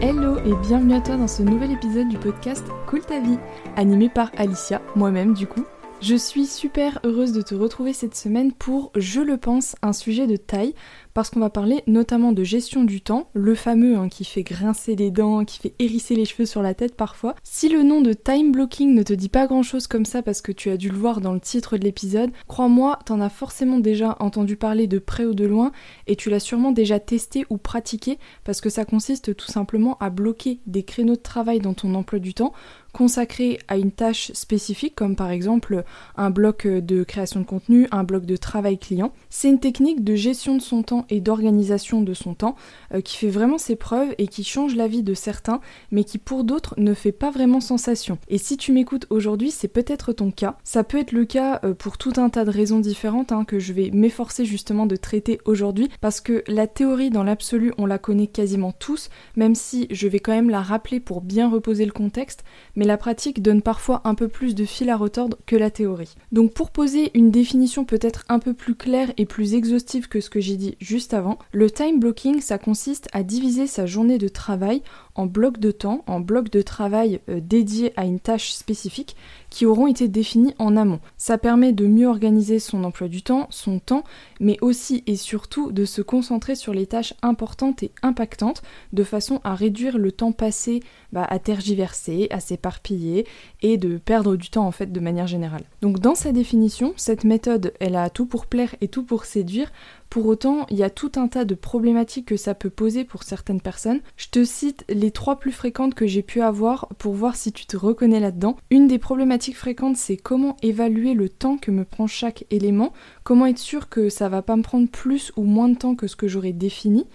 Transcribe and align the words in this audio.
Hello 0.00 0.38
et 0.38 0.54
bienvenue 0.68 0.94
à 0.94 1.00
toi 1.00 1.16
dans 1.16 1.26
ce 1.26 1.42
nouvel 1.42 1.72
épisode 1.72 2.08
du 2.08 2.18
podcast 2.18 2.64
Cool 2.86 3.00
ta 3.00 3.18
vie, 3.18 3.36
animé 3.74 4.08
par 4.08 4.30
Alicia, 4.36 4.80
moi-même 4.94 5.34
du 5.34 5.48
coup. 5.48 5.64
Je 6.00 6.14
suis 6.14 6.46
super 6.46 7.00
heureuse 7.02 7.32
de 7.32 7.42
te 7.42 7.56
retrouver 7.56 7.92
cette 7.92 8.14
semaine 8.14 8.52
pour, 8.52 8.92
je 8.94 9.20
le 9.20 9.38
pense, 9.38 9.74
un 9.82 9.92
sujet 9.92 10.28
de 10.28 10.36
taille, 10.36 10.76
parce 11.18 11.30
qu'on 11.30 11.40
va 11.40 11.50
parler 11.50 11.82
notamment 11.88 12.30
de 12.30 12.44
gestion 12.44 12.84
du 12.84 13.00
temps, 13.00 13.28
le 13.34 13.56
fameux 13.56 13.96
hein, 13.96 14.08
qui 14.08 14.24
fait 14.24 14.44
grincer 14.44 14.94
les 14.94 15.10
dents, 15.10 15.44
qui 15.44 15.58
fait 15.58 15.74
hérisser 15.80 16.14
les 16.14 16.24
cheveux 16.24 16.46
sur 16.46 16.62
la 16.62 16.74
tête 16.74 16.94
parfois. 16.94 17.34
Si 17.42 17.68
le 17.68 17.82
nom 17.82 18.00
de 18.00 18.12
time 18.12 18.52
blocking 18.52 18.94
ne 18.94 19.02
te 19.02 19.12
dit 19.12 19.28
pas 19.28 19.48
grand 19.48 19.64
chose 19.64 19.88
comme 19.88 20.04
ça 20.04 20.22
parce 20.22 20.42
que 20.42 20.52
tu 20.52 20.70
as 20.70 20.76
dû 20.76 20.90
le 20.90 20.96
voir 20.96 21.20
dans 21.20 21.32
le 21.32 21.40
titre 21.40 21.76
de 21.76 21.82
l'épisode, 21.82 22.30
crois-moi, 22.46 23.00
t'en 23.04 23.20
as 23.20 23.30
forcément 23.30 23.80
déjà 23.80 24.16
entendu 24.20 24.54
parler 24.54 24.86
de 24.86 25.00
près 25.00 25.24
ou 25.24 25.34
de 25.34 25.44
loin 25.44 25.72
et 26.06 26.14
tu 26.14 26.30
l'as 26.30 26.38
sûrement 26.38 26.70
déjà 26.70 27.00
testé 27.00 27.44
ou 27.50 27.56
pratiqué 27.56 28.20
parce 28.44 28.60
que 28.60 28.70
ça 28.70 28.84
consiste 28.84 29.34
tout 29.34 29.50
simplement 29.50 29.96
à 29.98 30.10
bloquer 30.10 30.60
des 30.68 30.84
créneaux 30.84 31.16
de 31.16 31.20
travail 31.20 31.58
dans 31.58 31.74
ton 31.74 31.96
emploi 31.96 32.20
du 32.20 32.32
temps 32.32 32.52
consacré 32.92 33.58
à 33.68 33.76
une 33.76 33.92
tâche 33.92 34.32
spécifique, 34.32 34.94
comme 34.94 35.16
par 35.16 35.30
exemple 35.30 35.84
un 36.16 36.30
bloc 36.30 36.66
de 36.66 37.04
création 37.04 37.40
de 37.40 37.44
contenu, 37.44 37.86
un 37.90 38.04
bloc 38.04 38.26
de 38.26 38.36
travail 38.36 38.78
client. 38.78 39.12
C'est 39.30 39.48
une 39.48 39.60
technique 39.60 40.04
de 40.04 40.14
gestion 40.14 40.56
de 40.56 40.62
son 40.62 40.82
temps 40.82 41.06
et 41.10 41.20
d'organisation 41.20 42.02
de 42.02 42.14
son 42.14 42.34
temps 42.34 42.56
euh, 42.94 43.00
qui 43.00 43.16
fait 43.16 43.28
vraiment 43.28 43.58
ses 43.58 43.76
preuves 43.76 44.14
et 44.18 44.28
qui 44.28 44.44
change 44.44 44.74
la 44.74 44.88
vie 44.88 45.02
de 45.02 45.14
certains, 45.14 45.60
mais 45.90 46.04
qui 46.04 46.18
pour 46.18 46.44
d'autres 46.44 46.74
ne 46.76 46.94
fait 46.94 47.12
pas 47.12 47.30
vraiment 47.30 47.60
sensation. 47.60 48.18
Et 48.28 48.38
si 48.38 48.56
tu 48.56 48.72
m'écoutes 48.72 49.06
aujourd'hui, 49.10 49.50
c'est 49.50 49.68
peut-être 49.68 50.12
ton 50.12 50.30
cas. 50.30 50.56
Ça 50.64 50.84
peut 50.84 50.98
être 50.98 51.12
le 51.12 51.24
cas 51.24 51.60
euh, 51.64 51.74
pour 51.74 51.98
tout 51.98 52.12
un 52.16 52.30
tas 52.30 52.44
de 52.44 52.50
raisons 52.50 52.80
différentes 52.80 53.32
hein, 53.32 53.44
que 53.44 53.58
je 53.58 53.72
vais 53.72 53.90
m'efforcer 53.92 54.44
justement 54.44 54.86
de 54.86 54.96
traiter 54.96 55.40
aujourd'hui, 55.44 55.88
parce 56.00 56.20
que 56.20 56.44
la 56.46 56.66
théorie 56.66 57.10
dans 57.10 57.24
l'absolu, 57.24 57.72
on 57.78 57.86
la 57.86 57.98
connaît 57.98 58.26
quasiment 58.26 58.72
tous, 58.72 59.10
même 59.36 59.54
si 59.54 59.86
je 59.90 60.08
vais 60.08 60.20
quand 60.20 60.32
même 60.32 60.50
la 60.50 60.62
rappeler 60.62 61.00
pour 61.00 61.20
bien 61.20 61.48
reposer 61.48 61.84
le 61.84 61.92
contexte, 61.92 62.44
mais 62.76 62.84
la 62.84 62.96
pratique 62.96 63.42
donne 63.42 63.62
parfois 63.62 64.00
un 64.04 64.14
peu 64.14 64.28
plus 64.28 64.54
de 64.54 64.64
fil 64.64 64.90
à 64.90 64.96
retordre 64.96 65.36
que 65.46 65.56
la 65.56 65.70
théorie. 65.70 66.14
Donc 66.32 66.52
pour 66.52 66.70
poser 66.70 67.10
une 67.14 67.30
définition 67.30 67.84
peut-être 67.84 68.24
un 68.28 68.38
peu 68.38 68.54
plus 68.54 68.74
claire 68.74 69.12
et 69.16 69.26
plus 69.26 69.54
exhaustive 69.54 70.08
que 70.08 70.20
ce 70.20 70.30
que 70.30 70.40
j'ai 70.40 70.56
dit 70.56 70.76
juste 70.88 71.12
avant, 71.12 71.38
le 71.52 71.70
time 71.70 72.00
blocking 72.00 72.40
ça 72.40 72.56
consiste 72.56 73.08
à 73.12 73.22
diviser 73.22 73.66
sa 73.66 73.84
journée 73.84 74.16
de 74.16 74.28
travail 74.28 74.82
en 75.14 75.26
blocs 75.26 75.58
de 75.58 75.70
temps, 75.70 76.02
en 76.06 76.20
blocs 76.20 76.48
de 76.50 76.62
travail 76.62 77.20
euh, 77.28 77.40
dédiés 77.40 77.92
à 77.96 78.06
une 78.06 78.20
tâche 78.20 78.52
spécifique 78.52 79.14
qui 79.50 79.66
auront 79.66 79.86
été 79.86 80.08
définis 80.08 80.54
en 80.58 80.76
amont. 80.76 81.00
Ça 81.16 81.38
permet 81.38 81.72
de 81.72 81.86
mieux 81.86 82.06
organiser 82.06 82.58
son 82.58 82.84
emploi 82.84 83.08
du 83.08 83.22
temps, 83.22 83.46
son 83.50 83.78
temps, 83.78 84.04
mais 84.40 84.56
aussi 84.60 85.02
et 85.06 85.16
surtout 85.16 85.72
de 85.72 85.84
se 85.84 86.02
concentrer 86.02 86.54
sur 86.54 86.74
les 86.74 86.86
tâches 86.86 87.14
importantes 87.22 87.82
et 87.82 87.92
impactantes 88.02 88.62
de 88.92 89.04
façon 89.04 89.40
à 89.44 89.54
réduire 89.54 89.98
le 89.98 90.12
temps 90.12 90.32
passé 90.32 90.80
bah, 91.12 91.26
à 91.28 91.38
tergiverser, 91.38 92.28
à 92.30 92.40
s'éparpiller 92.40 93.26
et 93.62 93.76
de 93.76 93.98
perdre 93.98 94.36
du 94.36 94.50
temps 94.50 94.66
en 94.66 94.72
fait 94.72 94.92
de 94.92 95.00
manière 95.00 95.26
générale. 95.26 95.64
Donc 95.82 96.00
dans 96.00 96.14
sa 96.14 96.32
définition, 96.32 96.92
cette 96.96 97.24
méthode, 97.24 97.72
elle 97.80 97.96
a 97.96 98.10
tout 98.10 98.26
pour 98.26 98.46
plaire 98.46 98.74
et 98.80 98.88
tout 98.88 99.02
pour 99.02 99.24
séduire 99.24 99.70
pour 100.10 100.26
autant, 100.26 100.66
il 100.70 100.78
y 100.78 100.82
a 100.82 100.90
tout 100.90 101.12
un 101.16 101.28
tas 101.28 101.44
de 101.44 101.54
problématiques 101.54 102.26
que 102.26 102.38
ça 102.38 102.54
peut 102.54 102.70
poser 102.70 103.04
pour 103.04 103.24
certaines 103.24 103.60
personnes. 103.60 104.00
Je 104.16 104.28
te 104.28 104.42
cite 104.42 104.84
les 104.88 105.10
trois 105.10 105.38
plus 105.38 105.52
fréquentes 105.52 105.94
que 105.94 106.06
j'ai 106.06 106.22
pu 106.22 106.40
avoir 106.40 106.88
pour 106.98 107.12
voir 107.12 107.36
si 107.36 107.52
tu 107.52 107.66
te 107.66 107.76
reconnais 107.76 108.20
là-dedans. 108.20 108.56
Une 108.70 108.88
des 108.88 108.98
problématiques 108.98 109.37
fréquentes, 109.38 109.96
c'est 109.96 110.16
comment 110.16 110.56
évaluer 110.62 111.14
le 111.14 111.28
temps 111.28 111.56
que 111.56 111.70
me 111.70 111.84
prend 111.84 112.06
chaque 112.06 112.44
élément, 112.50 112.92
comment 113.24 113.46
être 113.46 113.58
sûr 113.58 113.88
que 113.88 114.08
ça 114.08 114.28
va 114.28 114.42
pas 114.42 114.56
me 114.56 114.62
prendre 114.62 114.88
plus 114.88 115.32
ou 115.36 115.42
moins 115.42 115.68
de 115.68 115.76
temps 115.76 115.94
que 115.94 116.06
ce 116.06 116.16
que 116.16 116.28
j'aurais 116.28 116.52
défini. 116.52 117.06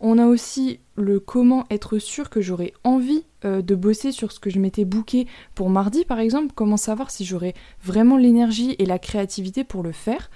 On 0.00 0.18
a 0.18 0.26
aussi 0.26 0.80
le 0.96 1.20
comment 1.20 1.64
être 1.70 1.98
sûr 1.98 2.28
que 2.28 2.40
j'aurais 2.40 2.72
envie 2.82 3.24
euh, 3.44 3.62
de 3.62 3.74
bosser 3.74 4.10
sur 4.10 4.32
ce 4.32 4.40
que 4.40 4.50
je 4.50 4.58
m'étais 4.58 4.84
booké 4.84 5.26
pour 5.54 5.70
mardi 5.70 6.04
par 6.04 6.18
exemple, 6.18 6.52
comment 6.54 6.76
savoir 6.76 7.10
si 7.10 7.24
j'aurais 7.24 7.54
vraiment 7.82 8.16
l'énergie 8.16 8.74
et 8.78 8.86
la 8.86 8.98
créativité 8.98 9.62
pour 9.62 9.82
le 9.82 9.92
faire. 9.92 10.30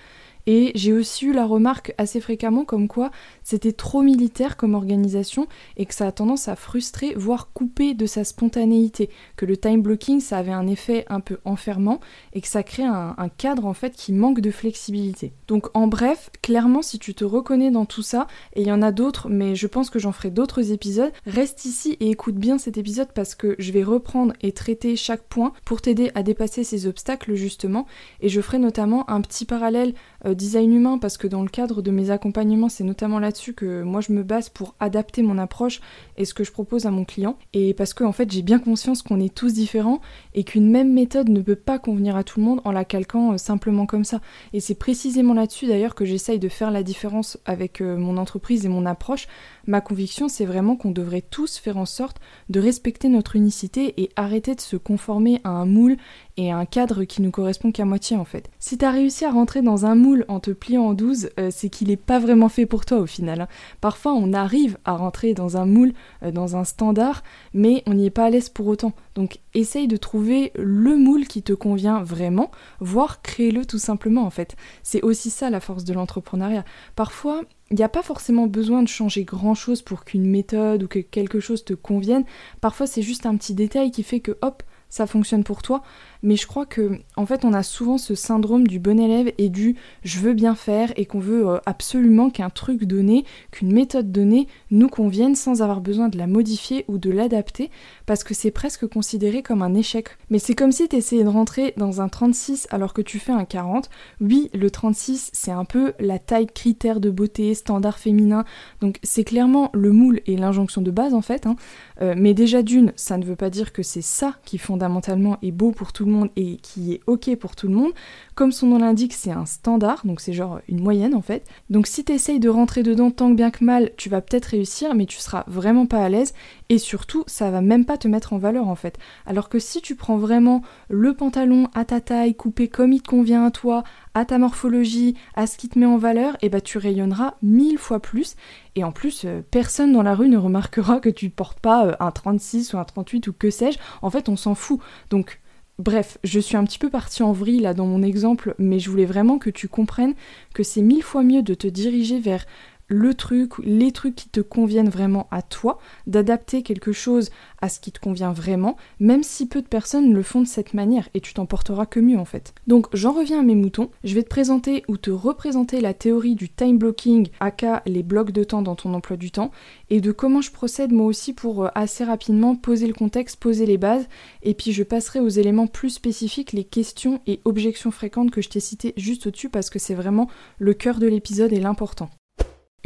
Et 0.47 0.71
j'ai 0.77 0.93
aussi 0.93 1.27
eu 1.27 1.33
la 1.33 1.45
remarque 1.45 1.93
assez 1.99 2.21
fréquemment 2.21 2.65
comme 2.65 2.87
quoi 2.87 3.11
c'était 3.47 3.71
trop 3.71 4.03
militaire 4.03 4.57
comme 4.57 4.75
organisation 4.75 5.47
et 5.77 5.87
que 5.87 5.95
ça 5.95 6.09
a 6.09 6.11
tendance 6.11 6.49
à 6.49 6.57
frustrer, 6.57 7.15
voire 7.15 7.53
couper 7.53 7.95
de 7.95 8.05
sa 8.05 8.25
spontanéité. 8.25 9.09
Que 9.37 9.47
le 9.47 9.57
time 9.57 9.83
blocking, 9.83 10.19
ça 10.19 10.39
avait 10.39 10.51
un 10.51 10.67
effet 10.67 11.05
un 11.09 11.21
peu 11.21 11.39
enfermant 11.45 12.01
et 12.33 12.41
que 12.41 12.49
ça 12.49 12.65
crée 12.65 12.83
un, 12.83 13.15
cadre 13.39 13.67
en 13.67 13.73
fait 13.73 13.95
qui 13.95 14.13
manque 14.13 14.41
de 14.41 14.51
flexibilité. 14.51 15.33
Donc 15.47 15.69
en 15.75 15.87
bref, 15.87 16.31
clairement, 16.43 16.83
si 16.83 16.99
tu 16.99 17.15
te 17.15 17.25
reconnais 17.25 17.71
dans 17.71 17.85
tout 17.85 18.03
ça, 18.03 18.27
et 18.55 18.63
il 18.63 18.67
y 18.67 18.73
en 18.73 18.83
a 18.83 18.91
d'autres, 18.91 19.29
mais 19.29 19.55
je 19.55 19.69
pense 19.69 19.91
que 19.91 20.01
j'en 20.01 20.11
ferai 20.11 20.31
d'autres 20.31 20.73
épisodes, 20.73 21.13
reste 21.25 21.67
ici 21.67 21.97
et 22.01 22.11
écoute 22.11 22.35
bien 22.35 22.59
cet 22.59 22.79
épisode 22.79 23.13
parce 23.15 23.37
que 23.37 23.55
je 23.61 23.71
vais 23.71 23.85
reprendre 23.85 24.33
et 24.41 24.51
traiter 24.51 24.97
chaque 24.97 25.23
point 25.23 25.53
pour 25.65 25.81
t'aider 25.81 26.11
à 26.17 26.25
dépasser 26.25 26.65
ces 26.65 26.89
obstacles 26.89 27.35
justement. 27.35 27.87
Et 28.21 28.29
je 28.29 28.41
ferai 28.41 28.59
notamment 28.59 29.09
un 29.09 29.21
petit 29.21 29.45
parallèle 29.45 29.95
euh, 30.25 30.35
design 30.35 30.73
humain 30.73 30.99
parce 30.99 31.17
que 31.17 31.29
dans 31.29 31.43
le 31.43 31.49
cadre 31.49 31.81
de 31.81 31.93
mes 31.93 32.11
accompagnements, 32.11 32.69
c'est 32.69 32.83
notamment 32.83 33.21
que 33.55 33.83
moi 33.83 34.01
je 34.01 34.13
me 34.13 34.23
base 34.23 34.49
pour 34.49 34.75
adapter 34.81 35.23
mon 35.23 35.39
approche 35.39 35.81
et 36.17 36.25
ce 36.25 36.35
que 36.35 36.45
je 36.45 36.53
propose 36.53 36.87
à 36.87 36.91
mon 36.91 37.05
client. 37.05 37.37
Et 37.53 37.75
parce 37.75 37.95
que 37.95 38.05
en 38.05 38.13
fait, 38.13 38.31
j'ai 38.31 38.43
bien 38.43 38.59
conscience 38.59 39.03
qu'on 39.03 39.21
est 39.21 39.35
tous 39.35 39.55
différents 39.55 40.01
et 40.35 40.45
qu'une 40.45 40.71
même 40.71 40.93
méthode 40.93 41.29
ne 41.29 41.41
peut 41.41 41.57
pas 41.57 41.79
convenir 41.79 42.17
à 42.17 42.25
tout 42.25 42.41
le 42.41 42.47
monde 42.47 42.61
en 42.65 42.73
la 42.73 42.85
calquant 42.85 43.33
euh, 43.33 43.39
simplement 43.39 43.87
comme 43.87 44.05
ça. 44.05 44.21
Et 44.53 44.61
c'est 44.61 44.75
précisément 44.75 45.35
là-dessus 45.35 45.67
d'ailleurs 45.67 45.95
que 45.95 46.05
j'essaye 46.05 46.39
de 46.39 46.49
faire 46.49 46.71
la 46.71 46.83
différence 46.83 47.39
avec 47.45 47.81
euh, 47.81 47.97
mon 47.97 48.17
entreprise 48.17 48.65
et 48.65 48.69
mon 48.69 48.87
approche. 48.87 49.27
Ma 49.67 49.81
conviction, 49.81 50.29
c'est 50.29 50.45
vraiment 50.45 50.77
qu'on 50.77 50.91
devrait 50.91 51.23
tous 51.23 51.59
faire 51.59 51.77
en 51.77 51.87
sorte 51.87 52.19
de 52.49 52.61
respecter 52.61 53.09
notre 53.09 53.37
unicité 53.37 54.01
et 54.01 54.11
arrêter 54.17 54.55
de 54.55 54.61
se 54.61 54.77
conformer 54.77 55.41
à 55.45 55.51
un 55.51 55.67
moule 55.67 55.97
et 56.37 56.51
un 56.51 56.67
cadre 56.67 57.05
qui 57.05 57.23
nous 57.23 57.31
correspond 57.31 57.73
qu'à 57.73 57.85
moitié 57.85 58.17
en 58.17 58.25
fait. 58.25 58.51
Si 58.59 58.79
t'as 58.79 58.91
réussi 58.91 59.25
à 59.25 59.31
rentrer 59.31 59.63
dans 59.63 59.87
un 59.87 59.95
moule 59.95 60.25
en 60.29 60.41
te 60.41 60.51
pliant 60.51 60.83
en 60.83 60.95
12, 60.95 61.31
euh, 61.39 61.51
c'est 61.51 61.69
qu'il 61.69 61.89
n'est 61.89 61.97
pas 61.97 62.19
vraiment 62.19 62.49
fait 62.49 62.67
pour 62.67 62.85
toi 62.85 62.99
au 62.99 63.07
final. 63.07 63.43
Hein. 63.43 63.49
Parfois 63.81 64.13
on 64.13 64.33
arrive 64.33 64.79
à 64.85 64.93
rentrer 64.93 65.35
dans 65.35 65.57
un 65.57 65.67
moule, 65.67 65.93
euh, 66.23 66.31
dans 66.31 66.57
un 66.57 66.65
standard, 66.65 67.23
mais 67.55 67.83
on 67.87 67.95
n'y 67.95 68.07
est 68.07 68.11
pas 68.11 68.27
à 68.27 68.31
l'aise 68.31 68.49
pour 68.49 68.67
autant. 68.67 68.93
Donc 69.15 69.39
essaye 69.55 69.89
de 69.89 69.97
trouver 69.97 70.53
le 70.57 70.97
moule 70.97 71.27
qui 71.27 71.43
te 71.43 71.53
convient 71.53 72.03
vraiment, 72.03 72.51
voire 72.81 73.23
crée-le 73.23 73.65
tout 73.65 73.79
simplement 73.79 74.25
en 74.25 74.31
fait. 74.31 74.57
C'est 74.83 75.03
aussi 75.03 75.31
ça 75.31 75.51
la 75.51 75.61
force 75.61 75.85
de 75.85 75.95
l'entrepreneuriat. 75.95 76.65
Parfois, 76.97 77.43
il 77.71 77.77
n'y 77.77 77.83
a 77.83 77.89
pas 77.89 78.03
forcément 78.03 78.47
besoin 78.47 78.83
de 78.83 78.89
changer 78.89 79.25
grand 79.25 79.55
chose 79.55 79.83
pour 79.83 80.05
qu'une 80.05 80.27
méthode 80.27 80.85
ou 80.85 80.89
que 80.89 81.01
quelque 81.01 81.41
chose 81.41 81.65
te 81.65 81.75
convienne. 81.75 82.25
Parfois, 82.61 82.87
c'est 82.87 83.03
juste 83.03 83.27
un 83.27 83.37
petit 83.37 83.55
détail 83.55 83.91
qui 83.91 84.05
fait 84.05 84.21
que 84.21 84.37
hop, 84.43 84.63
ça 84.89 85.07
fonctionne 85.07 85.43
pour 85.43 85.63
toi 85.63 85.83
mais 86.27 86.35
je 86.35 86.47
crois 86.49 86.67
que 86.67 86.99
en 87.15 87.25
fait 87.25 87.45
on 87.45 87.53
a 87.53 87.63
souvent 87.63 87.99
ce 87.99 88.17
syndrome 88.17 88.67
du 88.67 88.81
bon 88.81 88.99
élève 88.99 89.33
et 89.39 89.49
du 89.49 89.77
je 90.03 90.19
veux 90.19 90.35
bien 90.35 90.57
faire 90.57 90.93
et 90.97 91.07
qu'on 91.07 91.21
veut 91.21 91.49
euh, 91.49 91.59
absolument 91.67 92.31
qu'un 92.31 92.51
truc 92.51 92.85
donné, 92.85 93.25
qu'une 93.53 93.73
méthode 93.73 94.11
donnée 94.11 94.49
nous 94.73 94.89
convienne 94.89 95.37
sans 95.37 95.63
avoir 95.63 95.81
besoin 95.81 96.09
de 96.09 96.19
la 96.19 96.27
modifier 96.27 96.85
ou 96.89 96.99
de 96.99 97.11
l'adapter 97.11 97.71
parce 98.07 98.25
que 98.25 98.35
c'est 98.35 98.51
presque 98.51 98.89
considéré 98.89 99.45
comme 99.45 99.63
un 99.63 99.75
échec. 99.75 100.09
Mais 100.29 100.41
c'est 100.41 100.57
comme 100.57 100.73
si 100.73 100.89
tu 100.89 100.97
essayais 100.97 101.23
de 101.23 101.29
rentrer 101.29 101.75
dans 101.77 102.01
un 102.01 102.09
36 102.09 102.67
alors 102.71 102.93
que 102.93 103.03
tu 103.03 103.21
fais 103.21 103.33
un 103.33 103.45
40. 103.45 103.89
Oui, 104.21 104.51
le 104.53 104.69
36 104.69 105.31
c'est 105.33 105.53
un 105.53 105.65
peu 105.65 105.93
la 106.01 106.19
taille 106.19 106.49
critère 106.49 106.99
de 106.99 107.09
beauté, 107.09 107.55
standard 107.55 108.01
féminin, 108.01 108.45
donc 108.81 108.99
c'est 109.05 109.25
clairement 109.25 109.71
le 109.75 109.93
moule 109.93 110.21
et 110.27 110.37
l'injonction 110.37 110.83
de 110.83 110.91
base 110.91 111.15
en 111.15 111.23
fait. 111.23 111.47
Hein. 111.47 111.55
Euh, 112.03 112.15
mais 112.19 112.35
déjà 112.35 112.63
d'une, 112.63 112.93
ça 112.97 113.17
ne 113.17 113.25
veut 113.25 113.37
pas 113.37 113.49
dire 113.49 113.73
que 113.73 113.85
c'est 113.85 114.03
ça 114.03 114.35
qui 114.45 114.59
fondamentalement 114.59 115.39
est 115.43 115.53
beau 115.53 115.71
pour 115.71 115.93
tout 115.93 116.05
le 116.05 116.11
monde 116.11 116.16
et 116.37 116.57
qui 116.57 116.93
est 116.93 117.01
ok 117.07 117.35
pour 117.37 117.57
tout 117.57 117.69
le 117.69 117.75
monde. 117.75 117.93
Comme 118.35 118.53
son 118.53 118.67
nom 118.69 118.79
l'indique, 118.79 119.15
c'est 119.15 119.31
un 119.31 119.47
standard, 119.47 120.03
donc 120.05 120.21
c'est 120.21 120.33
genre 120.33 120.61
une 120.69 120.81
moyenne 120.81 121.15
en 121.15 121.23
fait. 121.23 121.47
Donc 121.71 121.87
si 121.87 122.05
t'essayes 122.05 122.41
de 122.41 122.49
rentrer 122.49 122.83
dedans 122.83 123.11
tant 123.11 123.31
que 123.31 123.37
bien 123.37 123.51
que 123.51 123.65
mal, 123.65 123.91
tu 123.97 124.09
vas 124.09 124.21
peut-être 124.21 124.47
réussir, 124.47 124.95
mais 124.95 125.07
tu 125.07 125.19
seras 125.19 125.45
vraiment 125.47 125.87
pas 125.87 126.05
à 126.05 126.09
l'aise 126.09 126.35
et 126.69 126.79
surtout 126.79 127.25
ça 127.27 127.51
va 127.51 127.61
même 127.61 127.85
pas 127.85 127.99
te 127.99 128.09
mettre 128.09 128.33
en 128.33 128.39
valeur 128.39 128.69
en 128.69 128.75
fait. 128.75 128.99
Alors 129.27 129.49
que 129.49 129.59
si 129.59 129.81
tu 129.81 129.95
prends 129.95 130.17
vraiment 130.17 130.63
le 130.89 131.15
pantalon 131.15 131.69
à 131.75 131.85
ta 131.85 132.01
taille, 132.01 132.35
coupé 132.35 132.69
comme 132.69 132.93
il 132.93 133.03
te 133.03 133.09
convient 133.09 133.47
à 133.47 133.51
toi, 133.51 133.85
à 134.15 134.25
ta 134.25 134.39
morphologie, 134.39 135.15
à 135.35 135.47
ce 135.47 135.59
qui 135.59 135.69
te 135.69 135.79
met 135.79 135.87
en 135.87 135.99
valeur, 135.99 136.35
et 136.37 136.47
eh 136.47 136.49
bah 136.49 136.59
ben, 136.59 136.63
tu 136.63 136.79
rayonneras 136.79 137.35
mille 137.43 137.79
fois 137.79 138.01
plus. 138.01 138.37
Et 138.75 138.85
en 138.85 138.93
plus, 138.93 139.25
euh, 139.25 139.43
personne 139.51 139.93
dans 139.93 140.03
la 140.03 140.15
rue 140.15 140.29
ne 140.29 140.37
remarquera 140.37 141.01
que 141.01 141.09
tu 141.09 141.31
portes 141.31 141.61
pas 141.61 141.87
euh, 141.87 141.95
un 142.01 142.11
36 142.11 142.73
ou 142.73 142.79
un 142.79 142.85
38 142.85 143.29
ou 143.29 143.33
que 143.33 143.51
sais-je. 143.51 143.79
En 144.03 144.11
fait, 144.11 144.29
on 144.29 144.37
s'en 144.37 144.55
fout. 144.55 144.81
Donc 145.11 145.41
Bref, 145.79 146.17
je 146.25 146.41
suis 146.41 146.57
un 146.57 146.65
petit 146.65 146.79
peu 146.79 146.89
partie 146.89 147.23
en 147.23 147.33
vrille 147.33 147.61
là 147.61 147.75
dans 147.75 147.85
mon 147.85 148.03
exemple, 148.03 148.55
mais 148.59 148.79
je 148.79 148.89
voulais 148.89 149.05
vraiment 149.05 149.39
que 149.39 149.51
tu 149.51 149.69
comprennes 149.69 150.15
que 150.55 150.63
c'est 150.63 150.81
mille 150.81 151.03
fois 151.03 151.23
mieux 151.23 151.43
de 151.43 151.53
te 151.53 151.67
diriger 151.67 152.19
vers 152.19 152.47
le 152.89 153.15
truc, 153.15 153.53
les 153.63 153.93
trucs 153.93 154.15
qui 154.15 154.29
te 154.29 154.41
conviennent 154.41 154.89
vraiment 154.89 155.27
à 155.31 155.43
toi, 155.43 155.79
d'adapter 156.07 156.63
quelque 156.63 156.93
chose 156.93 157.31
à 157.61 157.69
ce 157.69 157.81
qui 157.81 157.93
te 157.93 158.01
convient 158.01 158.33
vraiment, 158.33 158.77
même 159.01 159.23
si 159.23 159.49
peu 159.49 159.63
de 159.63 159.67
personnes 159.67 160.13
le 160.13 160.23
font 160.23 160.41
de 160.41 160.47
cette 160.47 160.75
manière, 160.75 161.09
et 161.15 161.21
tu 161.21 161.35
t'en 161.35 161.47
porteras 161.47 161.87
que 161.87 162.01
mieux 162.01 162.19
en 162.19 162.25
fait. 162.25 162.55
Donc 162.67 162.87
j'en 162.93 163.13
reviens 163.13 163.41
à 163.41 163.43
mes 163.43 163.55
moutons, 163.55 163.91
je 164.05 164.15
vais 164.15 164.23
te 164.23 164.29
présenter 164.29 164.85
ou 164.89 164.97
te 164.97 165.11
représenter 165.11 165.81
la 165.81 165.95
théorie 165.95 166.35
du 166.35 166.49
time 166.49 166.79
blocking, 166.79 167.29
aka 167.41 167.83
les 167.87 168.03
blocs 168.03 168.31
de 168.31 168.45
temps 168.45 168.63
dans 168.63 168.77
ton 168.77 168.95
emploi 168.95 169.17
du 169.17 169.31
temps, 169.31 169.51
et 169.91 170.01
de 170.01 170.13
comment 170.13 170.41
je 170.41 170.53
procède 170.53 170.93
moi 170.93 171.07
aussi 171.07 171.33
pour 171.33 171.65
euh, 171.65 171.69
assez 171.75 172.05
rapidement 172.05 172.57
poser 172.57 172.87
le 172.87 172.95
contexte, 172.95 173.41
poser 173.41 173.67
les 173.67 173.79
bases, 173.79 174.09
et 174.43 174.55
puis 174.55 174.73
je 174.73 174.83
passerai 174.83 175.21
aux 175.21 175.29
éléments 175.29 175.67
plus 175.67 175.91
spécifiques, 175.91 176.53
les 176.53 176.65
questions 176.65 177.21
et 177.27 177.41
objections 177.45 177.91
fréquentes 177.91 178.31
que 178.31 178.43
je 178.43 178.49
t'ai 178.49 178.61
citées 178.61 178.95
juste 178.97 179.27
au-dessus, 179.27 179.49
parce 179.49 179.71
que 179.71 179.79
c'est 179.79 179.95
vraiment 179.95 180.29
le 180.59 180.75
cœur 180.75 180.99
de 180.99 181.07
l'épisode 181.07 181.53
et 181.53 181.61
l'important. 181.61 182.11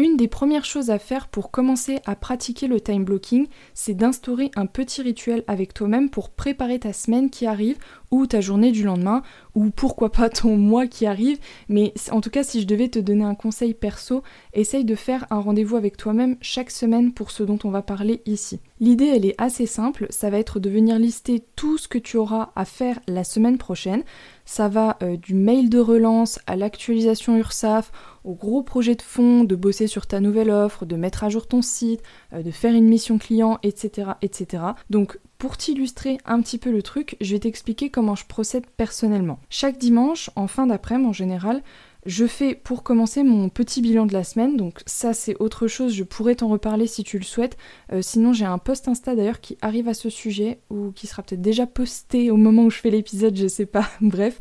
Une 0.00 0.17
des 0.17 0.29
premières 0.29 0.64
choses 0.64 0.88
à 0.88 0.99
faire 0.99 1.29
pour 1.29 1.50
commencer 1.50 1.99
à 2.06 2.17
pratiquer 2.17 2.69
le 2.69 2.81
time 2.81 3.05
blocking, 3.05 3.49
c'est 3.75 3.93
d'instaurer 3.93 4.50
un 4.56 4.64
petit 4.64 5.02
rituel 5.02 5.44
avec 5.47 5.75
toi-même 5.75 6.08
pour 6.08 6.31
préparer 6.31 6.79
ta 6.79 6.94
semaine 6.94 7.29
qui 7.29 7.44
arrive 7.44 7.76
ou 8.11 8.27
ta 8.27 8.41
journée 8.41 8.73
du 8.73 8.83
lendemain 8.85 9.23
ou 9.55 9.71
pourquoi 9.71 10.11
pas 10.11 10.29
ton 10.31 10.57
mois 10.57 10.87
qui 10.87 11.07
arrive. 11.07 11.39
Mais 11.69 11.93
en 12.11 12.21
tout 12.21 12.31
cas, 12.31 12.43
si 12.43 12.61
je 12.61 12.67
devais 12.67 12.89
te 12.89 12.99
donner 12.99 13.25
un 13.25 13.35
conseil 13.35 13.75
perso, 13.75 14.23
essaye 14.53 14.85
de 14.85 14.95
faire 14.95 15.27
un 15.31 15.41
rendez-vous 15.41 15.77
avec 15.77 15.97
toi-même 15.97 16.37
chaque 16.41 16.71
semaine 16.71 17.12
pour 17.12 17.31
ce 17.31 17.43
dont 17.43 17.59
on 17.65 17.71
va 17.71 17.83
parler 17.83 18.23
ici. 18.27 18.61
L'idée, 18.81 19.07
elle 19.07 19.27
est 19.27 19.35
assez 19.37 19.67
simple, 19.67 20.07
ça 20.09 20.31
va 20.31 20.39
être 20.39 20.59
de 20.59 20.71
venir 20.71 20.99
lister 20.99 21.45
tout 21.55 21.77
ce 21.77 21.87
que 21.87 21.99
tu 21.99 22.17
auras 22.17 22.51
à 22.57 22.65
faire 22.65 22.99
la 23.07 23.25
semaine 23.25 23.59
prochaine. 23.59 24.05
Ça 24.47 24.69
va 24.69 24.97
euh, 25.03 25.17
du 25.17 25.35
mail 25.35 25.69
de 25.69 25.79
relance 25.79 26.41
à 26.47 26.56
l'actualisation 26.56 27.37
URSAF, 27.37 27.93
au 28.25 28.35
gros 28.35 28.63
projet 28.63 28.95
de 28.95 29.03
fond, 29.03 29.45
de 29.45 29.55
bosser 29.55 29.87
sur 29.87 30.06
ta 30.06 30.21
nouvelle 30.21 30.51
offre, 30.51 30.87
de 30.87 30.97
mettre 30.97 31.25
à 31.25 31.29
jour 31.29 31.47
ton 31.47 31.63
site, 31.63 32.03
euh, 32.33 32.43
de 32.43 32.51
faire 32.51 32.75
une 32.75 32.89
mission 32.89 33.19
client, 33.19 33.59
etc. 33.63 34.13
etc. 34.23 34.63
Donc 34.89 35.19
pour 35.41 35.57
t'illustrer 35.57 36.19
un 36.27 36.43
petit 36.43 36.59
peu 36.59 36.71
le 36.71 36.83
truc, 36.83 37.17
je 37.23 37.33
vais 37.33 37.41
t'expliquer 37.41 37.89
comment 37.89 38.15
je 38.15 38.27
procède 38.27 38.67
personnellement. 38.77 39.41
Chaque 39.49 39.79
dimanche, 39.79 40.29
en 40.37 40.47
fin 40.47 40.67
d'après-midi 40.67 41.09
en 41.09 41.15
général, 41.15 41.63
je 42.05 42.27
fais 42.27 42.55
pour 42.55 42.83
commencer 42.83 43.23
mon 43.23 43.49
petit 43.49 43.81
bilan 43.81 44.05
de 44.05 44.13
la 44.13 44.23
semaine, 44.23 44.59
donc 44.59 44.83
ça 44.85 45.15
c'est 45.15 45.37
autre 45.41 45.67
chose, 45.67 45.95
je 45.95 46.05
pourrais 46.05 46.35
t'en 46.35 46.49
reparler 46.49 46.87
si 46.87 47.05
tu 47.05 47.17
le 47.17 47.25
souhaites. 47.25 47.57
Euh, 47.91 48.03
sinon 48.03 48.35
j'ai 48.35 48.45
un 48.45 48.59
post 48.59 48.87
Insta 48.87 49.17
d'ailleurs 49.17 49.41
qui 49.41 49.57
arrive 49.63 49.89
à 49.89 49.95
ce 49.95 50.11
sujet, 50.11 50.61
ou 50.69 50.93
qui 50.93 51.07
sera 51.07 51.23
peut-être 51.23 51.41
déjà 51.41 51.67
posté 51.67 52.31
au 52.31 52.37
moment 52.37 52.65
où 52.65 52.71
je 52.71 52.79
fais 52.79 52.91
l'épisode, 52.91 53.35
je 53.35 53.49
sais 53.49 53.67
pas, 53.67 53.89
bref. 54.03 54.39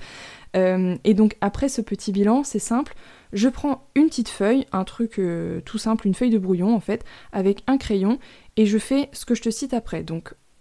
Euh, 0.57 0.97
et 1.05 1.13
donc 1.13 1.37
après 1.39 1.69
ce 1.69 1.79
petit 1.79 2.11
bilan, 2.11 2.43
c'est 2.43 2.59
simple, 2.59 2.93
je 3.31 3.47
prends 3.47 3.87
une 3.95 4.09
petite 4.09 4.29
feuille, 4.29 4.65
un 4.73 4.83
truc 4.83 5.17
euh, 5.17 5.61
tout 5.61 5.77
simple, 5.77 6.07
une 6.07 6.13
feuille 6.13 6.29
de 6.29 6.39
brouillon 6.39 6.75
en 6.75 6.81
fait, 6.81 7.05
avec 7.31 7.63
un 7.67 7.77
crayon, 7.77 8.19
et 8.57 8.65
je 8.65 8.77
fais 8.77 9.07
ce 9.13 9.23
que 9.23 9.33
je 9.33 9.41
te 9.41 9.49
cite 9.49 9.73
après. 9.73 10.03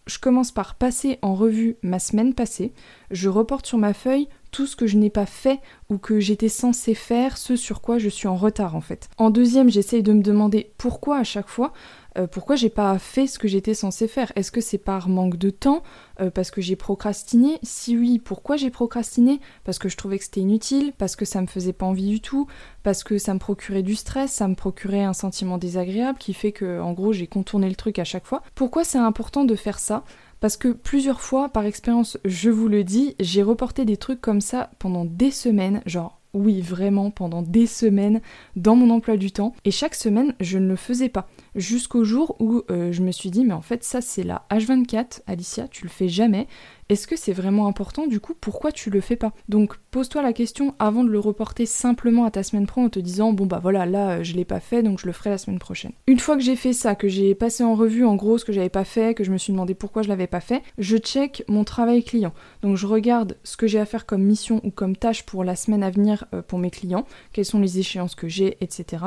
Je 0.08 0.18
commence 0.18 0.50
par 0.50 0.74
passer 0.74 1.18
en 1.22 1.34
revue 1.34 1.76
ma 1.82 1.98
semaine 1.98 2.34
passée, 2.34 2.72
je 3.10 3.28
reporte 3.28 3.66
sur 3.66 3.78
ma 3.78 3.94
feuille 3.94 4.28
tout 4.50 4.66
ce 4.66 4.76
que 4.76 4.86
je 4.86 4.96
n'ai 4.96 5.10
pas 5.10 5.26
fait 5.26 5.60
ou 5.90 5.98
que 5.98 6.20
j'étais 6.20 6.48
censé 6.48 6.94
faire, 6.94 7.36
ce 7.38 7.56
sur 7.56 7.80
quoi 7.80 7.98
je 7.98 8.08
suis 8.08 8.28
en 8.28 8.36
retard 8.36 8.74
en 8.76 8.80
fait. 8.80 9.08
En 9.16 9.30
deuxième, 9.30 9.70
j'essaye 9.70 10.02
de 10.02 10.12
me 10.12 10.22
demander 10.22 10.72
pourquoi 10.78 11.18
à 11.18 11.24
chaque 11.24 11.48
fois, 11.48 11.72
euh, 12.16 12.26
pourquoi 12.26 12.56
j'ai 12.56 12.68
pas 12.68 12.98
fait 12.98 13.26
ce 13.26 13.38
que 13.38 13.48
j'étais 13.48 13.74
censé 13.74 14.08
faire. 14.08 14.32
Est-ce 14.36 14.50
que 14.50 14.60
c'est 14.60 14.78
par 14.78 15.08
manque 15.08 15.36
de 15.36 15.50
temps, 15.50 15.82
euh, 16.20 16.30
parce 16.30 16.50
que 16.50 16.60
j'ai 16.60 16.76
procrastiné? 16.76 17.58
Si 17.62 17.96
oui, 17.96 18.18
pourquoi 18.18 18.56
j'ai 18.56 18.70
procrastiné? 18.70 19.40
Parce 19.64 19.78
que 19.78 19.88
je 19.88 19.96
trouvais 19.96 20.18
que 20.18 20.24
c'était 20.24 20.40
inutile, 20.40 20.92
parce 20.96 21.16
que 21.16 21.24
ça 21.24 21.40
me 21.40 21.46
faisait 21.46 21.72
pas 21.72 21.86
envie 21.86 22.08
du 22.08 22.20
tout, 22.20 22.46
parce 22.82 23.04
que 23.04 23.18
ça 23.18 23.34
me 23.34 23.38
procurait 23.38 23.82
du 23.82 23.94
stress, 23.94 24.32
ça 24.32 24.48
me 24.48 24.54
procurait 24.54 25.04
un 25.04 25.12
sentiment 25.12 25.58
désagréable 25.58 26.18
qui 26.18 26.34
fait 26.34 26.52
que 26.52 26.80
en 26.80 26.92
gros 26.92 27.12
j'ai 27.12 27.26
contourné 27.26 27.68
le 27.68 27.76
truc 27.76 27.98
à 27.98 28.04
chaque 28.04 28.26
fois. 28.26 28.42
Pourquoi 28.54 28.84
c'est 28.84 28.98
important 28.98 29.44
de 29.44 29.54
faire 29.54 29.78
ça? 29.78 30.04
Parce 30.40 30.56
que 30.56 30.68
plusieurs 30.68 31.20
fois, 31.20 31.48
par 31.48 31.64
expérience, 31.64 32.18
je 32.24 32.50
vous 32.50 32.68
le 32.68 32.84
dis, 32.84 33.16
j'ai 33.20 33.42
reporté 33.42 33.84
des 33.84 33.96
trucs 33.96 34.20
comme 34.20 34.40
ça 34.40 34.70
pendant 34.78 35.04
des 35.04 35.30
semaines, 35.30 35.82
genre 35.86 36.18
oui, 36.34 36.60
vraiment, 36.60 37.10
pendant 37.10 37.42
des 37.42 37.66
semaines 37.66 38.20
dans 38.54 38.76
mon 38.76 38.90
emploi 38.90 39.16
du 39.16 39.32
temps. 39.32 39.54
Et 39.64 39.70
chaque 39.70 39.94
semaine, 39.94 40.34
je 40.40 40.58
ne 40.58 40.68
le 40.68 40.76
faisais 40.76 41.08
pas. 41.08 41.26
Jusqu'au 41.54 42.04
jour 42.04 42.36
où 42.38 42.62
euh, 42.70 42.92
je 42.92 43.02
me 43.02 43.12
suis 43.12 43.30
dit, 43.30 43.44
mais 43.44 43.54
en 43.54 43.62
fait, 43.62 43.82
ça 43.82 44.00
c'est 44.00 44.24
la 44.24 44.46
H24, 44.50 45.22
Alicia, 45.26 45.68
tu 45.68 45.84
le 45.84 45.90
fais 45.90 46.08
jamais. 46.08 46.46
Est-ce 46.88 47.06
que 47.06 47.16
c'est 47.16 47.34
vraiment 47.34 47.66
important 47.66 48.06
Du 48.06 48.18
coup, 48.18 48.34
pourquoi 48.40 48.72
tu 48.72 48.88
le 48.88 49.02
fais 49.02 49.16
pas? 49.16 49.32
Donc, 49.50 49.76
pose-toi 49.90 50.22
la 50.22 50.32
question 50.32 50.74
avant 50.78 51.04
de 51.04 51.10
le 51.10 51.18
reporter 51.18 51.66
simplement 51.66 52.24
à 52.24 52.30
ta 52.30 52.42
semaine 52.42 52.66
pro 52.66 52.80
en 52.80 52.88
te 52.88 52.98
disant 52.98 53.34
bon 53.34 53.44
bah 53.44 53.60
voilà, 53.62 53.84
là 53.84 54.10
euh, 54.10 54.22
je 54.22 54.34
l'ai 54.34 54.46
pas 54.46 54.60
fait 54.60 54.82
donc 54.82 54.98
je 54.98 55.06
le 55.06 55.12
ferai 55.12 55.28
la 55.28 55.36
semaine 55.36 55.58
prochaine. 55.58 55.92
Une 56.06 56.18
fois 56.18 56.36
que 56.36 56.42
j'ai 56.42 56.56
fait 56.56 56.72
ça, 56.72 56.94
que 56.94 57.08
j'ai 57.08 57.34
passé 57.34 57.62
en 57.62 57.74
revue 57.74 58.06
en 58.06 58.16
gros 58.16 58.38
ce 58.38 58.46
que 58.46 58.52
j'avais 58.52 58.70
pas 58.70 58.84
fait, 58.84 59.14
que 59.14 59.22
je 59.22 59.30
me 59.30 59.36
suis 59.36 59.52
demandé 59.52 59.74
pourquoi 59.74 60.02
je 60.02 60.08
l'avais 60.08 60.26
pas 60.26 60.40
fait, 60.40 60.62
je 60.78 60.96
check 60.96 61.44
mon 61.46 61.64
travail 61.64 62.02
client. 62.02 62.32
Donc 62.62 62.76
je 62.76 62.86
regarde 62.86 63.36
ce 63.44 63.58
que 63.58 63.66
j'ai 63.66 63.80
à 63.80 63.84
faire 63.84 64.06
comme 64.06 64.22
mission 64.22 64.62
ou 64.64 64.70
comme 64.70 64.96
tâche 64.96 65.24
pour 65.24 65.44
la 65.44 65.56
semaine 65.56 65.82
à 65.82 65.90
venir 65.90 66.24
euh, 66.32 66.40
pour 66.40 66.58
mes 66.58 66.70
clients, 66.70 67.04
quelles 67.32 67.44
sont 67.44 67.60
les 67.60 67.78
échéances 67.78 68.14
que 68.14 68.28
j'ai, 68.28 68.56
etc 68.62 69.04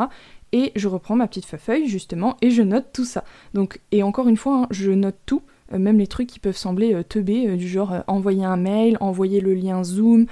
et 0.53 0.71
je 0.75 0.87
reprends 0.87 1.15
ma 1.15 1.27
petite 1.27 1.45
feuille 1.45 1.87
justement 1.87 2.37
et 2.41 2.51
je 2.51 2.61
note 2.61 2.87
tout 2.93 3.05
ça. 3.05 3.23
Donc 3.53 3.79
et 3.91 4.03
encore 4.03 4.27
une 4.27 4.37
fois, 4.37 4.63
hein, 4.63 4.67
je 4.71 4.91
note 4.91 5.17
tout 5.25 5.41
même 5.77 5.97
les 5.97 6.07
trucs 6.07 6.27
qui 6.27 6.39
peuvent 6.39 6.57
sembler 6.57 6.93
euh, 6.93 7.03
teubés, 7.03 7.47
euh, 7.47 7.57
du 7.57 7.67
genre 7.67 8.03
envoyer 8.07 8.45
un 8.45 8.57
mail, 8.57 8.97
envoyer 8.99 9.41
le 9.41 9.53
lien 9.53 9.83
Zoom, 9.83 10.25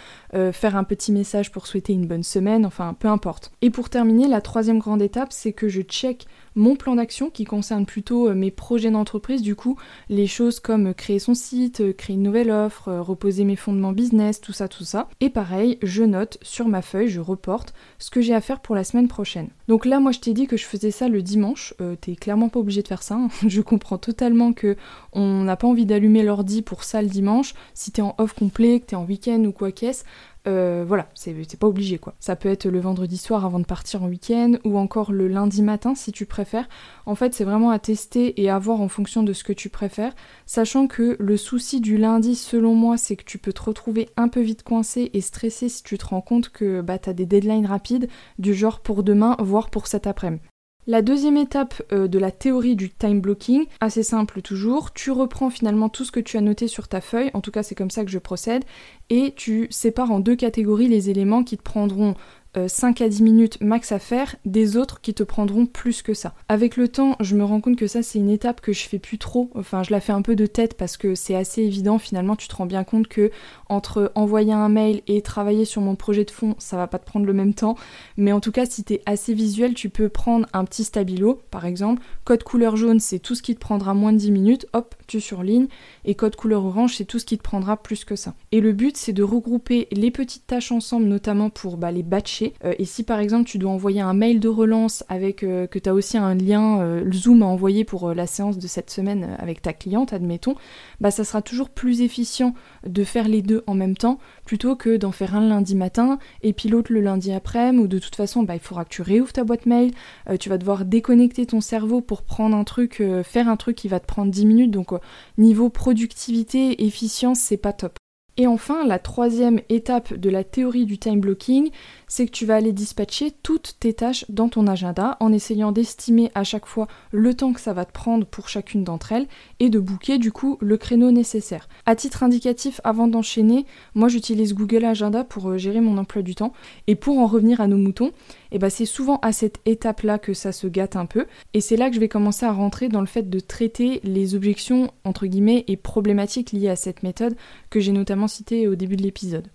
faire 0.52 0.76
un 0.76 0.84
petit 0.84 1.12
message 1.12 1.52
pour 1.52 1.68
souhaiter 1.68 1.94
une 1.94 2.06
bonne 2.06 2.24
semaine, 2.24 2.66
enfin 2.66 2.96
peu 2.98 3.08
importe. 3.08 3.52
Et 3.62 3.70
pour 3.70 3.90
terminer, 3.90 4.28
la 4.28 4.42
troisième 4.42 4.80
grande 4.80 5.02
étape, 5.02 5.32
c'est 5.32 5.54
que 5.54 5.68
je 5.68 5.82
check 5.82 6.26
mon 6.56 6.76
plan 6.76 6.96
d'action 6.96 7.30
qui 7.30 7.44
concerne 7.44 7.86
plutôt 7.86 8.34
mes 8.34 8.52
projets 8.52 8.92
d'entreprise, 8.92 9.42
du 9.42 9.56
coup 9.56 9.78
les 10.10 10.28
choses 10.28 10.60
comme 10.60 10.94
créer 10.94 11.20
son 11.20 11.34
site, 11.34 11.96
créer 11.96 12.16
une 12.16 12.24
nouvelle 12.24 12.52
offre, 12.52 12.92
reposer 12.92 13.44
mes 13.44 13.56
fondements 13.56 13.92
business, 13.92 14.42
tout 14.42 14.54
ça, 14.54 14.68
tout 14.68 14.84
ça. 14.84 15.10
Et 15.20 15.30
pareil, 15.30 15.78
je 15.82 16.04
note 16.04 16.38
sur 16.42 16.68
ma 16.68 16.82
feuille, 16.82 17.10
je 17.10 17.20
reporte 17.20 17.74
ce 17.98 18.10
que 18.10 18.22
j'ai 18.22 18.34
à 18.34 18.42
faire 18.42 18.60
pour 18.60 18.76
la 18.76 18.84
semaine 18.84 19.08
prochaine. 19.08 19.50
Donc 19.68 19.86
là, 19.86 20.00
moi 20.00 20.12
je 20.12 20.20
t'ai 20.20 20.34
dit 20.34 20.48
que 20.48 20.58
je 20.58 20.66
faisais 20.66 20.92
ça 20.92 21.08
le 21.08 21.22
dimanche, 21.22 21.74
t'es 22.02 22.16
clairement 22.16 22.50
pas 22.50 22.60
obligé 22.60 22.82
de 22.82 22.88
faire 22.88 23.04
ça, 23.04 23.16
hein. 23.16 23.30
je 23.48 23.62
comprends 23.62 23.98
totalement 23.98 24.54
que 24.54 24.76
on 25.14 25.44
n'a 25.44 25.56
pas 25.56 25.68
envie 25.68 25.86
d'allumer 25.86 26.24
l'ordi 26.24 26.62
pour 26.62 26.84
ça 26.84 27.02
le 27.02 27.08
dimanche, 27.08 27.54
si 27.74 27.92
t'es 27.92 28.02
en 28.02 28.16
off 28.18 28.34
complet, 28.34 28.80
que 28.80 28.88
t'es 28.88 28.96
en 28.96 29.06
week-end 29.06 29.44
ou 29.46 29.52
quoi 29.52 29.72
qu'est-ce, 29.72 30.04
euh, 30.48 30.86
voilà, 30.88 31.10
c'est 31.16 31.60
pas 31.60 31.68
obligé 31.68 31.98
quoi. 31.98 32.16
Ça 32.20 32.36
peut 32.36 32.50
être 32.50 32.66
le 32.66 32.80
vendredi 32.80 33.18
soir 33.18 33.46
avant 33.46 33.60
de 33.60 33.66
partir 33.66 34.04
en 34.04 34.08
week-end 34.08 34.54
ou 34.64 34.78
encore 34.78 35.12
le 35.12 35.28
lundi 35.28 35.62
matin 35.62 35.96
si 35.96 36.12
tu 36.12 36.26
préfères. 36.26 36.70
En 37.06 37.16
fait, 37.16 37.34
c'est 37.34 37.44
vraiment 37.44 37.72
à 37.72 37.80
tester 37.80 38.42
et 38.42 38.50
à 38.50 38.58
voir 38.58 38.82
en 38.82 38.88
fonction 38.88 39.24
de 39.24 39.34
ce 39.34 39.44
que 39.44 39.54
tu 39.54 39.70
préfères, 39.70 40.14
sachant 40.46 40.88
que 40.88 41.18
le 41.20 41.38
souci 41.38 41.82
du 41.82 41.98
lundi, 41.98 42.36
selon 42.36 42.74
moi, 42.74 42.98
c'est 42.98 43.16
que 43.16 43.26
tu 43.26 43.38
peux 43.38 43.54
te 43.54 43.64
retrouver 43.64 44.10
un 44.18 44.30
peu 44.30 44.42
vite 44.42 44.64
coincé 44.64 45.10
et 45.14 45.22
stressé 45.22 45.70
si 45.70 45.84
tu 45.84 45.98
te 45.98 46.06
rends 46.06 46.22
compte 46.22 46.50
que 46.50 46.82
bah, 46.82 47.00
t'as 47.00 47.14
des 47.14 47.26
deadlines 47.26 47.66
rapides 47.66 48.10
du 48.38 48.54
genre 48.54 48.80
pour 48.80 49.04
demain, 49.04 49.36
voire 49.40 49.70
pour 49.70 49.88
cet 49.88 50.08
après-midi. 50.08 50.44
La 50.90 51.04
deuxième 51.04 51.38
étape 51.38 51.84
euh, 51.94 52.08
de 52.08 52.18
la 52.18 52.32
théorie 52.32 52.76
du 52.76 52.90
time 52.90 53.22
blocking, 53.22 53.68
assez 53.80 54.02
simple 54.02 54.42
toujours, 54.42 54.92
tu 54.92 55.12
reprends 55.12 55.52
finalement 55.52 55.88
tout 55.88 56.04
ce 56.04 56.12
que 56.12 56.20
tu 56.20 56.36
as 56.36 56.42
noté 56.42 56.68
sur 56.68 56.88
ta 56.88 57.00
feuille, 57.00 57.30
en 57.36 57.42
tout 57.42 57.52
cas 57.52 57.62
c'est 57.62 57.76
comme 57.76 57.92
ça 57.92 58.04
que 58.04 58.10
je 58.10 58.18
procède, 58.18 58.64
et 59.12 59.36
tu 59.36 59.68
sépares 59.70 60.10
en 60.10 60.20
deux 60.20 60.36
catégories 60.36 60.88
les 60.88 61.12
éléments 61.12 61.44
qui 61.44 61.58
te 61.58 61.62
prendront 61.62 62.16
5 62.56 63.02
euh, 63.02 63.06
à 63.06 63.10
10 63.10 63.22
minutes 63.22 63.62
max 63.62 63.92
à 63.92 64.00
faire, 64.00 64.36
des 64.46 64.78
autres 64.78 65.02
qui 65.02 65.14
te 65.14 65.24
prendront 65.24 65.66
plus 65.66 66.02
que 66.02 66.14
ça. 66.14 66.34
Avec 66.48 66.78
le 66.78 66.88
temps, 66.88 67.16
je 67.20 67.36
me 67.36 67.44
rends 67.44 67.62
compte 67.62 67.78
que 67.78 67.88
ça 67.88 68.02
c'est 68.02 68.20
une 68.20 68.30
étape 68.30 68.62
que 68.62 68.74
je 68.74 68.88
fais 68.88 69.00
plus 69.00 69.18
trop, 69.18 69.50
enfin 69.56 69.84
je 69.84 69.92
la 69.92 70.00
fais 70.00 70.12
un 70.12 70.22
peu 70.22 70.36
de 70.36 70.46
tête 70.46 70.76
parce 70.76 70.98
que 70.98 71.16
c'est 71.16 71.36
assez 71.36 71.62
évident 71.62 72.00
finalement, 72.00 72.36
tu 72.36 72.48
te 72.48 72.56
rends 72.56 72.66
bien 72.66 72.84
compte 72.84 73.08
que 73.08 73.32
entre 73.68 74.12
envoyer 74.16 74.54
un 74.54 74.70
mail 74.70 75.02
et 75.08 75.22
travailler 75.22 75.66
sur 75.66 75.82
mon 75.82 75.96
projet 75.96 76.26
de 76.26 76.32
fond, 76.32 76.56
ça 76.58 76.78
va 76.78 76.88
pas 76.88 77.00
te 77.00 77.06
prendre 77.06 77.26
le 77.26 77.34
même 77.34 77.54
temps, 77.54 77.76
mais 78.18 78.32
en 78.32 78.40
tout 78.40 78.52
cas 78.52 78.66
si 78.66 78.84
t'es 78.84 79.02
assez 79.06 79.34
visuel, 79.34 79.74
tu 79.74 79.90
peux 79.90 80.10
prendre 80.10 80.48
un 80.54 80.66
petit 80.66 80.84
stabilo 80.84 81.42
par 81.52 81.66
exemple, 81.66 82.02
code 82.24 82.44
couleur 82.44 82.76
jaune 82.76 83.00
c'est 83.00 83.20
tout 83.20 83.36
ce 83.36 83.44
qui 83.44 83.54
te 83.54 83.60
prendra 83.60 83.94
moins 83.94 84.14
de 84.14 84.18
10 84.18 84.32
minutes, 84.32 84.68
hop, 84.74 84.96
tu 85.10 85.22
surlignes, 85.22 85.68
et 86.06 86.16
code 86.16 86.36
couleur 86.36 86.64
orange 86.64 86.96
c'est 86.96 87.06
tout 87.06 87.20
ce 87.20 87.26
qui 87.26 87.38
te 87.38 87.44
prendra 87.44 87.78
plus 87.78 88.06
que 88.06 88.16
ça. 88.16 88.34
Et 88.52 88.62
le 88.62 88.72
but 88.72 88.96
c'est 88.96 89.14
de 89.14 89.24
regrouper 89.24 89.88
les 89.92 90.12
petites 90.12 90.48
tâches 90.48 90.72
ensemble, 90.72 91.08
notamment 91.08 91.50
pour 91.50 91.78
bah, 91.78 91.92
les 91.92 92.04
batcher 92.04 92.54
euh, 92.64 92.74
et 92.78 92.86
si 92.86 93.04
par 93.04 93.20
exemple 93.20 93.46
tu 93.46 93.58
dois 93.58 93.72
envoyer 93.72 94.02
un 94.02 94.14
mail 94.14 94.40
de 94.40 94.48
relance 94.48 95.04
avec 95.10 95.44
euh, 95.44 95.68
que 95.68 95.80
tu 95.80 95.90
as 95.90 95.94
aussi 95.94 96.18
un 96.18 96.36
lien 96.36 96.82
euh, 96.82 97.04
le 97.04 97.12
Zoom 97.12 97.44
à 97.44 97.46
envoyer 97.46 97.84
pour 97.84 98.14
la 98.14 98.28
séance 98.28 98.58
de 98.58 98.68
cette 98.68 98.90
semaine 98.90 99.36
avec 99.40 99.62
ta 99.62 99.74
cliente, 99.74 100.14
admettons, 100.14 100.56
bah 101.02 101.12
ça 101.12 101.24
sera 101.24 101.42
toujours 101.42 101.70
plus 101.70 102.02
efficient 102.02 102.54
de 102.86 103.04
faire 103.04 103.28
les 103.28 103.42
deux 103.42 103.64
en 103.68 103.74
même 103.74 103.98
temps 103.98 104.20
plutôt 104.46 104.76
que 104.76 104.98
d'en 104.98 105.12
faire 105.12 105.36
un 105.36 105.48
lundi 105.48 105.76
matin 105.76 106.20
et 106.42 106.54
puis 106.54 106.70
l'autre 106.70 106.92
le 106.92 107.02
lundi 107.02 107.32
après 107.32 107.72
ou 107.72 107.88
de 107.88 108.00
toute 108.00 108.16
façon 108.16 108.44
bah, 108.44 108.56
il 108.56 108.62
faudra 108.62 108.86
que 108.86 108.90
tu 108.90 109.02
réouvres 109.02 109.34
ta 109.34 109.44
boîte 109.44 109.66
mail, 109.66 109.92
tu 110.40 110.50
vas 110.50 110.58
devoir 110.58 110.86
déconnecter 110.86 111.46
ton 111.46 111.62
cerveau 111.62 112.02
pour 112.02 112.24
prendre 112.24 112.56
un 112.56 112.64
truc, 112.64 113.04
faire 113.24 113.50
un 113.50 113.58
truc 113.58 113.76
qui 113.76 113.88
va 113.88 114.00
te 114.00 114.06
prendre 114.06 114.32
10 114.32 114.46
minutes 114.46 114.72
donc 114.72 114.92
niveau 115.38 115.70
productivité, 115.70 116.86
efficience 116.86 117.40
c'est 117.40 117.58
pas 117.58 117.74
top. 117.74 118.00
Et 118.40 118.48
enfin, 118.48 118.88
la 118.88 119.00
troisième 119.00 119.60
étape 119.68 120.14
de 120.14 120.30
la 120.30 120.46
théorie 120.46 120.86
du 120.86 120.98
time 120.98 121.20
blocking, 121.20 121.72
c'est 122.08 122.26
que 122.26 122.32
tu 122.32 122.46
vas 122.46 122.56
aller 122.56 122.72
dispatcher 122.72 123.32
toutes 123.44 123.76
tes 123.82 123.92
tâches 123.92 124.24
dans 124.30 124.48
ton 124.48 124.66
agenda 124.66 125.18
en 125.20 125.34
essayant 125.34 125.74
d'estimer 125.74 126.32
à 126.36 126.46
chaque 126.46 126.66
fois 126.66 126.88
le 127.12 127.34
temps 127.34 127.52
que 127.52 127.60
ça 127.60 127.74
va 127.74 127.84
te 127.84 127.92
prendre 127.92 128.26
pour 128.26 128.48
chacune 128.48 128.86
d'entre 128.86 129.12
elles 129.12 129.28
et 129.60 129.70
de 129.70 129.78
booker 129.78 130.20
du 130.20 130.32
coup 130.32 130.58
le 130.62 130.78
créneau 130.78 131.12
nécessaire. 131.12 131.68
À 131.86 131.98
titre 131.98 132.24
indicatif, 132.24 132.80
avant 132.86 133.10
d'enchaîner, 133.10 133.66
moi 133.94 134.08
j'utilise 134.08 134.54
Google 134.54 134.86
Agenda 134.86 135.26
pour 135.26 135.50
euh, 135.50 135.58
gérer 135.58 135.82
mon 135.82 135.98
emploi 135.98 136.22
du 136.22 136.34
temps. 136.34 136.54
Et 136.88 136.96
pour 136.96 137.20
en 137.20 137.28
revenir 137.28 137.60
à 137.60 137.68
nos 137.68 137.76
moutons, 137.76 138.14
et 138.52 138.56
eh 138.56 138.60
ben 138.60 138.70
c'est 138.70 138.86
souvent 138.86 139.20
à 139.22 139.32
cette 139.32 139.60
étape-là 139.66 140.18
que 140.18 140.34
ça 140.34 140.52
se 140.52 140.66
gâte 140.66 140.96
un 140.96 141.06
peu. 141.06 141.28
Et 141.54 141.62
c'est 141.62 141.78
là 141.78 141.90
que 141.90 141.96
je 141.96 142.00
vais 142.00 142.10
commencer 142.10 142.46
à 142.46 142.52
rentrer 142.52 142.90
dans 142.90 143.02
le 143.02 143.06
fait 143.06 143.30
de 143.30 143.40
traiter 143.40 144.00
les 144.04 144.34
objections 144.34 144.92
entre 145.04 145.28
guillemets 145.28 145.66
et 145.68 145.78
problématiques 145.78 146.52
liées 146.52 146.70
à 146.70 146.76
cette 146.76 147.04
méthode 147.04 147.36
que 147.70 147.80
j'ai 147.80 147.92
notamment 147.92 148.28
cité 148.28 148.68
au 148.68 148.74
début 148.74 148.96
de 148.96 149.04
l'épisode. 149.04 149.50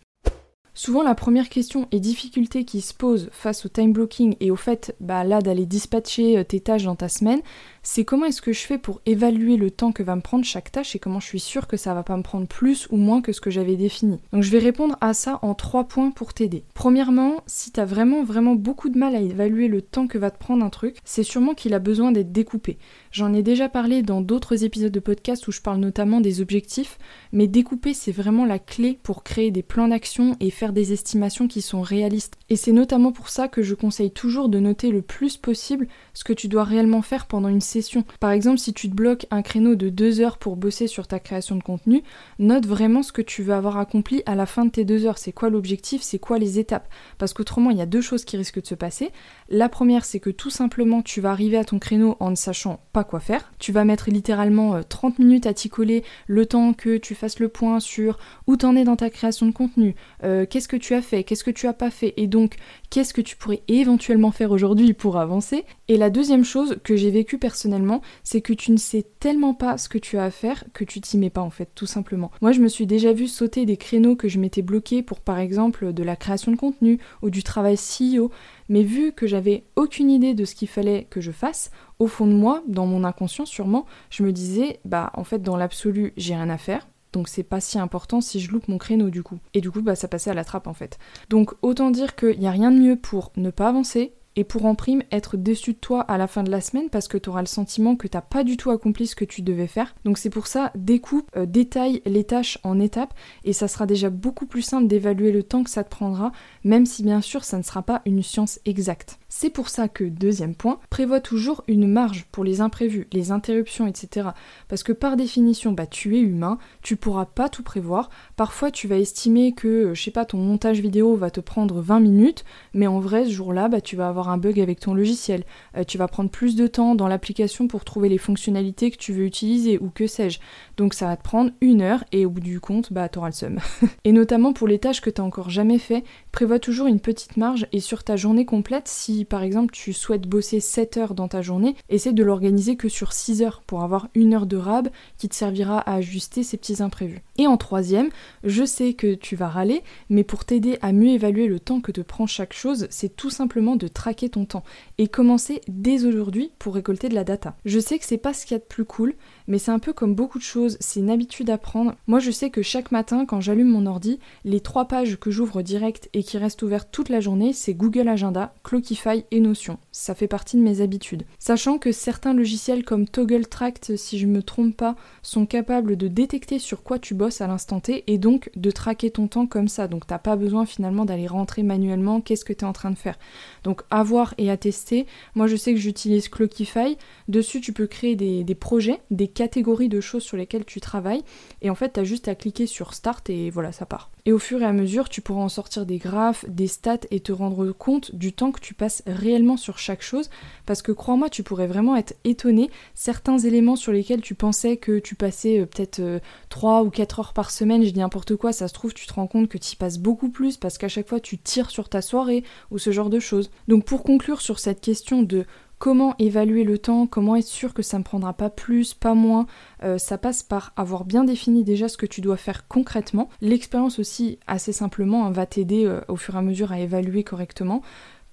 Souvent, 0.77 1.05
la 1.05 1.15
première 1.15 1.49
question 1.49 1.87
et 1.93 2.01
difficulté 2.01 2.65
qui 2.65 2.81
se 2.81 2.93
pose 2.93 3.29
face 3.31 3.65
au 3.65 3.69
time 3.69 3.93
blocking 3.93 4.35
et 4.41 4.51
au 4.51 4.57
fait 4.57 4.97
bah, 4.99 5.23
là 5.23 5.41
d'aller 5.41 5.67
dispatcher 5.67 6.37
euh, 6.37 6.43
tes 6.45 6.59
tâches 6.59 6.83
dans 6.83 6.97
ta 6.97 7.09
semaine, 7.09 7.43
c'est 7.85 8.05
comment 8.05 8.25
est-ce 8.25 8.43
que 8.43 8.53
je 8.53 8.67
fais 8.67 8.79
pour 8.79 9.03
évaluer 9.05 9.57
le 9.57 9.71
temps 9.71 9.93
que 9.93 10.03
va 10.03 10.17
me 10.17 10.23
prendre 10.23 10.45
chaque 10.45 10.73
tâche 10.73 10.97
et 10.97 10.99
comment 10.99 11.21
je 11.21 11.26
suis 11.26 11.38
sûre 11.38 11.69
que 11.69 11.76
ça 11.76 11.93
va 11.93 12.03
pas 12.03 12.17
me 12.17 12.23
prendre 12.23 12.49
plus 12.49 12.88
ou 12.91 12.97
moins 12.97 13.21
que 13.21 13.33
ce 13.33 13.43
que 13.43 13.50
j'avais 13.50 13.76
défini. 13.76 14.19
Donc 14.33 14.43
je 14.43 14.50
vais 14.50 14.59
répondre 14.59 14.97
à 15.03 15.12
ça 15.12 15.38
en 15.43 15.55
trois 15.55 15.85
points 15.85 16.11
pour 16.11 16.33
t'aider. 16.33 16.64
Premièrement, 16.73 17.43
si 17.47 17.71
t'as 17.71 17.85
vraiment 17.85 18.25
vraiment 18.25 18.55
beaucoup 18.55 18.88
de 18.88 18.99
mal 18.99 19.14
à 19.14 19.21
évaluer 19.21 19.69
le 19.69 19.83
temps 19.83 20.07
que 20.07 20.17
va 20.17 20.31
te 20.31 20.38
prendre 20.38 20.64
un 20.64 20.71
truc, 20.71 20.97
c'est 21.05 21.23
sûrement 21.23 21.53
qu'il 21.53 21.75
a 21.75 21.79
besoin 21.79 22.11
d'être 22.11 22.33
découpé. 22.33 22.79
J'en 23.12 23.35
ai 23.35 23.43
déjà 23.43 23.69
parlé 23.69 24.03
dans 24.03 24.23
d'autres 24.23 24.64
épisodes 24.64 24.91
de 24.91 25.00
podcast 25.00 25.47
où 25.47 25.53
je 25.53 25.61
parle 25.61 25.79
notamment 25.79 26.23
des 26.23 26.41
objectifs, 26.41 26.99
mais 27.33 27.47
découper 27.49 27.93
c'est 27.93 28.12
vraiment 28.12 28.47
la 28.47 28.59
clé 28.59 28.99
pour 29.03 29.23
créer 29.23 29.50
des 29.50 29.62
plans 29.62 29.88
d'action 29.88 30.37
et 30.41 30.50
faire 30.50 30.73
des 30.73 30.95
estimations 30.95 31.49
qui 31.49 31.61
sont 31.61 31.83
réalistes. 31.83 32.38
Et 32.49 32.57
c'est 32.57 32.73
notamment 32.73 33.12
pour 33.12 33.29
ça 33.29 33.47
que 33.47 33.62
je 33.62 33.75
conseille 33.75 34.11
toujours 34.11 34.49
de 34.49 34.59
noter 34.59 34.91
le 34.91 35.03
plus 35.03 35.37
possible 35.37 35.87
ce 36.14 36.25
que 36.25 36.33
tu 36.33 36.49
dois 36.49 36.64
réellement 36.64 37.02
faire 37.02 37.26
pendant 37.26 37.49
une 37.49 37.61
session. 37.61 38.04
Par 38.21 38.30
exemple, 38.30 38.59
si 38.59 38.73
tu 38.73 38.88
te 38.88 38.94
bloques 38.94 39.26
un 39.30 39.42
créneau 39.42 39.75
de 39.75 39.88
deux 39.88 40.21
heures 40.21 40.38
pour 40.38 40.56
bosser 40.56 40.87
sur 40.87 41.06
ta 41.06 41.18
création 41.18 41.56
de 41.56 41.62
contenu, 41.62 42.02
note 42.38 42.66
vraiment 42.66 43.02
ce 43.02 43.12
que 43.12 43.23
tu 43.23 43.42
veux 43.42 43.54
avoir 43.54 43.76
accompli 43.76 44.23
à 44.26 44.35
la 44.35 44.47
fin 44.47 44.64
de 44.64 44.71
tes 44.71 44.85
deux 44.85 45.06
heures. 45.06 45.18
C'est 45.18 45.33
quoi 45.33 45.50
l'objectif, 45.50 46.02
c'est 46.02 46.18
quoi 46.18 46.38
les 46.38 46.59
étapes? 46.59 46.88
Parce 47.18 47.35
qu'autrement, 47.35 47.71
il 47.71 47.76
y 47.76 47.83
a 47.83 47.87
deux 47.87 48.00
choses 48.00 48.25
qui 48.25 48.37
risquent 48.37 48.62
de 48.62 48.66
se 48.66 48.75
passer. 48.75 49.11
La 49.49 49.68
première, 49.68 50.04
c'est 50.04 50.21
que 50.21 50.30
tout 50.30 50.50
simplement, 50.50 51.02
tu 51.02 51.21
vas 51.21 51.30
arriver 51.30 51.59
à 51.59 51.64
ton 51.64 51.78
créneau 51.78 52.16
en 52.21 52.30
ne 52.30 52.37
sachant 52.37 52.80
pas 52.92 53.04
quoi 53.04 53.21
faire. 53.21 53.52
Tu 53.59 53.73
vas 53.73 53.85
mettre 53.85 54.11
littéralement 54.11 54.83
30 54.83 55.14
euh, 55.18 55.23
minutes 55.23 55.47
à 55.47 55.54
t'y 55.54 55.68
coller 55.68 56.04
le 56.26 56.47
temps 56.47 56.73
que 56.73 56.97
tu 56.97 57.14
fasses 57.14 57.38
le 57.40 57.49
point 57.49 57.80
sur 57.80 58.18
où 58.47 58.56
t'en 58.56 58.76
es 58.76 58.85
dans 58.85 58.97
ta 58.97 59.11
création 59.11 59.47
de 59.47 59.52
contenu, 59.52 59.94
euh, 60.23 60.47
qu'est-ce 60.49 60.68
que 60.68 60.76
tu 60.76 60.94
as 60.94 61.02
fait, 61.02 61.25
qu'est-ce 61.25 61.44
que 61.44 61.50
tu 61.50 61.66
as 61.66 61.73
pas 61.73 61.90
fait, 61.90 62.14
et 62.16 62.26
donc 62.26 62.56
qu'est-ce 62.95 63.13
que 63.13 63.21
tu 63.21 63.35
pourrais 63.35 63.61
éventuellement 63.67 64.31
faire 64.31 64.53
aujourd'hui 64.53 64.93
pour 64.93 65.17
avancer. 65.17 65.65
Et 65.89 65.97
la 65.97 66.11
deuxième 66.11 66.45
chose 66.45 66.77
que 66.85 66.95
j'ai 66.95 67.11
vécue 67.11 67.39
personnellement, 67.39 68.03
c'est 68.23 68.41
que 68.41 68.53
tu 68.53 68.71
ne 68.71 68.77
sais 68.77 69.05
tellement 69.19 69.53
pas 69.53 69.79
ce 69.79 69.89
que 69.89 69.99
tu 69.99 70.17
as 70.17 70.23
à 70.23 70.31
faire 70.31 70.63
que 70.73 70.85
tu 70.85 71.01
t'y 71.01 71.19
mets 71.19 71.29
pas 71.29 71.41
en 71.41 71.51
fait, 71.51 71.69
tout 71.75 71.87
simplement. 71.87 72.31
Moi 72.41 72.53
je 72.53 72.61
me 72.61 72.69
suis 72.69 72.87
déjà 72.87 73.13
vu 73.13 73.27
sauter 73.27 73.67
des 73.67 73.77
créneaux 73.77 74.15
que 74.15 74.29
je 74.29 74.39
m'étais 74.39 74.63
bloqué 74.63 75.03
pour 75.03 75.19
par 75.19 75.41
exemple 75.41 75.93
de 75.93 76.03
la 76.05 76.15
création 76.15 76.53
de 76.53 76.57
contenu 76.57 77.01
ou 77.21 77.31
du 77.31 77.43
travail 77.43 77.75
CEO, 77.75 78.31
mais 78.69 78.85
vu 78.85 79.11
que 79.11 79.27
j'avais 79.27 79.65
aucune 79.75 80.09
idée 80.09 80.35
de 80.35 80.45
ce 80.45 80.55
qu'il 80.55 80.69
fallait 80.69 81.09
que 81.11 81.21
je 81.21 81.33
fasse, 81.33 81.73
au 81.99 82.07
fond 82.07 82.29
de 82.29 82.33
moi, 82.33 82.63
dans 82.69 82.87
mon 82.87 83.03
inconscient 83.03 83.45
sûrement, 83.45 83.87
je 84.11 84.23
me 84.23 84.31
disais, 84.31 84.79
bah 84.85 85.11
en 85.15 85.25
fait 85.25 85.43
dans 85.43 85.57
l'absolu, 85.57 86.13
j'ai 86.17 86.37
rien 86.37 86.49
à 86.49 86.59
faire. 86.59 86.87
Donc 87.14 87.28
c'est 87.28 87.42
pas 87.42 87.61
si 87.61 87.78
important 87.78 88.21
si 88.21 88.40
je 88.40 88.50
loupe 88.50 88.68
mon 88.68 88.76
créneau 88.76 89.09
du 89.09 89.23
coup. 89.23 89.38
Et 89.54 89.62
du 89.62 89.71
coup, 89.71 89.80
bah 89.80 89.94
ça 89.94 90.09
passait 90.09 90.30
à 90.30 90.35
la 90.35 90.44
trappe 90.44 90.66
en 90.66 90.75
fait. 90.75 90.99
Donc 91.30 91.54
autant 91.62 91.90
dire 91.90 92.14
qu'il 92.16 92.38
n'y 92.38 92.47
a 92.47 92.50
rien 92.50 92.71
de 92.71 92.78
mieux 92.78 92.97
pour 92.97 93.33
ne 93.37 93.50
pas 93.50 93.68
avancer, 93.68 94.12
et 94.37 94.44
pour 94.44 94.66
en 94.66 94.75
prime 94.75 95.02
être 95.12 95.37
déçu 95.37 95.73
de 95.73 95.78
toi 95.78 96.00
à 96.00 96.18
la 96.18 96.26
fin 96.26 96.42
de 96.42 96.50
la 96.50 96.61
semaine 96.61 96.90
parce 96.90 97.09
que 97.09 97.18
tu 97.18 97.28
auras 97.28 97.40
le 97.40 97.47
sentiment 97.47 97.97
que 97.97 98.09
t'as 98.09 98.21
pas 98.21 98.44
du 98.44 98.56
tout 98.56 98.71
accompli 98.71 99.06
ce 99.06 99.16
que 99.16 99.25
tu 99.25 99.42
devais 99.42 99.66
faire. 99.66 99.94
Donc 100.04 100.18
c'est 100.18 100.30
pour 100.30 100.47
ça, 100.47 100.73
découpe, 100.75 101.30
euh, 101.37 101.47
détaille 101.47 102.02
les 102.04 102.25
tâches 102.25 102.59
en 102.62 102.80
étapes 102.80 103.14
et 103.44 103.52
ça 103.52 103.68
sera 103.68 103.87
déjà 103.87 104.11
beaucoup 104.11 104.47
plus 104.47 104.62
simple 104.62 104.88
d'évaluer 104.88 105.33
le 105.33 105.42
temps 105.42 105.62
que 105.62 105.71
ça 105.71 105.85
te 105.85 105.90
prendra, 105.90 106.33
même 106.64 106.87
si 106.87 107.02
bien 107.02 107.21
sûr 107.21 107.44
ça 107.44 107.59
ne 107.59 107.62
sera 107.62 107.83
pas 107.83 108.02
une 108.06 108.23
science 108.23 108.59
exacte. 108.64 109.18
C'est 109.37 109.50
pour 109.50 109.69
ça 109.69 109.88
que, 109.88 110.05
deuxième 110.05 110.55
point, 110.55 110.79
prévois 110.91 111.21
toujours 111.21 111.64
une 111.67 111.88
marge 111.88 112.25
pour 112.31 112.45
les 112.45 112.61
imprévus, 112.61 113.09
les 113.12 113.33
interruptions, 113.33 113.88
etc. 113.88 114.29
Parce 114.69 114.85
que 114.85 114.93
par 114.93 115.17
définition, 115.17 115.73
bah 115.73 115.88
tu 115.88 116.17
es 116.17 116.21
humain, 116.21 116.57
tu 116.83 116.95
pourras 116.95 117.25
pas 117.25 117.49
tout 117.49 117.64
prévoir. 117.64 118.11
Parfois 118.37 118.71
tu 118.71 118.87
vas 118.87 118.97
estimer 118.97 119.50
que, 119.50 119.67
euh, 119.67 119.95
je 119.95 120.00
sais 120.05 120.12
pas, 120.12 120.25
ton 120.25 120.38
montage 120.38 120.79
vidéo 120.79 121.17
va 121.17 121.33
te 121.33 121.41
prendre 121.41 121.81
20 121.81 121.99
minutes, 121.99 122.45
mais 122.75 122.87
en 122.87 123.00
vrai 123.00 123.25
ce 123.25 123.33
jour-là, 123.33 123.67
bah 123.67 123.81
tu 123.81 123.97
vas 123.97 124.07
avoir 124.07 124.29
un 124.29 124.38
bug 124.38 124.61
avec 124.61 124.79
ton 124.79 124.95
logiciel, 124.95 125.43
euh, 125.76 125.83
tu 125.83 125.99
vas 125.99 126.07
prendre 126.07 126.31
plus 126.31 126.55
de 126.55 126.69
temps 126.69 126.95
dans 126.95 127.09
l'application 127.09 127.67
pour 127.67 127.85
trouver 127.85 128.09
les 128.09 128.19
fonctionnalités 128.19 128.93
que 128.93 128.99
tu 128.99 129.12
veux 129.12 129.25
utiliser 129.25 129.79
ou 129.79 129.91
que 129.91 130.07
sais-je. 130.07 130.38
Donc 130.76 130.95
ça 130.95 131.07
va 131.07 131.17
te 131.17 131.25
prendre 131.25 131.50
une 131.61 131.83
heure 131.83 132.05
et 132.12 132.25
au 132.25 132.31
bout 132.31 132.38
du 132.38 132.61
compte, 132.61 132.93
bah 132.93 133.09
t'auras 133.09 133.31
le 133.31 133.35
seum. 133.35 133.59
et 134.05 134.12
notamment 134.12 134.53
pour 134.53 134.69
les 134.69 134.79
tâches 134.79 135.00
que 135.00 135.11
t'as 135.11 135.25
encore 135.25 135.50
jamais 135.50 135.81
fait, 135.81 136.05
prévois 136.31 136.61
toujours 136.61 136.87
une 136.87 137.00
petite 137.00 137.37
marge 137.37 137.67
et 137.73 137.81
sur 137.81 138.05
ta 138.05 138.14
journée 138.14 138.45
complète, 138.45 138.87
si 138.87 139.24
par 139.25 139.43
exemple 139.43 139.73
tu 139.73 139.93
souhaites 139.93 140.28
bosser 140.28 140.61
7 140.61 140.97
heures 140.97 141.14
dans 141.14 141.28
ta 141.28 141.43
journée, 141.43 141.75
essaie 141.88 142.12
de 142.12 142.23
l'organiser 142.23 142.76
que 142.76 142.88
sur 142.88 143.12
6 143.12 143.43
heures 143.43 143.62
pour 143.66 143.83
avoir 143.83 144.09
une 144.14 144.35
heure 144.35 144.47
de 144.47 144.57
rab 144.57 144.88
qui 145.19 145.28
te 145.28 145.35
servira 145.35 145.78
à 145.78 145.95
ajuster 145.95 146.43
ces 146.43 146.57
petits 146.57 146.83
imprévus. 146.83 147.23
Et 147.37 147.47
en 147.47 147.57
troisième, 147.57 148.11
je 148.45 148.64
sais 148.64 148.95
que 148.95 149.14
tu 149.14 149.37
vas 149.37 149.49
râler, 149.49 149.83
mais 150.09 150.25
pour 150.25 150.45
t'aider 150.45 150.78
à 150.83 150.93
mieux 150.93 151.11
évaluer 151.11 151.49
le 151.49 151.61
temps 151.61 151.81
que 151.81 151.93
te 151.93 152.00
prend 152.00 152.26
chaque 152.26 152.52
chose, 152.52 152.87
c'est 152.90 153.16
tout 153.16 153.31
simplement 153.31 153.76
de 153.76 153.88
traquer 153.88 154.28
ton 154.28 154.45
temps 154.45 154.64
et 154.99 155.09
commencer 155.09 155.61
dès 155.69 156.04
aujourd'hui 156.04 156.52
pour 156.59 156.75
récolter 156.75 157.09
de 157.09 157.14
la 157.14 157.25
data. 157.25 157.57
Je 157.64 157.78
sais 157.78 157.99
que 157.99 158.04
c'est 158.04 158.19
pas 158.19 158.35
ce 158.35 158.47
qu'il 158.47 158.54
y 158.54 158.57
a 158.57 158.61
de 158.61 158.64
plus 158.64 158.85
cool, 158.85 159.14
mais 159.47 159.59
c'est 159.59 159.71
un 159.71 159.79
peu 159.79 159.93
comme 159.93 160.15
beaucoup 160.15 160.39
de 160.39 160.45
choses, 160.45 160.77
c'est 160.81 161.01
une 161.01 161.11
habitude 161.11 161.51
à 161.51 161.59
prendre. 161.59 161.95
Moi 162.07 162.19
je 162.19 162.31
sais 162.31 162.51
que 162.51 162.63
chaque 162.63 162.93
matin 162.93 163.27
quand 163.27 163.41
j'allume 163.41 163.71
mon 163.71 163.87
ordi, 163.87 164.19
les 164.45 164.61
trois 164.61 164.87
pages 164.87 165.19
que 165.19 165.31
j'ouvre 165.31 165.63
direct 165.63 166.09
et 166.13 166.23
qui 166.23 166.39
restent 166.39 166.63
ouvertes 166.63 166.89
toute 166.93 167.09
la 167.09 167.21
journée, 167.21 167.53
c'est 167.53 167.75
Google 167.75 168.09
Agenda, 168.09 168.55
Clockify 168.63 169.25
et 169.31 169.41
Notion. 169.41 169.79
Ça 169.93 170.15
fait 170.15 170.29
partie 170.29 170.57
de 170.57 170.63
mes 170.63 170.81
habitudes. 170.81 171.25
Sachant 171.39 171.79
que 171.79 171.93
certains 171.93 172.35
logiciels 172.35 172.85
comme 172.85 173.07
Toggle 173.07 173.47
Tract, 173.47 173.97
si 173.97 174.19
je 174.19 174.27
me 174.27 174.43
trompe 174.43 174.77
pas, 174.77 174.97
sont 175.23 175.47
capables 175.47 175.97
de 175.97 176.09
détecter 176.09 176.59
sur 176.59 176.83
quoi 176.83 176.99
tu 176.99 177.15
bosses 177.15 177.41
à 177.41 177.47
l'instant 177.47 177.81
T 177.81 178.05
et 178.07 178.19
donc 178.19 178.51
de 178.57 178.71
traquer 178.71 179.11
ton 179.11 179.29
temps 179.29 179.47
comme 179.47 179.69
ça. 179.69 179.89
Donc 179.89 180.07
t'as 180.07 180.19
pas 180.19 180.37
besoin 180.37 180.67
finalement 180.67 181.05
d'aller 181.05 181.27
rentrer 181.27 181.63
manuellement 181.63 182.21
qu'est-ce 182.21 182.45
que 182.45 182.53
tu 182.53 182.65
es 182.65 182.69
en 182.69 182.73
train 182.73 182.91
de 182.91 182.99
faire? 182.99 183.19
Donc 183.63 183.83
avoir 183.91 184.35
et 184.39 184.51
à 184.51 184.57
tester. 184.57 185.07
Moi, 185.35 185.47
je 185.47 185.57
sais 185.57 185.75
que 185.75 185.81
j'utilise 185.81 186.29
Clockify. 186.29 186.97
Dessus, 187.29 187.61
tu 187.61 187.73
peux 187.73 187.87
créer 187.87 188.17
des, 188.17 188.55
projets, 188.55 189.01
des 189.11 189.29
catégories 189.35 189.88
de 189.88 190.00
choses 190.00 190.23
sur 190.23 190.37
lesquelles 190.37 190.64
tu 190.64 190.81
travailles. 190.81 191.23
Et 191.61 191.71
en 191.71 191.75
fait, 191.75 191.95
tu 191.95 192.00
as 192.00 192.05
juste 192.05 192.29
à 192.29 192.35
cliquer 192.35 192.67
sur 192.67 192.95
Start 192.95 193.29
et 193.29 193.50
voilà, 193.50 193.73
ça 193.73 193.85
part. 193.85 194.11
Et 194.26 194.33
au 194.33 194.38
fur 194.38 194.62
et 194.62 194.64
à 194.64 194.73
mesure, 194.73 195.11
tu 195.11 195.21
pourras 195.21 195.43
en 195.43 195.50
sortir 195.50 195.85
des 195.85 195.99
graphes, 195.99 196.47
des 196.49 196.67
stats 196.67 197.00
et 197.11 197.21
te 197.21 197.31
rendre 197.31 197.73
compte 197.73 198.14
du 198.14 198.33
temps 198.33 198.53
que 198.53 198.61
tu 198.61 198.73
passes 198.73 199.03
réellement 199.07 199.59
sur 199.59 199.79
chaque 199.79 200.00
chose. 200.00 200.31
Parce 200.64 200.81
que 200.81 200.93
crois-moi, 200.93 201.29
tu 201.29 201.43
pourrais 201.43 201.67
vraiment 201.67 201.95
être 201.95 202.14
étonné. 202.25 202.71
Certains 202.95 203.37
éléments 203.37 203.76
sur 203.76 203.93
lesquels 203.93 204.23
tu 204.23 204.35
pensais 204.35 204.79
que 204.79 204.99
tu 204.99 205.14
passais 205.14 205.61
euh, 205.61 205.67
peut-être 205.67 206.00
3 206.49 206.81
euh, 206.81 206.85
ou 206.87 206.91
4 206.91 207.21
heures 207.21 207.33
par 207.33 207.50
semaine, 207.50 207.85
je 207.85 207.91
dis 207.91 207.99
n'importe 207.99 208.37
quoi, 208.37 208.53
ça 208.53 208.69
se 208.69 208.75
trouve, 208.75 208.95
tu 208.95 209.07
te 209.07 209.12
rends 209.12 209.26
compte 209.26 209.49
que 209.49 209.59
tu 209.59 209.73
y 209.73 209.76
passes 209.76 209.99
beaucoup 209.99 210.31
plus 210.31 210.57
parce 210.57 210.79
qu'à 210.79 210.88
chaque 210.88 211.09
fois 211.09 211.21
tu 211.21 211.38
tires 211.38 211.71
sur 211.71 211.88
ta 211.88 212.03
soirée 212.03 212.45
ou 212.71 212.79
ce 212.79 212.93
genre 212.93 213.11
de 213.11 213.21
choses. 213.21 213.50
Donc 213.69 213.85
pour 213.85 214.03
conclure 214.03 214.41
sur 214.41 214.59
cette 214.59 214.81
question 214.81 215.23
de 215.23 215.45
comment 215.85 216.14
évaluer 216.19 216.64
le 216.64 216.79
temps, 216.79 217.07
comment 217.07 217.37
être 217.37 217.45
sûr 217.45 217.75
que 217.75 217.83
ça 217.83 217.99
ne 217.99 218.05
prendra 218.05 218.33
pas 218.33 218.49
plus, 218.49 218.95
pas 218.95 219.12
moins, 219.12 219.45
euh, 219.83 219.99
ça 219.99 220.17
passe 220.17 220.43
par 220.43 220.73
avoir 220.79 221.05
bien 221.05 221.25
défini 221.25 221.62
déjà 221.62 221.91
ce 221.91 221.99
que 221.99 222.07
tu 222.07 222.23
dois 222.23 222.38
faire 222.38 222.67
concrètement. 222.69 223.29
L'expérience 223.43 223.99
aussi, 223.99 224.38
assez 224.47 224.73
simplement, 224.73 225.26
hein, 225.26 225.31
va 225.31 225.45
t'aider 225.45 225.85
euh, 225.85 226.00
au 226.09 226.17
fur 226.17 226.37
et 226.37 226.38
à 226.38 226.41
mesure 226.41 226.73
à 226.73 226.81
évaluer 226.81 227.23
correctement. 227.23 227.83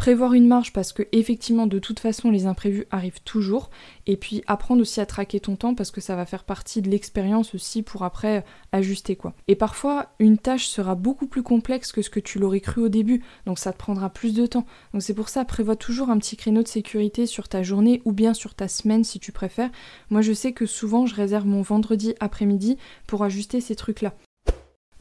Prévoir 0.01 0.33
une 0.33 0.47
marge 0.47 0.73
parce 0.73 0.93
que 0.93 1.03
effectivement 1.11 1.67
de 1.67 1.77
toute 1.77 1.99
façon 1.99 2.31
les 2.31 2.47
imprévus 2.47 2.87
arrivent 2.89 3.21
toujours 3.23 3.69
et 4.07 4.17
puis 4.17 4.41
apprendre 4.47 4.81
aussi 4.81 4.99
à 4.99 5.05
traquer 5.05 5.39
ton 5.39 5.55
temps 5.55 5.75
parce 5.75 5.91
que 5.91 6.01
ça 6.01 6.15
va 6.15 6.25
faire 6.25 6.43
partie 6.43 6.81
de 6.81 6.89
l'expérience 6.89 7.53
aussi 7.53 7.83
pour 7.83 8.01
après 8.01 8.43
ajuster 8.71 9.15
quoi. 9.15 9.35
Et 9.47 9.55
parfois 9.55 10.07
une 10.17 10.39
tâche 10.39 10.65
sera 10.65 10.95
beaucoup 10.95 11.27
plus 11.27 11.43
complexe 11.43 11.91
que 11.91 12.01
ce 12.01 12.09
que 12.09 12.19
tu 12.19 12.39
l'aurais 12.39 12.61
cru 12.61 12.81
au 12.81 12.89
début 12.89 13.23
donc 13.45 13.59
ça 13.59 13.73
te 13.73 13.77
prendra 13.77 14.09
plus 14.09 14.33
de 14.33 14.47
temps. 14.47 14.65
Donc 14.91 15.03
c'est 15.03 15.13
pour 15.13 15.29
ça 15.29 15.45
prévois 15.45 15.75
toujours 15.75 16.09
un 16.09 16.17
petit 16.17 16.35
créneau 16.35 16.63
de 16.63 16.67
sécurité 16.67 17.27
sur 17.27 17.47
ta 17.47 17.61
journée 17.61 18.01
ou 18.03 18.11
bien 18.11 18.33
sur 18.33 18.55
ta 18.55 18.67
semaine 18.67 19.03
si 19.03 19.19
tu 19.19 19.31
préfères. 19.31 19.69
Moi 20.09 20.21
je 20.21 20.33
sais 20.33 20.51
que 20.51 20.65
souvent 20.65 21.05
je 21.05 21.13
réserve 21.13 21.45
mon 21.45 21.61
vendredi 21.61 22.15
après-midi 22.19 22.77
pour 23.05 23.23
ajuster 23.23 23.61
ces 23.61 23.75
trucs 23.75 24.01
là. 24.01 24.15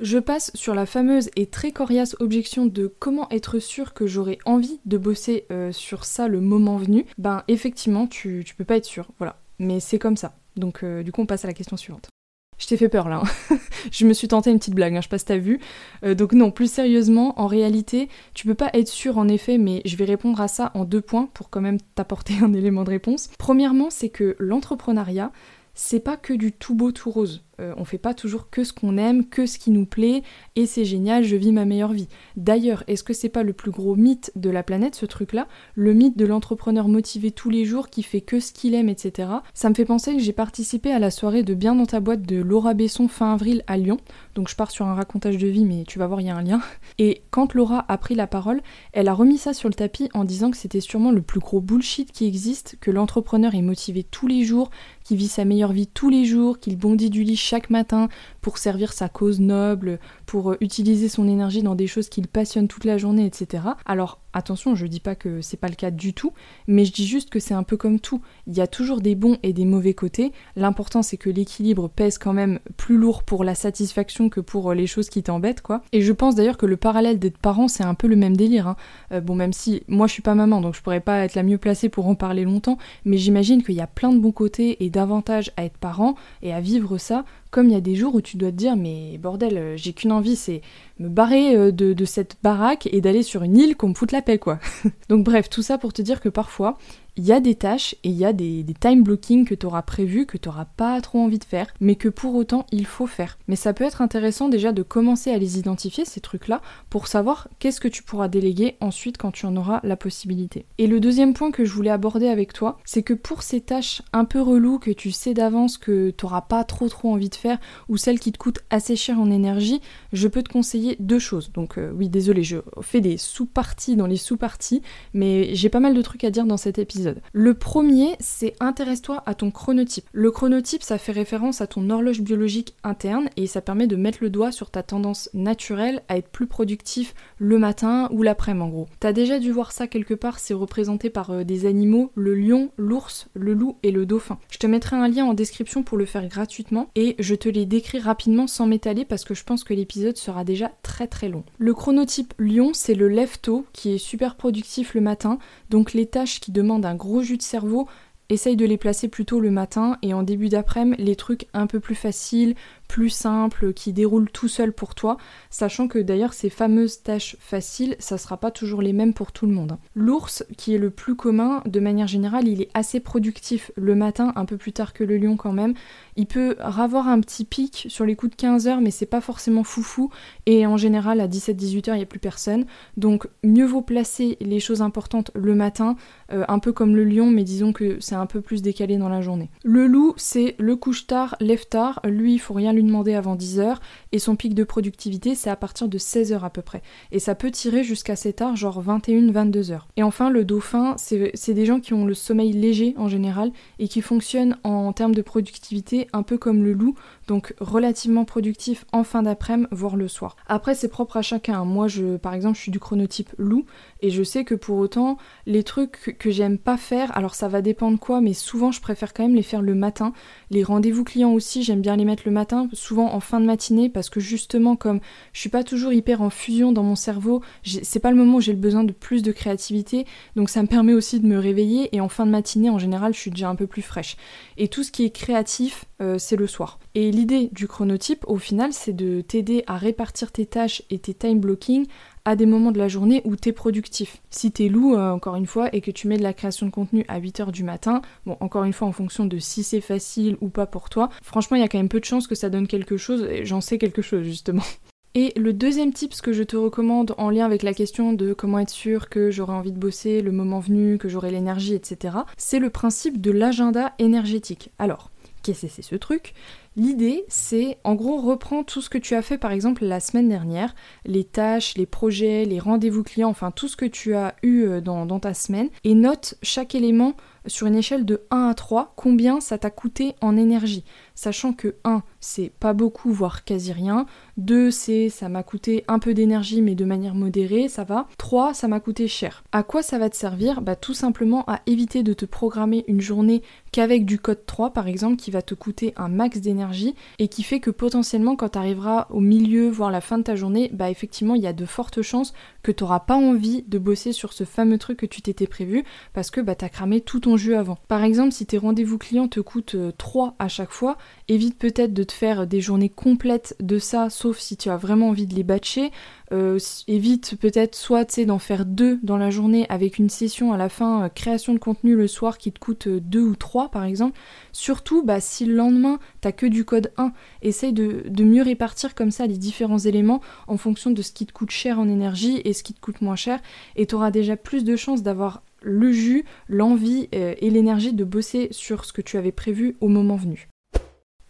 Je 0.03 0.17
passe 0.17 0.51
sur 0.55 0.75
la 0.75 0.87
fameuse 0.87 1.29
et 1.37 1.45
très 1.45 1.73
coriace 1.73 2.17
objection 2.21 2.65
de 2.65 2.87
comment 2.87 3.29
être 3.31 3.59
sûr 3.59 3.93
que 3.93 4.07
j'aurai 4.07 4.39
envie 4.47 4.81
de 4.87 4.97
bosser 4.97 5.45
euh, 5.51 5.73
sur 5.73 6.07
ça 6.07 6.27
le 6.27 6.41
moment 6.41 6.79
venu. 6.79 7.05
Ben 7.19 7.45
effectivement, 7.49 8.07
tu, 8.07 8.43
peux 8.57 8.65
pas 8.65 8.79
être 8.79 8.87
sûr, 8.87 9.09
voilà. 9.19 9.37
Mais 9.59 9.79
c'est 9.79 9.99
comme 9.99 10.17
ça. 10.17 10.35
Donc 10.57 10.83
euh, 10.83 11.03
du 11.03 11.13
coup, 11.13 11.21
on 11.21 11.27
passe 11.27 11.45
à 11.45 11.49
la 11.49 11.53
question 11.53 11.77
suivante. 11.77 12.09
Je 12.57 12.67
t'ai 12.67 12.79
fait 12.79 12.89
peur 12.89 13.11
là. 13.11 13.23
Hein. 13.23 13.57
je 13.93 14.07
me 14.07 14.15
suis 14.15 14.29
tenté 14.29 14.51
une 14.51 14.59
petite 14.59 14.75
blague, 14.75 14.95
hein, 14.95 15.01
je 15.03 15.09
sais 15.09 15.09
pas 15.11 15.19
si. 15.19 15.59
Euh, 16.05 16.15
donc 16.15 16.33
non, 16.33 16.51
plus 16.51 16.73
sérieusement, 16.73 17.39
en 17.39 17.47
réalité, 17.47 18.09
tu 18.33 18.47
peux 18.47 18.55
pas 18.55 18.71
être 18.73 18.89
sûr 18.89 19.19
en 19.19 19.29
effet, 19.29 19.59
mais 19.59 19.83
je 19.85 19.97
vais 19.97 20.07
répondre 20.07 20.41
à 20.41 20.49
ça 20.49 20.71
en 20.73 20.87
deux 20.87 21.03
points 21.03 21.29
pour 21.35 21.51
quand 21.51 21.61
même 21.61 21.79
t'apporter 21.95 22.35
un 22.43 22.55
élément 22.55 22.85
de 22.85 22.91
réponse. 22.91 23.29
Premièrement, 23.39 23.91
c'est 23.91 24.09
que 24.09 24.35
l'entrepreneuriat, 24.39 25.31
c'est 25.75 26.01
pas 26.01 26.17
que 26.17 26.33
du 26.33 26.53
tout 26.53 26.75
beau 26.75 26.91
tout 26.91 27.11
rose. 27.11 27.45
Euh, 27.61 27.75
on 27.77 27.85
fait 27.85 27.99
pas 27.99 28.15
toujours 28.15 28.51
que 28.51 28.65
ce 28.65 28.73
qu'on 28.73 28.97
aime, 28.97 29.29
que 29.29 29.47
ce 29.47 29.59
qui 29.59 29.71
nous 29.71 29.87
plaît, 29.87 30.23
et 30.57 30.67
c'est 30.67 30.85
génial, 30.85 31.25
je 31.25 31.37
vis 31.37 31.53
ma 31.53 31.65
meilleure 31.65 31.93
vie. 31.93 32.09
D'ailleurs, 32.37 32.85
est-ce 32.87 33.05
que 33.05 33.13
c'est 33.13 33.29
pas 33.29 33.43
le 33.43 33.53
plus 33.53 33.71
gros 33.71 33.97
mythe 33.97 34.33
de 34.35 34.51
la 34.51 34.63
planète, 34.63 34.95
ce 34.95 35.07
truc-là? 35.07 35.47
Le 35.75 35.93
mythe 35.93 36.17
de 36.17 36.27
l'entrepreneur 36.27 36.89
motivé 36.89 37.31
tous 37.31 37.51
les 37.51 37.65
jours, 37.65 37.91
qui 37.91 38.03
fait 38.03 38.21
que 38.21 38.41
ce 38.41 38.53
qu'il 38.53 38.75
aime, 38.75 38.89
etc. 38.89 39.29
Ça 39.55 39.69
me 39.69 39.75
fait 39.75 39.85
penser 39.85 40.15
que 40.15 40.23
j'ai 40.23 40.33
participé 40.33 40.91
à 40.91 40.99
la 40.99 41.11
soirée 41.11 41.43
de 41.43 41.55
Bien 41.55 41.75
dans 41.75 41.87
ta 41.87 42.01
boîte 42.01 42.23
de 42.23 42.37
Laura 42.37 42.75
Besson 42.75 43.09
fin 43.09 43.35
avril 43.35 43.63
à 43.67 43.77
Lyon. 43.77 43.99
Donc 44.35 44.49
je 44.49 44.57
pars 44.57 44.71
sur 44.71 44.87
un 44.87 44.95
racontage 44.95 45.37
de 45.37 45.49
vie, 45.49 45.65
mais 45.65 45.85
tu 45.87 45.99
vas 45.99 46.07
voir, 46.07 46.21
il 46.21 46.29
y 46.29 46.31
a 46.31 46.37
un 46.37 46.43
lien. 46.43 46.61
Et 46.99 47.23
quand 47.31 47.55
Laura 47.55 47.85
a 47.89 47.99
pris 47.99 48.15
la 48.15 48.27
parole, 48.27 48.63
elle 48.93 49.09
a 49.09 49.15
remis 49.15 49.39
ça 49.39 49.53
sur 49.53 49.69
le 49.69 49.75
tapis 49.75 50.09
en 50.15 50.25
disant 50.25 50.51
que 50.51 50.57
c'était 50.57 50.81
sûrement 50.81 51.11
le 51.11 51.23
plus 51.23 51.41
gros 51.41 51.61
bullshit 51.61 52.11
qui 52.13 52.27
existe, 52.27 52.77
que 52.81 52.91
l'entrepreneur 52.91 53.55
est 53.55 53.63
motivé 53.63 54.03
tous 54.05 54.27
les 54.27 54.45
jours, 54.45 54.71
qu'il 55.05 55.17
vit 55.17 55.29
sa 55.29 55.45
meilleure 55.45 55.73
vie 55.73 55.87
tous 55.87 56.09
les 56.09 56.25
jours, 56.25 56.59
qu'il 56.59 56.77
bondit 56.79 57.11
du 57.11 57.23
lit 57.23 57.37
chaque 57.51 57.71
matin 57.71 58.09
pour 58.43 58.59
servir 58.59 58.93
sa 58.93 59.09
cause 59.09 59.41
noble, 59.41 59.99
pour 60.25 60.53
euh, 60.53 60.57
utiliser 60.61 61.09
son 61.09 61.27
énergie 61.27 61.65
dans 61.65 61.75
des 61.75 61.89
choses 61.89 62.09
qui 62.09 62.21
le 62.21 62.67
toute 62.69 62.85
la 62.85 62.97
journée, 62.97 63.27
etc. 63.27 63.65
Alors 63.87 64.21
attention, 64.33 64.77
je 64.77 64.87
dis 64.87 65.01
pas 65.01 65.17
que 65.17 65.41
c'est 65.41 65.57
pas 65.57 65.69
le 65.69 65.75
cas 65.75 65.91
du 65.91 66.15
tout, 66.15 66.33
mais 66.69 66.85
je 66.85 66.93
dis 66.93 67.07
juste 67.07 67.31
que 67.31 67.41
c'est 67.41 67.55
un 67.55 67.65
peu 67.65 67.77
comme 67.77 67.99
tout. 67.99 68.21
Il 68.47 68.57
y 68.57 68.61
a 68.61 68.67
toujours 68.67 69.01
des 69.01 69.15
bons 69.17 69.39
et 69.43 69.53
des 69.53 69.65
mauvais 69.65 69.95
côtés. 69.95 70.33
L'important 70.55 71.03
c'est 71.03 71.17
que 71.17 71.31
l'équilibre 71.31 71.89
pèse 71.89 72.19
quand 72.19 72.33
même 72.33 72.61
plus 72.77 72.97
lourd 72.97 73.25
pour 73.25 73.43
la 73.43 73.57
satisfaction 73.57 74.29
que 74.29 74.41
pour 74.41 74.71
euh, 74.71 74.75
les 74.75 74.87
choses 74.87 75.11
qui 75.11 75.23
t'embêtent, 75.23 75.63
quoi. 75.63 75.83
Et 75.93 76.03
je 76.03 76.13
pense 76.13 76.37
d'ailleurs 76.37 76.57
que 76.57 76.67
le 76.67 76.77
parallèle 76.77 77.19
d'être 77.19 77.39
parent, 77.39 77.67
c'est 77.67 77.83
un 77.83 77.95
peu 77.95 78.07
le 78.07 78.17
même 78.17 78.37
délire. 78.37 78.69
Hein. 78.69 78.77
Euh, 79.13 79.21
bon, 79.21 79.35
même 79.35 79.53
si 79.53 79.83
moi 79.89 80.07
je 80.07 80.13
suis 80.13 80.23
pas 80.23 80.37
maman, 80.37 80.61
donc 80.61 80.75
je 80.77 80.83
pourrais 80.83 81.01
pas 81.01 81.25
être 81.25 81.35
la 81.35 81.43
mieux 81.43 81.59
placée 81.59 81.89
pour 81.89 82.07
en 82.07 82.15
parler 82.15 82.45
longtemps, 82.45 82.79
mais 83.05 83.17
j'imagine 83.17 83.63
qu'il 83.63 83.75
y 83.75 83.81
a 83.81 83.89
plein 83.89 84.13
de 84.13 84.19
bons 84.19 84.33
côtés 84.33 84.85
et 84.85 84.91
d'avantages 84.91 85.51
à 85.57 85.65
être 85.65 85.79
parent 85.79 86.15
et 86.43 86.53
à 86.53 86.61
vivre 86.61 86.99
ça 86.99 87.25
comme 87.51 87.69
il 87.69 87.73
y 87.73 87.77
a 87.77 87.81
des 87.81 87.97
jours 87.97 88.15
où 88.15 88.21
tu 88.21 88.37
dois 88.37 88.51
te 88.51 88.57
dire 88.57 88.77
mais 88.77 89.19
bordel, 89.19 89.59
euh, 89.59 89.77
j'ai 89.77 89.93
qu'une 89.93 90.13
envie, 90.13 90.37
c'est 90.37 90.63
me 91.01 91.09
barrer 91.09 91.57
euh, 91.57 91.73
de, 91.73 92.05
cette 92.05 92.37
baraque 92.43 92.89
et 92.93 93.01
d'aller 93.01 93.23
sur 93.23 93.43
une 93.43 93.57
île 93.57 93.77
qu'on 93.77 93.89
me 93.89 93.95
foute 93.95 94.13
la 94.13 94.23
paix 94.23 94.39
quoi. 94.39 94.61
Donc 95.09 95.25
bref, 95.25 95.51
tout 95.51 95.63
ça 95.63 95.79
pour 95.79 95.93
te 95.93 96.03
dire 96.03 96.21
que 96.21 96.29
parfois, 96.29 96.79
il 97.17 97.27
y 97.27 97.33
a 97.33 97.41
des 97.41 97.55
tâches 97.55 97.95
et 98.05 98.09
il 98.09 98.17
y 98.17 98.25
a 98.25 98.33
des, 98.33 98.65
time 98.81 99.03
blocking 99.03 99.45
que 99.45 99.55
tu 99.55 99.67
auras 99.67 99.83
prévu, 99.83 100.27
que 100.27 100.39
tu 100.39 100.49
n'auras 100.49 100.65
pas 100.65 101.01
trop 101.01 101.19
envie 101.19 101.39
de 101.39 101.45
faire, 101.45 101.67
mais 101.81 101.97
que 101.97 102.09
pour 102.09 102.35
autant 102.35 102.65
il 102.73 102.87
faut 102.87 103.07
faire. 103.07 103.39
Mais 103.47 103.57
ça 103.57 103.73
peut 103.73 103.85
être 103.85 104.01
intéressant 104.01 104.49
déjà 104.49 104.73
de 104.73 104.83
commencer 104.83 105.31
à 105.31 105.39
les 105.39 105.59
identifier, 105.59 106.05
ces 106.05 106.21
trucs-là, 106.21 106.63
pour 106.89 107.09
savoir 107.09 107.49
qu'est-ce 107.59 107.81
que 107.81 107.89
tu 107.89 108.03
pourras 108.03 108.29
déléguer 108.29 108.77
ensuite 108.81 109.19
quand 109.19 109.33
tu 109.33 109.47
en 109.47 109.57
auras 109.57 109.81
la 109.83 109.97
possibilité. 109.97 110.65
Et 110.79 110.87
le 110.87 111.01
deuxième 111.01 111.35
point 111.35 111.51
que 111.51 111.65
je 111.65 111.73
voulais 111.75 111.91
aborder 111.91 112.29
avec 112.29 112.53
toi, 112.53 112.79
c'est 112.85 113.03
que 113.03 113.15
pour 113.15 113.43
ces 113.43 113.61
tâches 113.61 114.03
un 114.13 114.25
peu 114.25 114.41
reloues 114.41 114.79
que 114.79 114.91
tu 114.91 115.11
sais 115.11 115.35
d'avance 115.35 115.79
que 115.79 116.11
tu 116.17 116.25
n'auras 116.25 116.43
pas 116.43 116.65
trop 116.65 116.89
trop 116.89 117.13
envie 117.13 117.29
de 117.29 117.35
faire, 117.35 117.59
ou 117.89 117.97
celles 117.97 118.21
qui 118.21 118.33
te 118.33 118.39
coûtent 118.39 118.63
assez 118.71 118.97
cher 118.97 119.21
en 119.21 119.31
énergie, 119.31 119.81
je 120.13 120.29
peux 120.29 120.43
te 120.43 120.53
conseiller 120.53 120.90
deux 120.99 121.19
choses. 121.19 121.51
Donc 121.53 121.79
euh, 121.79 121.93
oui, 121.95 122.09
désolé, 122.09 122.43
je 122.43 122.59
fais 122.83 123.01
des 123.01 123.17
sous-parties 123.17 123.97
dans 123.97 124.07
les 124.07 124.17
sous-parties, 124.17 124.83
mais 125.15 125.55
j'ai 125.55 125.69
pas 125.69 125.81
mal 125.81 125.95
de 125.95 126.03
trucs 126.03 126.25
à 126.25 126.31
dire 126.31 126.45
dans 126.45 126.57
cet 126.57 126.79
épisode 126.79 127.21
le 127.33 127.55
premier, 127.55 128.17
c'est 128.21 128.55
intéresse-toi 128.61 129.23
à 129.27 129.35
ton 129.35 129.51
chronotype. 129.51 130.09
Le 130.13 130.31
chronotype, 130.31 130.83
ça 130.83 130.99
fait 130.99 131.13
référence 131.13 131.61
à 131.61 131.67
ton 131.67 131.89
horloge 131.91 132.21
biologique 132.21 132.75
interne 132.85 133.29
et 133.37 133.47
ça 133.47 133.61
permet 133.61 133.87
de 133.87 133.97
mettre 133.97 134.19
le 134.21 134.31
doigt 134.31 134.53
sur 134.53 134.71
ta 134.71 134.83
tendance 134.83 135.31
naturelle 135.33 136.03
à 136.09 136.17
être 136.17 136.29
plus 136.29 136.47
productif 136.47 137.15
le 137.39 137.59
matin 137.59 138.09
ou 138.11 138.23
l'après-midi 138.23 138.51
en 138.59 138.69
gros. 138.69 138.89
T'as 138.99 139.13
déjà 139.13 139.39
dû 139.39 139.53
voir 139.53 139.71
ça 139.71 139.87
quelque 139.87 140.15
part, 140.15 140.39
c'est 140.39 140.55
représenté 140.55 141.09
par 141.11 141.31
euh, 141.31 141.45
des 141.45 141.67
animaux, 141.67 142.11
le 142.15 142.35
lion, 142.35 142.71
l'ours, 142.77 143.29
le 143.35 143.55
loup 143.55 143.77
et 143.83 143.93
le 143.93 144.07
dauphin. 144.07 144.39
Je 144.51 144.59
te 144.59 144.67
mettrai 144.67 144.97
un 144.97 145.09
lien 145.09 145.25
en 145.25 145.35
description 145.35 145.83
pour 145.83 145.99
le 145.99 146.05
faire 146.05 146.27
gratuitement 146.27 146.91
et 146.97 147.15
je 147.19 147.35
te 147.35 147.49
les 147.49 147.67
décris 147.67 148.01
rapidement 148.01 148.47
sans 148.47 148.67
m'étaler 148.67 149.05
parce 149.05 149.25
que 149.25 149.35
je 149.35 149.45
pense 149.45 149.63
que 149.63 149.75
l'épisode 149.75 150.17
sera 150.17 150.45
déjà 150.45 150.73
très 150.83 151.07
très 151.07 151.29
long. 151.29 151.45
Le 151.59 151.75
chronotype 151.75 152.35
lion, 152.39 152.71
c'est 152.73 152.95
le 152.95 153.09
lève-tôt 153.09 153.67
qui 153.73 153.95
est 153.95 153.99
super 153.99 154.37
productif 154.37 154.95
le 154.95 155.01
matin, 155.01 155.39
donc 155.71 155.93
les 155.93 156.07
tâches 156.07 156.41
qui 156.41 156.53
demandent 156.53 156.87
un 156.87 156.95
gros 156.95 157.23
jus 157.23 157.37
de 157.37 157.43
cerveau, 157.43 157.89
essaye 158.29 158.57
de 158.57 158.65
les 158.65 158.77
placer 158.77 159.09
plutôt 159.09 159.41
le 159.41 159.51
matin 159.51 159.99
et 160.03 160.15
en 160.15 160.23
début 160.23 160.49
d'après-midi 160.49 161.03
les 161.03 161.17
trucs 161.17 161.47
un 161.53 161.67
peu 161.67 161.81
plus 161.81 161.95
faciles, 161.95 162.55
plus 162.91 163.09
simple, 163.09 163.73
qui 163.73 163.93
déroule 163.93 164.29
tout 164.29 164.49
seul 164.49 164.73
pour 164.73 164.97
toi, 164.97 165.17
sachant 165.49 165.87
que 165.87 166.01
d'ailleurs 166.01 166.33
ces 166.33 166.51
fameuses 166.51 167.05
tâches 167.05 167.37
faciles, 167.39 167.95
ça 168.01 168.19
sera 168.19 168.37
pas 168.37 168.51
toujours 168.51 168.83
les 168.83 168.93
mêmes 168.93 169.15
pour 169.15 169.31
tout 169.31 169.47
le 169.47 169.53
monde. 169.53 169.79
L'ours, 169.95 170.45
qui 170.57 170.75
est 170.75 170.79
le 170.79 170.91
plus 170.91 171.15
commun, 171.15 171.63
de 171.67 171.79
manière 171.79 172.09
générale, 172.09 172.49
il 172.49 172.63
est 172.63 172.69
assez 172.75 172.99
productif 172.99 173.71
le 173.77 173.95
matin, 173.95 174.33
un 174.35 174.45
peu 174.45 174.57
plus 174.57 174.73
tard 174.73 174.93
que 174.93 175.05
le 175.05 175.19
lion 175.19 175.37
quand 175.37 175.53
même. 175.53 175.75
Il 176.17 176.27
peut 176.27 176.57
avoir 176.59 177.07
un 177.07 177.21
petit 177.21 177.45
pic 177.45 177.87
sur 177.89 178.05
les 178.05 178.17
coups 178.17 178.33
de 178.33 178.37
15 178.37 178.67
heures, 178.67 178.81
mais 178.81 178.91
c'est 178.91 179.07
pas 179.07 179.21
forcément 179.21 179.63
foufou, 179.63 180.11
et 180.47 180.67
en 180.67 180.77
général 180.77 181.21
à 181.21 181.29
17-18 181.29 181.91
heures, 181.91 181.95
il 181.95 181.99
n'y 181.99 182.03
a 182.03 182.07
plus 182.07 182.19
personne. 182.19 182.67
Donc 182.97 183.29
mieux 183.45 183.67
vaut 183.67 183.83
placer 183.83 184.37
les 184.41 184.59
choses 184.59 184.83
importantes 184.83 185.31
le 185.37 185.55
matin, 185.55 185.95
euh, 186.33 186.45
un 186.49 186.59
peu 186.59 186.73
comme 186.73 186.97
le 186.97 187.05
lion, 187.05 187.31
mais 187.31 187.45
disons 187.45 187.73
que 187.73 187.99
c'est 188.01 188.17
un 188.17 188.27
peu 188.27 188.41
plus 188.41 188.63
décalé 188.63 188.97
dans 188.97 189.09
la 189.09 189.21
journée. 189.21 189.49
Le 189.63 189.87
loup, 189.87 190.15
c'est 190.17 190.57
le 190.59 190.75
couche 190.75 191.07
tard, 191.07 191.37
lève 191.39 191.69
tard, 191.69 192.01
lui 192.05 192.35
il 192.35 192.39
faut 192.41 192.55
rien 192.55 192.73
lui 192.73 192.80
demander 192.83 193.15
avant 193.15 193.35
10 193.35 193.61
heures 193.61 193.81
et 194.13 194.19
son 194.19 194.37
pic 194.37 194.55
de 194.55 194.65
productivité 194.65 195.35
c'est 195.35 195.51
à 195.51 195.57
partir 195.57 195.89
de 195.89 195.99
16 195.99 196.33
heures 196.33 196.45
à 196.45 196.51
peu 196.51 196.63
près. 196.63 196.83
Et 197.13 197.19
ça 197.19 197.35
peut 197.35 197.51
tirer 197.51 197.85
jusqu'à 197.85 198.17
cet 198.17 198.43
heures, 198.43 198.57
genre 198.57 198.83
21-22 198.83 199.73
heures. 199.73 199.89
Et 199.97 200.03
enfin 200.03 200.31
le 200.31 200.45
dauphin, 200.45 200.95
c'est 200.97 201.55
des 201.55 201.67
gens 201.67 201.81
qui 201.81 201.95
ont 201.95 202.05
le 202.05 202.15
sommeil 202.15 202.53
léger 202.53 202.95
en 202.97 203.09
général 203.09 203.53
et 203.79 203.89
qui 203.89 204.03
fonctionnent 204.03 204.57
en 204.65 204.93
termes 204.93 205.15
de 205.15 205.23
productivité 205.23 206.09
un 206.13 206.23
peu 206.23 206.39
comme 206.39 206.65
le 206.65 206.73
loup, 206.73 206.95
donc 207.31 207.55
relativement 207.61 208.25
productif 208.25 208.85
en 208.91 209.05
fin 209.05 209.23
d'après-midi, 209.23 209.69
voire 209.71 209.95
le 209.95 210.09
soir. 210.09 210.35
Après 210.49 210.75
c'est 210.75 210.89
propre 210.89 211.17
à 211.17 211.23
chacun. 211.23 211.65
Moi 211.65 211.87
je, 211.87 212.17
par 212.17 212.35
exemple 212.35 212.57
je 212.57 212.63
suis 212.63 212.73
du 212.73 212.81
chronotype 212.81 213.31
loup 213.39 213.67
et 214.01 214.11
je 214.11 214.25
sais 214.25 214.45
que 214.45 214.57
pour 214.57 214.79
autant 214.79 215.17
les 215.47 215.63
trucs 215.63 216.17
que 216.19 216.33
j'aime 216.33 216.59
pas 216.59 216.77
faire, 216.77 217.17
alors 217.17 217.37
ça 217.37 217.47
va 217.47 217.63
dépendre 217.63 218.01
quoi, 218.01 218.21
mais 218.21 218.33
souvent 218.33 218.73
je 218.73 218.81
préfère 218.81 219.15
quand 219.15 219.23
même 219.23 219.37
les 219.37 219.45
faire 219.45 219.63
le 219.63 219.77
matin. 219.77 220.13
Les 220.51 220.65
rendez-vous 220.65 221.05
clients 221.05 221.31
aussi, 221.31 221.63
j'aime 221.63 221.81
bien 221.81 221.95
les 221.95 222.05
mettre 222.05 222.25
le 222.27 222.33
matin 222.33 222.69
souvent 222.73 223.15
en 223.15 223.21
fin 223.21 223.39
de 223.39 223.47
matinée 223.47 223.89
parce 223.89 224.11
que 224.11 224.19
justement 224.19 224.75
comme 224.75 224.99
je 225.33 225.39
suis 225.39 225.51
pas 225.51 225.63
toujours 225.63 225.93
hyper 225.93 226.23
en 226.23 226.31
fusion 226.31 226.73
dans 226.73 226.83
mon 226.83 226.97
cerveau, 226.97 227.45
c'est 227.65 228.01
pas 228.01 228.11
le 228.11 228.17
moment 228.17 228.39
où 228.39 228.41
j'ai 228.41 228.55
le 228.55 228.59
besoin 228.59 228.83
de 228.83 228.93
plus 228.93 229.23
de 229.23 229.31
créativité, 229.31 230.05
donc 230.35 230.51
ça 230.51 230.63
me 230.63 230.67
permet 230.67 230.95
aussi 230.95 231.21
de 231.21 231.29
me 231.29 231.39
réveiller 231.39 231.95
et 231.95 232.01
en 232.01 232.09
fin 232.09 232.27
de 232.27 232.33
matinée 232.33 232.71
en 232.71 232.79
général 232.81 233.15
je 233.15 233.21
suis 233.21 233.31
déjà 233.31 233.49
un 233.49 233.55
peu 233.55 233.69
plus 233.69 233.83
fraîche. 233.83 234.17
Et 234.57 234.67
tout 234.67 234.83
ce 234.83 234.91
qui 234.91 235.05
est 235.05 235.11
créatif, 235.11 235.85
euh, 236.01 236.17
c'est 236.19 236.37
le 236.37 236.47
soir. 236.47 236.79
Et 236.95 237.11
l'idée 237.11 237.49
du 237.53 237.69
chronotype 237.69 238.25
au 238.27 238.39
final 238.39 238.73
c'est 238.73 238.93
de 238.93 239.21
t'aider 239.21 239.65
à 239.67 239.77
répartir 239.77 240.33
tes 240.33 240.47
tâches 240.47 240.83
et 240.91 240.99
tes 240.99 241.15
time 241.15 241.41
blocking 241.41 241.87
à 242.25 242.37
des 242.37 242.47
moments 242.47 242.73
de 242.73 242.79
la 242.79 242.89
journée 242.89 243.23
où 243.25 243.37
t'es 243.37 243.53
productif. 243.53 244.21
Si 244.31 244.53
t'es 244.53 244.69
loup, 244.69 244.95
euh, 244.95 245.11
encore 245.11 245.37
une 245.37 245.47
fois, 245.47 245.75
et 245.75 245.81
que 245.81 245.91
tu 245.91 246.09
mets 246.09 246.19
de 246.19 246.23
la 246.23 246.33
création 246.33 246.67
de 246.67 246.71
contenu 246.71 247.05
à 247.09 247.21
8h 247.21 247.51
du 247.51 247.65
matin, 247.65 248.03
bon, 248.27 248.37
encore 248.41 248.65
une 248.65 248.73
fois, 248.73 248.89
en 248.89 248.93
fonction 248.93 249.25
de 249.25 249.39
si 249.39 249.63
c'est 249.63 249.81
facile 249.81 250.37
ou 250.41 250.49
pas 250.49 250.67
pour 250.67 250.91
toi, 250.91 251.09
franchement, 251.23 251.57
il 251.57 251.61
y 251.61 251.65
a 251.65 251.69
quand 251.69 251.79
même 251.79 251.89
peu 251.89 252.01
de 252.01 252.05
chances 252.05 252.27
que 252.27 252.35
ça 252.35 252.51
donne 252.51 252.67
quelque 252.67 252.97
chose, 252.97 253.27
et 253.31 253.45
j'en 253.45 253.61
sais 253.61 253.79
quelque 253.79 254.03
chose, 254.03 254.25
justement. 254.25 254.63
Et 255.17 255.33
le 255.37 255.53
deuxième 255.53 255.93
tip 255.93 256.15
que 256.23 256.33
je 256.33 256.45
te 256.45 256.57
recommande 256.57 257.17
en 257.19 257.31
lien 257.31 257.45
avec 257.45 257.65
la 257.65 257.75
question 257.75 258.13
de 258.13 258.33
comment 258.33 258.61
être 258.61 258.71
sûr 258.71 259.09
que 259.09 259.33
j'aurai 259.33 259.55
envie 259.55 259.73
de 259.73 259.79
bosser 259.79 260.23
le 260.23 260.31
moment 260.31 260.61
venu, 260.61 260.99
que 260.99 261.09
j'aurai 261.09 261.33
l'énergie, 261.33 261.75
etc., 261.75 262.19
c'est 262.37 262.61
le 262.61 262.71
principe 262.71 263.21
de 263.21 263.33
l'agenda 263.33 263.93
énergétique. 263.99 264.71
Alors, 264.79 265.11
qu'est-ce 265.43 265.63
que 265.63 265.73
c'est 265.73 265.83
ce 265.83 265.97
truc. 265.97 266.35
L'idée, 266.77 267.25
c'est 267.29 267.79
en 267.83 267.95
gros 267.95 268.21
reprends 268.21 268.63
tout 268.63 268.81
ce 268.81 268.89
que 268.89 268.99
tu 268.99 269.15
as 269.15 269.23
fait 269.23 269.39
par 269.39 269.53
exemple 269.53 269.85
la 269.85 270.01
semaine 270.01 270.29
dernière, 270.29 270.75
les 271.05 271.25
tâches, 271.25 271.75
les 271.77 271.87
projets, 271.87 272.45
les 272.45 272.59
rendez-vous 272.59 273.03
clients, 273.03 273.29
enfin 273.29 273.51
tout 273.51 273.69
ce 273.69 273.77
que 273.77 273.87
tu 273.87 274.15
as 274.15 274.35
eu 274.43 274.63
euh, 274.63 274.81
dans, 274.81 275.05
dans 275.05 275.21
ta 275.21 275.35
semaine, 275.35 275.69
et 275.85 275.95
note 275.95 276.35
chaque 276.43 276.75
élément 276.75 277.15
sur 277.47 277.67
une 277.67 277.77
échelle 277.77 278.05
de 278.05 278.23
1 278.31 278.49
à 278.49 278.55
3 278.55 278.93
combien 278.97 279.41
ça 279.41 279.59
t'a 279.59 279.71
coûté 279.71 280.15
en 280.21 280.37
énergie? 280.37 280.85
Sachant 281.15 281.53
que 281.53 281.75
1, 281.85 282.03
c'est 282.21 282.51
pas 282.61 282.73
beaucoup, 282.73 283.13
voire 283.13 283.45
quasi 283.45 283.73
rien. 283.73 284.07
2, 284.37 284.71
c'est 284.71 285.09
ça 285.09 285.29
m'a 285.29 285.43
coûté 285.43 285.85
un 285.89 285.99
peu 285.99 286.15
d'énergie 286.15 286.63
mais 286.63 286.75
de 286.75 286.85
manière 286.85 287.15
modérée, 287.15 287.69
ça 287.69 287.85
va. 287.85 288.07
3, 288.19 288.55
ça 288.55 288.69
m'a 288.69 288.81
coûté 288.81 289.09
cher. 289.09 289.45
À 289.53 289.63
quoi 289.63 289.83
ça 289.83 289.99
va 289.99 290.09
te 290.09 290.17
servir? 290.17 290.63
Bah 290.63 290.77
tout 290.77 290.95
simplement 290.95 291.45
à 291.47 291.61
éviter 291.67 292.03
de 292.03 292.13
te 292.13 292.25
programmer 292.25 292.85
une 292.89 293.01
journée 293.01 293.43
qu'avec 293.73 294.05
du 294.05 294.19
code 294.19 294.47
3 294.47 294.73
par 294.73 294.89
exemple 294.89 295.17
qui 295.17 295.31
va 295.31 295.43
te 295.43 295.55
coûter 295.55 295.93
un 295.97 296.09
max 296.09 296.41
d'énergie 296.41 296.95
et 297.19 297.29
qui 297.29 297.43
fait 297.43 297.61
que 297.61 297.71
potentiellement 297.71 298.37
quand 298.37 298.51
tu 298.51 298.59
arriveras 298.59 299.07
au 299.11 299.21
milieu, 299.21 299.69
voire 299.69 299.91
la 299.91 300.01
fin 300.01 300.19
de 300.19 300.25
ta 300.25 300.37
journée, 300.37 300.71
bah 300.73 300.91
effectivement 300.91 301.35
il 301.35 301.43
y 301.43 301.47
a 301.47 301.53
de 301.53 301.67
fortes 301.67 302.03
chances 302.03 302.33
que 302.63 302.73
tu 302.73 302.85
n'auras 302.85 303.01
pas 303.01 303.17
envie 303.17 303.63
de 303.67 303.79
bosser 303.79 304.13
sur 304.13 304.33
ce 304.33 304.45
fameux 304.45 304.79
truc 304.79 304.99
que 304.99 305.07
tu 305.07 305.23
t'étais 305.23 305.47
prévu 305.47 305.85
parce 306.13 306.31
que 306.31 306.41
bah 306.41 306.55
t'as 306.55 306.69
cramé 306.69 307.01
tout 307.01 307.21
ton 307.21 307.30
jeu 307.37 307.57
avant. 307.57 307.79
Par 307.89 308.05
exemple 308.05 308.33
si 308.33 308.47
tes 308.47 308.59
rendez-vous 308.59 308.99
clients 308.99 309.29
te 309.29 309.41
coûtent 309.41 309.77
3 309.99 310.27
euh, 310.27 310.31
à 310.39 310.49
chaque 310.49 310.71
fois, 310.71 310.97
Évite 311.31 311.59
peut-être 311.59 311.95
de 311.95 312.03
te 312.03 312.13
faire 312.13 312.49
des 312.49 312.61
journées 312.61 312.89
complètes 312.89 313.55
de 313.61 313.79
ça, 313.79 314.11
sauf 314.11 314.39
si 314.41 314.57
tu 314.57 314.69
as 314.69 314.77
vraiment 314.77 315.11
envie 315.11 315.29
de 315.29 315.35
les 315.37 315.45
batcher. 315.45 315.93
Euh, 316.33 316.59
évite 316.89 317.37
peut-être 317.37 317.77
soit 317.77 318.19
d'en 318.21 318.41
faire 318.41 318.65
deux 318.65 318.99
dans 319.05 319.17
la 319.17 319.31
journée 319.31 319.65
avec 319.69 319.99
une 319.99 320.11
session 320.11 320.53
à 320.53 320.57
la 320.57 320.69
fin 320.69 321.05
euh, 321.05 321.09
création 321.09 321.55
de 321.55 321.61
contenu 321.61 321.95
le 321.95 322.09
soir 322.09 322.39
qui 322.39 322.51
te 322.51 322.59
coûte 322.59 322.89
deux 322.89 323.23
ou 323.23 323.37
trois 323.37 323.69
par 323.69 323.85
exemple. 323.85 324.19
Surtout 324.51 325.05
bah, 325.05 325.21
si 325.21 325.45
le 325.45 325.55
lendemain 325.55 326.01
t'as 326.21 326.33
que 326.33 326.47
du 326.47 326.65
code 326.65 326.93
1, 326.97 327.13
essaye 327.43 327.73
de, 327.73 328.03
de, 328.09 328.25
mieux 328.25 328.43
répartir 328.43 328.97
comme 328.97 329.13
ça 329.13 329.29
les 329.29 329.39
différents 329.39 329.79
éléments 329.79 330.21
en 330.49 330.57
fonction 330.57 330.91
de 330.91 331.03
ce 331.03 331.13
qui 331.13 331.27
te 331.27 331.33
coûte 331.33 331.51
cher 331.51 331.79
en 331.79 331.89
énergie 331.89 332.41
et 332.45 332.53
ce 332.53 332.65
qui 332.65 332.75
te 332.75 332.81
coûte 332.81 333.03
moins 333.03 333.17
cher 333.17 333.41
et 333.77 333.87
tu 333.87 333.95
auras 333.95 334.11
déjà 334.11 334.37
plus 334.37 334.65
de 334.65 334.75
chances 334.75 335.05
d'avoir 335.05 335.43
le 335.63 335.93
jus, 335.93 336.25
l'envie 336.49 337.09
et 337.13 337.51
l'énergie 337.51 337.93
de 337.93 338.05
bosser 338.05 338.49
sur 338.51 338.85
ce 338.85 338.93
que 338.93 339.03
tu 339.03 339.17
avais 339.17 339.33
prévu 339.33 339.77
au 339.81 339.89
moment 339.89 340.17
venu. 340.17 340.49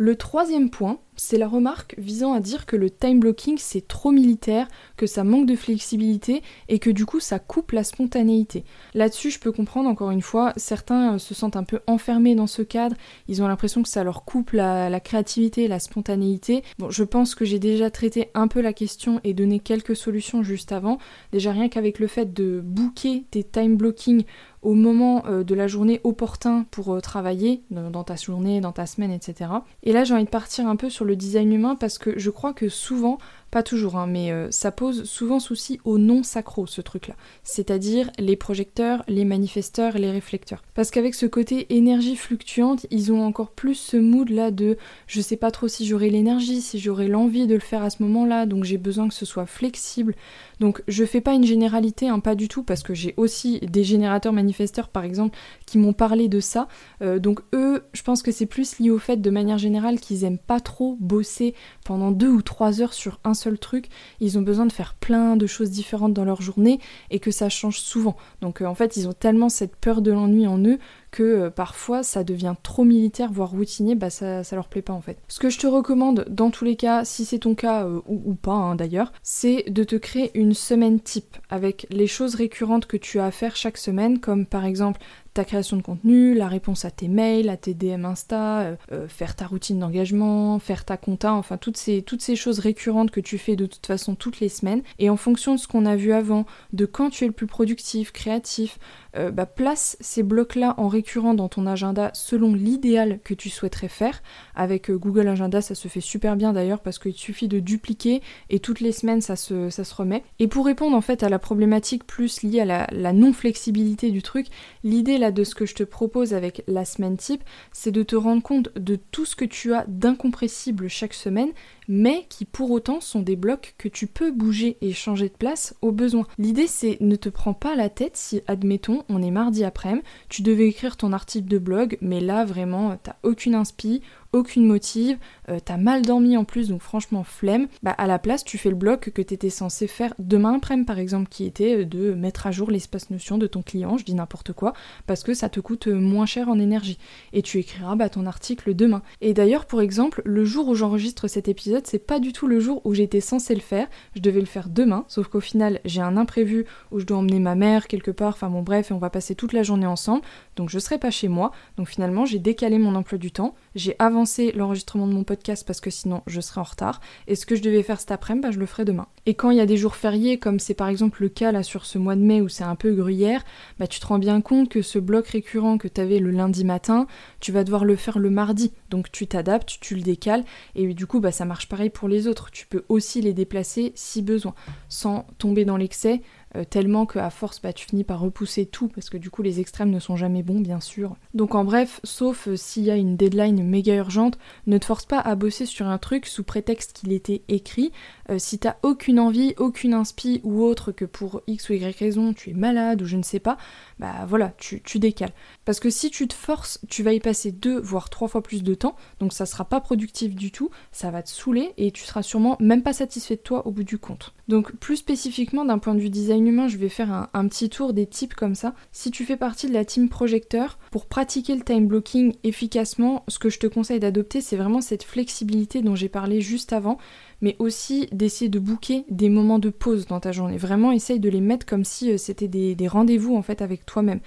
Le 0.02 0.16
troisième 0.16 0.70
point, 0.70 0.98
c'est 1.16 1.36
la 1.36 1.46
remarque 1.46 1.94
visant 1.98 2.32
à 2.32 2.40
dire 2.40 2.64
que 2.64 2.74
le 2.74 2.88
time 2.88 3.20
blocking 3.20 3.58
c'est 3.58 3.86
trop 3.86 4.10
militaire, 4.10 4.66
que 4.96 5.06
ça 5.06 5.24
manque 5.24 5.44
de 5.44 5.54
flexibilité 5.54 6.42
et 6.68 6.78
que 6.78 6.88
du 6.88 7.04
coup 7.04 7.20
ça 7.20 7.38
coupe 7.38 7.72
la 7.72 7.84
spontanéité. 7.84 8.64
Là-dessus, 8.94 9.30
je 9.30 9.38
peux 9.38 9.52
comprendre 9.52 9.90
encore 9.90 10.10
une 10.10 10.22
fois, 10.22 10.54
certains 10.56 11.16
euh, 11.16 11.18
se 11.18 11.34
sentent 11.34 11.56
un 11.56 11.64
peu 11.64 11.80
enfermés 11.86 12.34
dans 12.34 12.46
ce 12.46 12.62
cadre, 12.62 12.96
ils 13.28 13.42
ont 13.42 13.48
l'impression 13.48 13.82
que 13.82 13.90
ça 13.90 14.02
leur 14.02 14.24
coupe 14.24 14.52
la, 14.52 15.00
créativité, 15.00 15.68
la 15.68 15.78
spontanéité. 15.78 16.62
Bon, 16.78 16.88
je 16.88 17.04
pense 17.04 17.34
que 17.34 17.44
j'ai 17.44 17.58
déjà 17.58 17.90
traité 17.90 18.30
un 18.32 18.48
peu 18.48 18.62
la 18.62 18.72
question 18.72 19.20
et 19.22 19.34
donné 19.34 19.60
quelques 19.60 19.96
solutions 19.96 20.42
juste 20.42 20.72
avant. 20.72 20.96
Déjà 21.32 21.52
rien 21.52 21.68
qu'avec 21.68 21.98
le 21.98 22.06
fait 22.06 22.32
de 22.32 22.62
booker 22.64 23.24
tes 23.30 23.44
time 23.44 23.76
blocking 23.76 24.24
au 24.62 24.74
moment 24.74 25.24
euh, 25.26 25.42
de 25.42 25.54
la 25.54 25.66
journée 25.66 26.00
opportun 26.04 26.66
pour 26.70 26.94
euh, 26.94 27.00
travailler, 27.00 27.62
dans 27.70 28.04
ta 28.04 28.16
journée, 28.16 28.60
dans 28.60 28.72
ta 28.72 28.86
semaine, 28.86 29.10
etc. 29.10 29.50
Et 29.82 29.92
là 29.92 30.04
j'ai 30.04 30.14
envie 30.14 30.24
de 30.24 30.30
partir 30.30 30.66
un 30.66 30.76
peu 30.76 30.90
sur 30.90 31.04
le 31.04 31.16
design 31.16 31.52
humain 31.52 31.76
parce 31.76 31.98
que 31.98 32.18
je 32.18 32.30
crois 32.30 32.52
que 32.52 32.68
souvent 32.68 33.18
pas 33.50 33.62
toujours, 33.64 33.96
hein, 33.96 34.06
mais 34.06 34.30
euh, 34.30 34.48
ça 34.50 34.70
pose 34.70 35.04
souvent 35.04 35.40
souci 35.40 35.80
aux 35.84 35.98
non-sacro, 35.98 36.66
ce 36.66 36.80
truc-là. 36.80 37.14
C'est-à-dire 37.42 38.10
les 38.18 38.36
projecteurs, 38.36 39.02
les 39.08 39.24
manifesteurs, 39.24 39.98
les 39.98 40.10
réflecteurs. 40.10 40.62
Parce 40.74 40.90
qu'avec 40.90 41.14
ce 41.14 41.26
côté 41.26 41.74
énergie 41.74 42.14
fluctuante, 42.14 42.86
ils 42.90 43.12
ont 43.12 43.24
encore 43.24 43.50
plus 43.50 43.74
ce 43.74 43.96
mood-là 43.96 44.52
de 44.52 44.76
je 45.08 45.20
sais 45.20 45.36
pas 45.36 45.50
trop 45.50 45.66
si 45.66 45.84
j'aurai 45.84 46.10
l'énergie, 46.10 46.60
si 46.60 46.78
j'aurai 46.78 47.08
l'envie 47.08 47.48
de 47.48 47.54
le 47.54 47.60
faire 47.60 47.82
à 47.82 47.90
ce 47.90 48.02
moment-là, 48.04 48.46
donc 48.46 48.64
j'ai 48.64 48.78
besoin 48.78 49.08
que 49.08 49.14
ce 49.14 49.26
soit 49.26 49.46
flexible. 49.46 50.14
Donc 50.60 50.82
je 50.86 51.04
fais 51.04 51.22
pas 51.22 51.32
une 51.32 51.44
généralité, 51.44 52.08
hein, 52.08 52.20
pas 52.20 52.34
du 52.34 52.46
tout, 52.46 52.62
parce 52.62 52.82
que 52.82 52.94
j'ai 52.94 53.14
aussi 53.16 53.60
des 53.60 53.82
générateurs 53.82 54.32
manifesteurs, 54.32 54.88
par 54.88 55.04
exemple, 55.04 55.36
qui 55.66 55.78
m'ont 55.78 55.94
parlé 55.94 56.28
de 56.28 56.38
ça. 56.38 56.68
Euh, 57.02 57.18
donc 57.18 57.40
eux, 57.54 57.82
je 57.94 58.02
pense 58.02 58.22
que 58.22 58.30
c'est 58.30 58.46
plus 58.46 58.78
lié 58.78 58.90
au 58.90 58.98
fait, 58.98 59.16
de 59.16 59.30
manière 59.30 59.58
générale, 59.58 59.98
qu'ils 59.98 60.24
aiment 60.24 60.38
pas 60.38 60.60
trop 60.60 60.98
bosser 61.00 61.54
pendant 61.84 62.10
deux 62.10 62.28
ou 62.28 62.42
trois 62.42 62.82
heures 62.82 62.92
sur 62.92 63.20
un 63.24 63.34
seul 63.34 63.58
truc, 63.58 63.86
ils 64.20 64.38
ont 64.38 64.42
besoin 64.42 64.66
de 64.66 64.72
faire 64.72 64.94
plein 64.94 65.36
de 65.36 65.46
choses 65.46 65.70
différentes 65.70 66.12
dans 66.12 66.24
leur 66.24 66.42
journée 66.42 66.78
et 67.10 67.18
que 67.18 67.30
ça 67.30 67.48
change 67.48 67.80
souvent. 67.80 68.16
Donc 68.42 68.60
euh, 68.60 68.66
en 68.66 68.74
fait, 68.74 68.96
ils 68.96 69.08
ont 69.08 69.14
tellement 69.14 69.48
cette 69.48 69.76
peur 69.76 70.02
de 70.02 70.12
l'ennui 70.12 70.46
en 70.46 70.58
eux 70.58 70.78
que 71.10 71.22
euh, 71.22 71.50
parfois 71.50 72.02
ça 72.02 72.24
devient 72.24 72.54
trop 72.62 72.84
militaire, 72.84 73.32
voire 73.32 73.50
routinier, 73.50 73.94
bah 73.94 74.10
ça, 74.10 74.44
ça 74.44 74.56
leur 74.56 74.68
plaît 74.68 74.82
pas 74.82 74.92
en 74.92 75.00
fait. 75.00 75.18
Ce 75.28 75.38
que 75.38 75.50
je 75.50 75.58
te 75.58 75.66
recommande 75.66 76.26
dans 76.28 76.50
tous 76.50 76.64
les 76.64 76.76
cas, 76.76 77.04
si 77.04 77.24
c'est 77.24 77.40
ton 77.40 77.54
cas 77.54 77.84
euh, 77.84 78.00
ou, 78.06 78.34
pas 78.34 78.52
hein, 78.52 78.74
d'ailleurs, 78.74 79.12
c'est 79.22 79.64
de 79.68 79.84
te 79.84 79.96
créer 79.96 80.30
une 80.34 80.54
semaine 80.54 81.00
type 81.00 81.36
avec 81.48 81.86
les 81.90 82.06
choses 82.06 82.34
récurrentes 82.34 82.86
que 82.86 82.96
tu 82.96 83.18
as 83.18 83.26
à 83.26 83.30
faire 83.30 83.56
chaque 83.56 83.78
semaine, 83.78 84.18
comme 84.18 84.46
par 84.46 84.64
exemple 84.64 85.00
création 85.44 85.76
de 85.76 85.82
contenu, 85.82 86.34
la 86.34 86.48
réponse 86.48 86.84
à 86.84 86.90
tes 86.90 87.08
mails, 87.08 87.48
à 87.48 87.56
tes 87.56 87.74
DM 87.74 88.04
Insta, 88.04 88.60
euh, 88.60 88.76
euh, 88.92 89.08
faire 89.08 89.36
ta 89.36 89.46
routine 89.46 89.78
d'engagement, 89.78 90.58
faire 90.58 90.84
ta 90.84 90.96
compta, 90.96 91.32
enfin 91.34 91.56
toutes 91.56 91.76
ces, 91.76 92.02
toutes 92.02 92.22
ces 92.22 92.36
choses 92.36 92.58
récurrentes 92.58 93.10
que 93.10 93.20
tu 93.20 93.38
fais 93.38 93.56
de 93.56 93.66
toute 93.66 93.86
façon 93.86 94.14
toutes 94.14 94.40
les 94.40 94.48
semaines. 94.48 94.82
Et 94.98 95.10
en 95.10 95.16
fonction 95.16 95.54
de 95.54 95.60
ce 95.60 95.68
qu'on 95.68 95.86
a 95.86 95.96
vu 95.96 96.12
avant, 96.12 96.46
de 96.72 96.86
quand 96.86 97.10
tu 97.10 97.24
es 97.24 97.26
le 97.26 97.32
plus 97.32 97.46
productif, 97.46 98.12
créatif, 98.12 98.78
euh, 99.16 99.30
bah, 99.30 99.46
place 99.46 99.96
ces 100.00 100.22
blocs-là 100.22 100.74
en 100.76 100.88
récurrent 100.88 101.34
dans 101.34 101.48
ton 101.48 101.66
agenda 101.66 102.10
selon 102.14 102.54
l'idéal 102.54 103.18
que 103.24 103.34
tu 103.34 103.50
souhaiterais 103.50 103.88
faire. 103.88 104.22
Avec 104.54 104.90
Google 104.90 105.28
Agenda, 105.28 105.60
ça 105.60 105.74
se 105.74 105.88
fait 105.88 106.00
super 106.00 106.36
bien 106.36 106.52
d'ailleurs 106.52 106.80
parce 106.80 106.98
qu'il 106.98 107.14
suffit 107.14 107.48
de 107.48 107.58
dupliquer 107.58 108.22
et 108.50 108.60
toutes 108.60 108.80
les 108.80 108.92
semaines 108.92 109.20
ça 109.20 109.36
se, 109.36 109.70
ça 109.70 109.84
se 109.84 109.94
remet. 109.94 110.22
Et 110.38 110.48
pour 110.48 110.66
répondre 110.66 110.96
en 110.96 111.00
fait 111.00 111.22
à 111.22 111.28
la 111.28 111.38
problématique 111.38 112.04
plus 112.04 112.42
liée 112.42 112.60
à 112.60 112.64
la, 112.64 112.86
la 112.92 113.12
non-flexibilité 113.12 114.10
du 114.10 114.22
truc, 114.22 114.46
l'idée 114.84 115.18
là 115.18 115.29
de 115.30 115.44
ce 115.44 115.54
que 115.54 115.66
je 115.66 115.74
te 115.74 115.82
propose 115.82 116.34
avec 116.34 116.62
la 116.66 116.84
semaine 116.84 117.16
type, 117.16 117.42
c'est 117.72 117.92
de 117.92 118.02
te 118.02 118.16
rendre 118.16 118.42
compte 118.42 118.70
de 118.76 118.98
tout 119.10 119.24
ce 119.24 119.36
que 119.36 119.44
tu 119.44 119.74
as 119.74 119.84
d'incompressible 119.86 120.88
chaque 120.88 121.14
semaine, 121.14 121.50
mais 121.88 122.26
qui 122.28 122.44
pour 122.44 122.70
autant 122.70 123.00
sont 123.00 123.20
des 123.20 123.36
blocs 123.36 123.74
que 123.78 123.88
tu 123.88 124.06
peux 124.06 124.30
bouger 124.30 124.76
et 124.80 124.92
changer 124.92 125.28
de 125.28 125.34
place 125.34 125.74
au 125.82 125.92
besoin. 125.92 126.26
L'idée 126.38 126.66
c'est 126.66 126.98
ne 127.00 127.16
te 127.16 127.28
prends 127.28 127.54
pas 127.54 127.74
la 127.74 127.88
tête 127.88 128.16
si, 128.16 128.42
admettons, 128.46 129.04
on 129.08 129.22
est 129.22 129.30
mardi 129.30 129.64
après-midi, 129.64 130.04
tu 130.28 130.42
devais 130.42 130.68
écrire 130.68 130.96
ton 130.96 131.12
article 131.12 131.48
de 131.48 131.58
blog, 131.58 131.98
mais 132.00 132.20
là 132.20 132.44
vraiment 132.44 132.96
t'as 133.02 133.16
aucune 133.22 133.54
inspi, 133.54 134.02
aucune 134.32 134.66
motive, 134.66 135.18
euh, 135.48 135.58
t'as 135.64 135.76
mal 135.76 136.02
dormi 136.02 136.36
en 136.36 136.44
plus, 136.44 136.68
donc 136.68 136.82
franchement 136.82 137.24
flemme, 137.24 137.68
bah 137.82 137.92
à 137.92 138.06
la 138.06 138.18
place 138.18 138.44
tu 138.44 138.58
fais 138.58 138.70
le 138.70 138.76
bloc 138.76 139.10
que 139.10 139.22
t'étais 139.22 139.50
censé 139.50 139.86
faire 139.86 140.14
demain 140.18 140.54
après-midi 140.54 140.70
par 140.84 140.98
exemple, 140.98 141.28
qui 141.28 141.44
était 141.44 141.80
euh, 141.80 141.84
de 141.84 142.12
mettre 142.12 142.46
à 142.46 142.50
jour 142.50 142.70
l'espace 142.70 143.10
notion 143.10 143.38
de 143.38 143.46
ton 143.46 143.62
client, 143.62 143.96
je 143.98 144.04
dis 144.04 144.14
n'importe 144.14 144.52
quoi, 144.52 144.72
parce 145.06 145.22
que 145.22 145.34
ça 145.34 145.48
te 145.48 145.60
coûte 145.60 145.88
euh, 145.88 145.94
moins 145.94 146.26
cher 146.26 146.48
en 146.48 146.58
énergie. 146.58 146.98
Et 147.32 147.42
tu 147.42 147.58
écriras 147.58 147.96
bah, 147.96 148.08
ton 148.08 148.26
article 148.26 148.74
demain. 148.74 149.02
Et 149.20 149.34
d'ailleurs, 149.34 149.66
pour 149.66 149.80
exemple, 149.80 150.22
le 150.24 150.44
jour 150.44 150.68
où 150.68 150.74
j'enregistre 150.74 151.28
cet 151.28 151.48
épisode, 151.48 151.86
c'est 151.86 152.06
pas 152.06 152.20
du 152.20 152.32
tout 152.32 152.46
le 152.46 152.60
jour 152.60 152.80
où 152.84 152.94
j'étais 152.94 153.20
censé 153.20 153.54
le 153.54 153.60
faire, 153.60 153.88
je 154.14 154.20
devais 154.20 154.40
le 154.40 154.46
faire 154.46 154.68
demain, 154.68 155.04
sauf 155.08 155.28
qu'au 155.28 155.40
final 155.40 155.80
j'ai 155.84 156.00
un 156.00 156.16
imprévu 156.16 156.66
où 156.90 157.00
je 157.00 157.06
dois 157.06 157.18
emmener 157.18 157.40
ma 157.40 157.54
mère 157.54 157.88
quelque 157.88 158.10
part, 158.10 158.34
enfin 158.34 158.48
bon 158.48 158.62
bref, 158.62 158.90
et 158.90 158.94
on 158.94 158.98
va 158.98 159.10
passer 159.10 159.34
toute 159.34 159.52
la 159.52 159.62
journée 159.62 159.86
ensemble, 159.86 160.22
donc 160.56 160.70
je 160.70 160.78
serai 160.78 160.98
pas 160.98 161.10
chez 161.10 161.28
moi, 161.28 161.52
donc 161.76 161.88
finalement 161.88 162.24
j'ai 162.24 162.38
décalé 162.38 162.78
mon 162.78 162.94
emploi 162.94 163.18
du 163.18 163.32
temps, 163.32 163.54
j'ai 163.74 163.96
avancé 163.98 164.19
l'enregistrement 164.54 165.06
de 165.06 165.12
mon 165.12 165.24
podcast 165.24 165.66
parce 165.66 165.80
que 165.80 165.90
sinon 165.90 166.22
je 166.26 166.40
serais 166.40 166.60
en 166.60 166.64
retard. 166.64 167.00
Et 167.26 167.34
ce 167.34 167.46
que 167.46 167.56
je 167.56 167.62
devais 167.62 167.82
faire 167.82 168.00
cet 168.00 168.10
après-midi, 168.10 168.42
bah, 168.42 168.50
je 168.50 168.58
le 168.58 168.66
ferai 168.66 168.84
demain. 168.84 169.06
Et 169.26 169.34
quand 169.34 169.50
il 169.50 169.58
y 169.58 169.60
a 169.60 169.66
des 169.66 169.76
jours 169.76 169.96
fériés, 169.96 170.38
comme 170.38 170.58
c'est 170.58 170.74
par 170.74 170.88
exemple 170.88 171.22
le 171.22 171.28
cas 171.28 171.52
là 171.52 171.62
sur 171.62 171.84
ce 171.86 171.98
mois 171.98 172.16
de 172.16 172.22
mai 172.22 172.40
où 172.40 172.48
c'est 172.48 172.64
un 172.64 172.74
peu 172.74 172.92
gruyère, 172.92 173.44
bah 173.78 173.86
tu 173.86 174.00
te 174.00 174.06
rends 174.06 174.18
bien 174.18 174.40
compte 174.40 174.68
que 174.68 174.82
ce 174.82 174.98
bloc 174.98 175.28
récurrent 175.28 175.78
que 175.78 175.88
tu 175.88 176.00
avais 176.00 176.18
le 176.18 176.30
lundi 176.30 176.64
matin, 176.64 177.06
tu 177.40 177.52
vas 177.52 177.64
devoir 177.64 177.84
le 177.84 177.96
faire 177.96 178.18
le 178.18 178.30
mardi. 178.30 178.72
Donc 178.88 179.12
tu 179.12 179.26
t'adaptes, 179.26 179.78
tu 179.80 179.94
le 179.94 180.02
décales, 180.02 180.44
et 180.74 180.94
du 180.94 181.06
coup 181.06 181.20
bah 181.20 181.32
ça 181.32 181.44
marche 181.44 181.68
pareil 181.68 181.90
pour 181.90 182.08
les 182.08 182.26
autres. 182.26 182.50
Tu 182.50 182.66
peux 182.66 182.84
aussi 182.88 183.20
les 183.20 183.32
déplacer 183.32 183.92
si 183.94 184.22
besoin, 184.22 184.54
sans 184.88 185.26
tomber 185.38 185.64
dans 185.64 185.76
l'excès. 185.76 186.22
Euh, 186.56 186.64
tellement 186.64 187.06
qu'à 187.06 187.30
force 187.30 187.62
bah, 187.62 187.72
tu 187.72 187.86
finis 187.86 188.02
par 188.02 188.18
repousser 188.18 188.66
tout 188.66 188.88
parce 188.88 189.08
que 189.08 189.16
du 189.16 189.30
coup 189.30 189.42
les 189.42 189.60
extrêmes 189.60 189.90
ne 189.90 190.00
sont 190.00 190.16
jamais 190.16 190.42
bons 190.42 190.58
bien 190.58 190.80
sûr. 190.80 191.14
Donc 191.32 191.54
en 191.54 191.64
bref, 191.64 192.00
sauf 192.02 192.48
euh, 192.48 192.56
s'il 192.56 192.82
y 192.82 192.90
a 192.90 192.96
une 192.96 193.16
deadline 193.16 193.62
méga 193.62 193.94
urgente, 193.94 194.36
ne 194.66 194.76
te 194.76 194.84
force 194.84 195.04
pas 195.04 195.20
à 195.20 195.36
bosser 195.36 195.64
sur 195.64 195.86
un 195.86 195.98
truc 195.98 196.26
sous 196.26 196.42
prétexte 196.42 196.92
qu'il 196.92 197.12
était 197.12 197.42
écrit. 197.48 197.92
Euh, 198.30 198.38
si 198.40 198.58
t'as 198.58 198.76
aucune 198.82 199.20
envie, 199.20 199.54
aucune 199.58 199.94
inspi 199.94 200.40
ou 200.42 200.64
autre 200.64 200.90
que 200.90 201.04
pour 201.04 201.40
X 201.46 201.68
ou 201.68 201.74
Y 201.74 201.96
raison 201.96 202.32
tu 202.32 202.50
es 202.50 202.54
malade 202.54 203.02
ou 203.02 203.04
je 203.04 203.16
ne 203.16 203.22
sais 203.22 203.38
pas, 203.38 203.56
bah 204.00 204.26
voilà, 204.26 204.52
tu, 204.58 204.82
tu 204.82 204.98
décales. 204.98 205.32
Parce 205.64 205.78
que 205.78 205.90
si 205.90 206.10
tu 206.10 206.26
te 206.26 206.34
forces, 206.34 206.80
tu 206.88 207.04
vas 207.04 207.12
y 207.12 207.20
passer 207.20 207.52
deux 207.52 207.78
voire 207.78 208.10
trois 208.10 208.26
fois 208.26 208.42
plus 208.42 208.64
de 208.64 208.74
temps, 208.74 208.96
donc 209.20 209.32
ça 209.32 209.46
sera 209.46 209.64
pas 209.64 209.80
productif 209.80 210.34
du 210.34 210.50
tout, 210.50 210.70
ça 210.90 211.12
va 211.12 211.22
te 211.22 211.30
saouler 211.30 211.74
et 211.76 211.92
tu 211.92 212.02
seras 212.02 212.22
sûrement 212.22 212.56
même 212.58 212.82
pas 212.82 212.92
satisfait 212.92 213.36
de 213.36 213.40
toi 213.40 213.68
au 213.68 213.70
bout 213.70 213.84
du 213.84 213.98
compte. 213.98 214.34
Donc 214.48 214.74
plus 214.74 214.96
spécifiquement 214.96 215.64
d'un 215.64 215.78
point 215.78 215.94
de 215.94 216.00
vue 216.00 216.10
design 216.10 216.39
humain, 216.46 216.68
je 216.68 216.76
vais 216.76 216.88
faire 216.88 217.28
un, 217.32 217.48
petit 217.48 217.68
tour 217.68 217.92
des 217.92 218.06
types 218.06 218.34
comme 218.34 218.54
ça. 218.54 218.74
Si 218.92 219.10
tu 219.10 219.24
fais 219.24 219.36
partie 219.36 219.66
de 219.66 219.72
la 219.72 219.84
team 219.84 220.08
projecteur, 220.08 220.78
pour 220.90 221.06
pratiquer 221.06 221.54
le 221.54 221.62
time 221.62 221.86
blocking 221.86 222.34
efficacement, 222.44 223.24
ce 223.28 223.38
que 223.38 223.50
je 223.50 223.58
te 223.58 223.66
conseille 223.66 224.00
d'adopter, 224.00 224.40
c'est 224.40 224.56
vraiment 224.56 224.80
cette 224.80 225.02
flexibilité 225.02 225.82
dont 225.82 225.94
j'ai 225.94 226.08
parlé 226.08 226.40
juste 226.40 226.72
avant, 226.72 226.98
mais 227.40 227.56
aussi 227.58 228.08
d'essayer 228.12 228.48
de 228.48 228.58
booker 228.58 229.04
des 229.10 229.28
moments 229.28 229.58
de 229.58 229.70
pause 229.70 230.06
dans 230.06 230.20
ta 230.20 230.32
journée. 230.32 230.58
Vraiment, 230.58 230.92
essaye 230.92 231.20
de 231.20 231.28
les 231.28 231.40
mettre 231.40 231.66
comme 231.66 231.84
si 231.84 232.12
euh, 232.12 232.18
c'était 232.18 232.48
des, 232.48 232.74
des 232.74 232.88
rendez-vous 232.88 233.34
en 233.34 233.42
fait 233.42 233.62
avec 233.62 233.86
toi-même. 233.86 234.20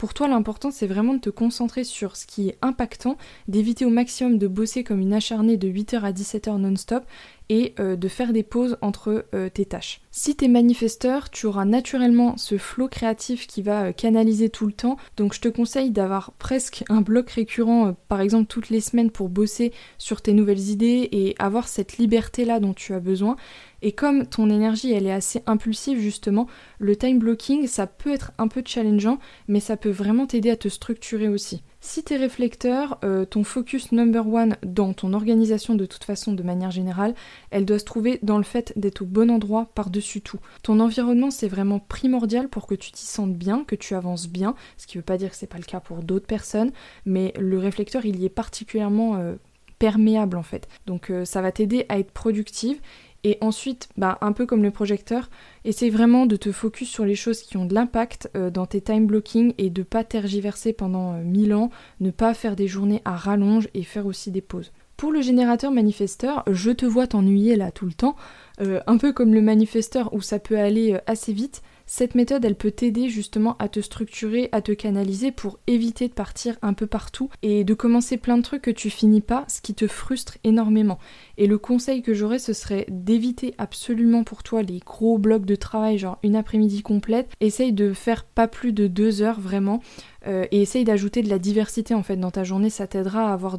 Pour 0.00 0.14
toi, 0.14 0.28
l'important, 0.28 0.70
c'est 0.70 0.86
vraiment 0.86 1.12
de 1.12 1.18
te 1.18 1.28
concentrer 1.28 1.84
sur 1.84 2.16
ce 2.16 2.24
qui 2.24 2.48
est 2.48 2.56
impactant, 2.62 3.18
d'éviter 3.48 3.84
au 3.84 3.90
maximum 3.90 4.38
de 4.38 4.48
bosser 4.48 4.82
comme 4.82 5.00
une 5.00 5.12
acharnée 5.12 5.58
de 5.58 5.68
8h 5.68 6.00
à 6.00 6.12
17h 6.12 6.56
non-stop 6.56 7.04
et 7.50 7.74
euh, 7.80 7.96
de 7.96 8.08
faire 8.08 8.32
des 8.32 8.44
pauses 8.44 8.78
entre 8.80 9.26
euh, 9.34 9.50
tes 9.50 9.66
tâches. 9.66 10.00
Si 10.12 10.36
tu 10.36 10.44
es 10.44 10.48
manifesteur, 10.48 11.30
tu 11.30 11.46
auras 11.46 11.64
naturellement 11.64 12.36
ce 12.36 12.56
flot 12.56 12.88
créatif 12.88 13.48
qui 13.48 13.60
va 13.60 13.86
euh, 13.86 13.92
canaliser 13.92 14.48
tout 14.48 14.66
le 14.66 14.72
temps, 14.72 14.96
donc 15.16 15.34
je 15.34 15.40
te 15.40 15.48
conseille 15.48 15.90
d'avoir 15.90 16.32
presque 16.34 16.84
un 16.88 17.00
bloc 17.00 17.28
récurrent, 17.30 17.94
par 18.08 18.20
exemple 18.20 18.46
toutes 18.46 18.70
les 18.70 18.80
semaines 18.80 19.10
pour 19.10 19.28
bosser 19.28 19.72
sur 19.98 20.22
tes 20.22 20.32
nouvelles 20.32 20.70
idées 20.70 21.08
et 21.10 21.34
avoir 21.40 21.66
cette 21.66 21.98
liberté 21.98 22.44
là 22.44 22.60
dont 22.60 22.72
tu 22.72 22.94
as 22.94 23.00
besoin. 23.00 23.36
Et 23.82 23.92
comme 23.92 24.26
ton 24.26 24.48
énergie 24.48 24.92
elle 24.92 25.06
est 25.06 25.12
assez 25.12 25.42
impulsive 25.46 25.98
justement, 25.98 26.46
le 26.78 26.94
time 26.94 27.18
blocking 27.18 27.66
ça 27.66 27.88
peut 27.88 28.12
être 28.12 28.30
un 28.38 28.46
peu 28.46 28.62
challengeant, 28.64 29.18
mais 29.48 29.60
ça 29.60 29.76
peut 29.76 29.90
vraiment 29.90 30.26
t'aider 30.26 30.50
à 30.50 30.56
te 30.56 30.68
structurer 30.68 31.28
aussi. 31.28 31.62
Si 31.82 32.02
t'es 32.02 32.18
réflecteur, 32.18 32.98
euh, 33.04 33.24
ton 33.24 33.42
focus 33.42 33.90
number 33.90 34.28
one 34.28 34.56
dans 34.62 34.92
ton 34.92 35.14
organisation 35.14 35.74
de 35.74 35.86
toute 35.86 36.04
façon 36.04 36.34
de 36.34 36.42
manière 36.42 36.70
générale, 36.70 37.14
elle 37.50 37.64
doit 37.64 37.78
se 37.78 37.86
trouver 37.86 38.18
dans 38.22 38.36
le 38.36 38.44
fait 38.44 38.74
d'être 38.76 39.00
au 39.00 39.06
bon 39.06 39.30
endroit 39.30 39.70
par-dessus 39.74 40.20
tout. 40.20 40.38
Ton 40.62 40.78
environnement 40.78 41.30
c'est 41.30 41.48
vraiment 41.48 41.78
primordial 41.78 42.50
pour 42.50 42.66
que 42.66 42.74
tu 42.74 42.92
t'y 42.92 43.06
sentes 43.06 43.34
bien, 43.34 43.64
que 43.64 43.76
tu 43.76 43.94
avances 43.94 44.28
bien, 44.28 44.54
ce 44.76 44.86
qui 44.86 44.98
veut 44.98 45.02
pas 45.02 45.16
dire 45.16 45.30
que 45.30 45.36
c'est 45.36 45.46
pas 45.46 45.56
le 45.56 45.64
cas 45.64 45.80
pour 45.80 46.02
d'autres 46.02 46.26
personnes, 46.26 46.70
mais 47.06 47.32
le 47.38 47.58
réflecteur 47.58 48.04
il 48.04 48.20
y 48.20 48.26
est 48.26 48.28
particulièrement 48.28 49.16
euh, 49.16 49.36
perméable 49.78 50.36
en 50.36 50.42
fait. 50.42 50.68
Donc 50.86 51.10
euh, 51.10 51.24
ça 51.24 51.40
va 51.40 51.50
t'aider 51.50 51.86
à 51.88 51.98
être 51.98 52.12
productive 52.12 52.78
et 53.24 53.38
ensuite, 53.40 53.88
bah, 53.96 54.18
un 54.20 54.32
peu 54.32 54.46
comme 54.46 54.62
le 54.62 54.70
projecteur, 54.70 55.30
essaye 55.64 55.90
vraiment 55.90 56.26
de 56.26 56.36
te 56.36 56.52
focus 56.52 56.88
sur 56.88 57.04
les 57.04 57.14
choses 57.14 57.42
qui 57.42 57.56
ont 57.56 57.66
de 57.66 57.74
l'impact 57.74 58.30
euh, 58.36 58.50
dans 58.50 58.66
tes 58.66 58.80
time 58.80 59.06
blocking 59.06 59.52
et 59.58 59.70
de 59.70 59.82
pas 59.82 60.04
tergiverser 60.04 60.72
pendant 60.72 61.14
euh, 61.14 61.54
ans, 61.54 61.70
ne 62.00 62.10
pas 62.10 62.34
faire 62.34 62.56
des 62.56 62.68
journées 62.68 63.02
à 63.04 63.16
rallonge 63.16 63.68
et 63.74 63.82
faire 63.82 64.06
aussi 64.06 64.30
des 64.30 64.40
pauses. 64.40 64.72
Pour 64.96 65.12
le 65.12 65.22
générateur 65.22 65.70
manifesteur, 65.70 66.44
je 66.50 66.70
te 66.70 66.86
vois 66.86 67.06
t'ennuyer 67.06 67.56
là 67.56 67.70
tout 67.70 67.86
le 67.86 67.94
temps, 67.94 68.16
un 68.58 68.98
peu 68.98 69.14
comme 69.14 69.32
le 69.32 69.40
manifesteur 69.40 70.12
où 70.12 70.20
ça 70.20 70.38
peut 70.38 70.58
aller 70.58 70.98
assez 71.06 71.32
vite, 71.32 71.62
cette 71.92 72.14
méthode, 72.14 72.44
elle 72.44 72.54
peut 72.54 72.70
t'aider 72.70 73.08
justement 73.08 73.56
à 73.58 73.68
te 73.68 73.80
structurer, 73.80 74.48
à 74.52 74.62
te 74.62 74.70
canaliser 74.70 75.32
pour 75.32 75.58
éviter 75.66 76.06
de 76.06 76.12
partir 76.12 76.56
un 76.62 76.72
peu 76.72 76.86
partout 76.86 77.30
et 77.42 77.64
de 77.64 77.74
commencer 77.74 78.16
plein 78.16 78.36
de 78.36 78.44
trucs 78.44 78.62
que 78.62 78.70
tu 78.70 78.90
finis 78.90 79.20
pas, 79.20 79.44
ce 79.48 79.60
qui 79.60 79.74
te 79.74 79.88
frustre 79.88 80.38
énormément. 80.44 81.00
Et 81.36 81.48
le 81.48 81.58
conseil 81.58 82.02
que 82.02 82.14
j'aurais, 82.14 82.38
ce 82.38 82.52
serait 82.52 82.86
d'éviter 82.88 83.54
absolument 83.58 84.22
pour 84.22 84.44
toi 84.44 84.62
les 84.62 84.78
gros 84.78 85.18
blocs 85.18 85.44
de 85.44 85.56
travail, 85.56 85.98
genre 85.98 86.20
une 86.22 86.36
après-midi 86.36 86.82
complète. 86.82 87.28
Essaye 87.40 87.72
de 87.72 87.92
faire 87.92 88.22
pas 88.22 88.46
plus 88.46 88.72
de 88.72 88.86
deux 88.86 89.22
heures 89.22 89.40
vraiment. 89.40 89.82
Euh, 90.28 90.46
et 90.52 90.62
essaye 90.62 90.84
d'ajouter 90.84 91.22
de 91.22 91.28
la 91.30 91.38
diversité 91.40 91.94
en 91.94 92.02
fait 92.02 92.18
dans 92.18 92.30
ta 92.30 92.44
journée, 92.44 92.70
ça 92.70 92.86
t'aidera 92.86 93.30
à 93.30 93.32
avoir 93.32 93.58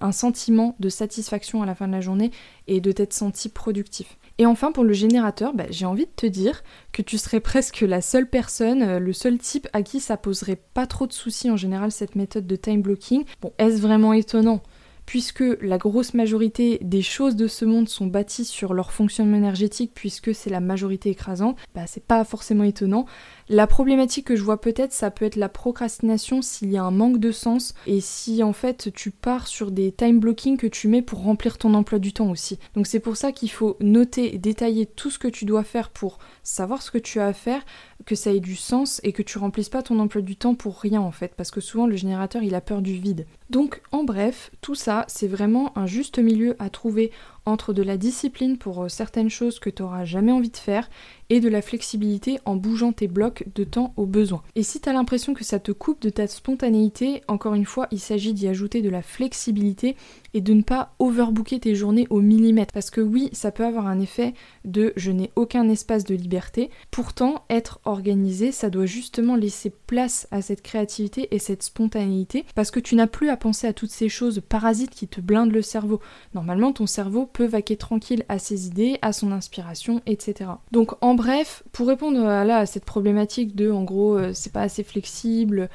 un 0.00 0.12
sentiment 0.12 0.74
de 0.80 0.88
satisfaction 0.88 1.62
à 1.62 1.66
la 1.66 1.74
fin 1.74 1.86
de 1.86 1.92
la 1.92 2.00
journée 2.00 2.30
et 2.66 2.80
de 2.80 2.90
t'être 2.90 3.12
senti 3.12 3.50
productif. 3.50 4.16
Et 4.40 4.46
enfin, 4.46 4.72
pour 4.72 4.84
le 4.84 4.94
générateur, 4.94 5.52
bah, 5.52 5.66
j'ai 5.68 5.84
envie 5.84 6.06
de 6.06 6.12
te 6.16 6.24
dire 6.24 6.62
que 6.92 7.02
tu 7.02 7.18
serais 7.18 7.40
presque 7.40 7.82
la 7.82 8.00
seule 8.00 8.26
personne, 8.26 8.82
euh, 8.82 8.98
le 8.98 9.12
seul 9.12 9.36
type 9.36 9.68
à 9.74 9.82
qui 9.82 10.00
ça 10.00 10.16
poserait 10.16 10.56
pas 10.72 10.86
trop 10.86 11.06
de 11.06 11.12
soucis 11.12 11.50
en 11.50 11.58
général 11.58 11.92
cette 11.92 12.16
méthode 12.16 12.46
de 12.46 12.56
time 12.56 12.80
blocking. 12.80 13.26
Bon, 13.42 13.52
est-ce 13.58 13.82
vraiment 13.82 14.14
étonnant? 14.14 14.62
Puisque 15.04 15.44
la 15.60 15.76
grosse 15.76 16.14
majorité 16.14 16.78
des 16.80 17.02
choses 17.02 17.36
de 17.36 17.48
ce 17.48 17.66
monde 17.66 17.90
sont 17.90 18.06
bâties 18.06 18.46
sur 18.46 18.72
leur 18.72 18.92
fonctionnement 18.92 19.36
énergétique, 19.36 19.92
puisque 19.94 20.34
c'est 20.34 20.48
la 20.48 20.60
majorité 20.60 21.10
écrasante, 21.10 21.58
bah 21.74 21.82
c'est 21.86 22.04
pas 22.04 22.24
forcément 22.24 22.64
étonnant. 22.64 23.04
La 23.52 23.66
problématique 23.66 24.28
que 24.28 24.36
je 24.36 24.44
vois 24.44 24.60
peut-être, 24.60 24.92
ça 24.92 25.10
peut 25.10 25.24
être 25.24 25.34
la 25.34 25.48
procrastination 25.48 26.40
s'il 26.40 26.70
y 26.70 26.76
a 26.76 26.84
un 26.84 26.92
manque 26.92 27.18
de 27.18 27.32
sens 27.32 27.74
et 27.84 28.00
si 28.00 28.44
en 28.44 28.52
fait 28.52 28.92
tu 28.94 29.10
pars 29.10 29.48
sur 29.48 29.72
des 29.72 29.90
time 29.90 30.20
blocking 30.20 30.56
que 30.56 30.68
tu 30.68 30.86
mets 30.86 31.02
pour 31.02 31.24
remplir 31.24 31.58
ton 31.58 31.74
emploi 31.74 31.98
du 31.98 32.12
temps 32.12 32.30
aussi. 32.30 32.60
Donc 32.76 32.86
c'est 32.86 33.00
pour 33.00 33.16
ça 33.16 33.32
qu'il 33.32 33.50
faut 33.50 33.76
noter, 33.80 34.38
détailler 34.38 34.86
tout 34.86 35.10
ce 35.10 35.18
que 35.18 35.26
tu 35.26 35.46
dois 35.46 35.64
faire 35.64 35.90
pour 35.90 36.20
savoir 36.44 36.80
ce 36.80 36.92
que 36.92 36.98
tu 36.98 37.18
as 37.18 37.26
à 37.26 37.32
faire, 37.32 37.64
que 38.06 38.14
ça 38.14 38.32
ait 38.32 38.38
du 38.38 38.54
sens 38.54 39.00
et 39.02 39.12
que 39.12 39.22
tu 39.22 39.36
remplisses 39.38 39.68
pas 39.68 39.82
ton 39.82 39.98
emploi 39.98 40.22
du 40.22 40.36
temps 40.36 40.54
pour 40.54 40.78
rien 40.78 41.00
en 41.00 41.10
fait, 41.10 41.34
parce 41.36 41.50
que 41.50 41.60
souvent 41.60 41.88
le 41.88 41.96
générateur 41.96 42.44
il 42.44 42.54
a 42.54 42.60
peur 42.60 42.82
du 42.82 42.92
vide. 42.98 43.26
Donc 43.50 43.82
en 43.90 44.04
bref, 44.04 44.52
tout 44.60 44.76
ça 44.76 45.04
c'est 45.08 45.26
vraiment 45.26 45.76
un 45.76 45.86
juste 45.86 46.20
milieu 46.20 46.54
à 46.60 46.70
trouver 46.70 47.10
entre 47.46 47.72
de 47.72 47.82
la 47.82 47.96
discipline 47.96 48.58
pour 48.58 48.84
euh, 48.84 48.88
certaines 48.88 49.30
choses 49.30 49.58
que 49.58 49.70
tu 49.70 49.82
n'auras 49.82 50.04
jamais 50.04 50.32
envie 50.32 50.50
de 50.50 50.56
faire 50.56 50.90
et 51.28 51.40
de 51.40 51.48
la 51.48 51.62
flexibilité 51.62 52.40
en 52.44 52.56
bougeant 52.56 52.92
tes 52.92 53.08
blocs 53.08 53.44
de 53.54 53.64
temps 53.64 53.92
au 53.96 54.06
besoin. 54.06 54.42
Et 54.56 54.62
si 54.62 54.80
tu 54.80 54.88
as 54.88 54.92
l'impression 54.92 55.32
que 55.32 55.44
ça 55.44 55.58
te 55.58 55.72
coupe 55.72 56.02
de 56.02 56.10
ta 56.10 56.26
spontanéité, 56.26 57.22
encore 57.28 57.54
une 57.54 57.64
fois, 57.64 57.86
il 57.90 58.00
s'agit 58.00 58.34
d'y 58.34 58.48
ajouter 58.48 58.82
de 58.82 58.90
la 58.90 59.02
flexibilité 59.02 59.96
et 60.34 60.40
de 60.40 60.54
ne 60.54 60.62
pas 60.62 60.94
overbooker 60.98 61.60
tes 61.60 61.74
journées 61.74 62.06
au 62.10 62.20
millimètre. 62.20 62.72
Parce 62.72 62.90
que 62.90 63.00
oui, 63.00 63.30
ça 63.32 63.50
peut 63.50 63.64
avoir 63.64 63.86
un 63.86 64.00
effet 64.00 64.34
de 64.64 64.92
je 64.96 65.10
n'ai 65.10 65.30
aucun 65.36 65.68
espace 65.68 66.04
de 66.04 66.14
liberté. 66.14 66.70
Pourtant, 66.90 67.44
être 67.50 67.80
organisé, 67.84 68.52
ça 68.52 68.70
doit 68.70 68.86
justement 68.86 69.36
laisser 69.36 69.70
place 69.70 70.28
à 70.30 70.42
cette 70.42 70.62
créativité 70.62 71.34
et 71.34 71.38
cette 71.38 71.62
spontanéité 71.62 72.44
parce 72.54 72.70
que 72.70 72.80
tu 72.80 72.94
n'as 72.94 73.06
plus 73.06 73.28
à 73.28 73.36
penser 73.36 73.66
à 73.66 73.72
toutes 73.72 73.90
ces 73.90 74.08
choses 74.08 74.40
parasites 74.46 74.90
qui 74.90 75.08
te 75.08 75.20
blindent 75.20 75.52
le 75.52 75.62
cerveau. 75.62 76.00
Normalement, 76.34 76.72
ton 76.72 76.86
cerveau 76.86 77.26
peut 77.26 77.46
vaquer 77.46 77.76
tranquille 77.76 78.24
à 78.28 78.38
ses 78.38 78.66
idées, 78.66 78.98
à 79.02 79.12
son 79.12 79.32
inspiration, 79.32 80.00
etc. 80.06 80.50
Donc 80.72 80.92
en 81.00 81.14
bref, 81.14 81.62
pour 81.72 81.88
répondre 81.88 82.24
à, 82.26 82.66
cette 82.66 82.84
problématique 82.84 83.54
de 83.54 83.70
en 83.70 83.84
gros 83.84 84.16
euh, 84.16 84.32
c'est 84.34 84.52
pas 84.52 84.62
assez 84.62 84.84
flexible, 84.84 85.68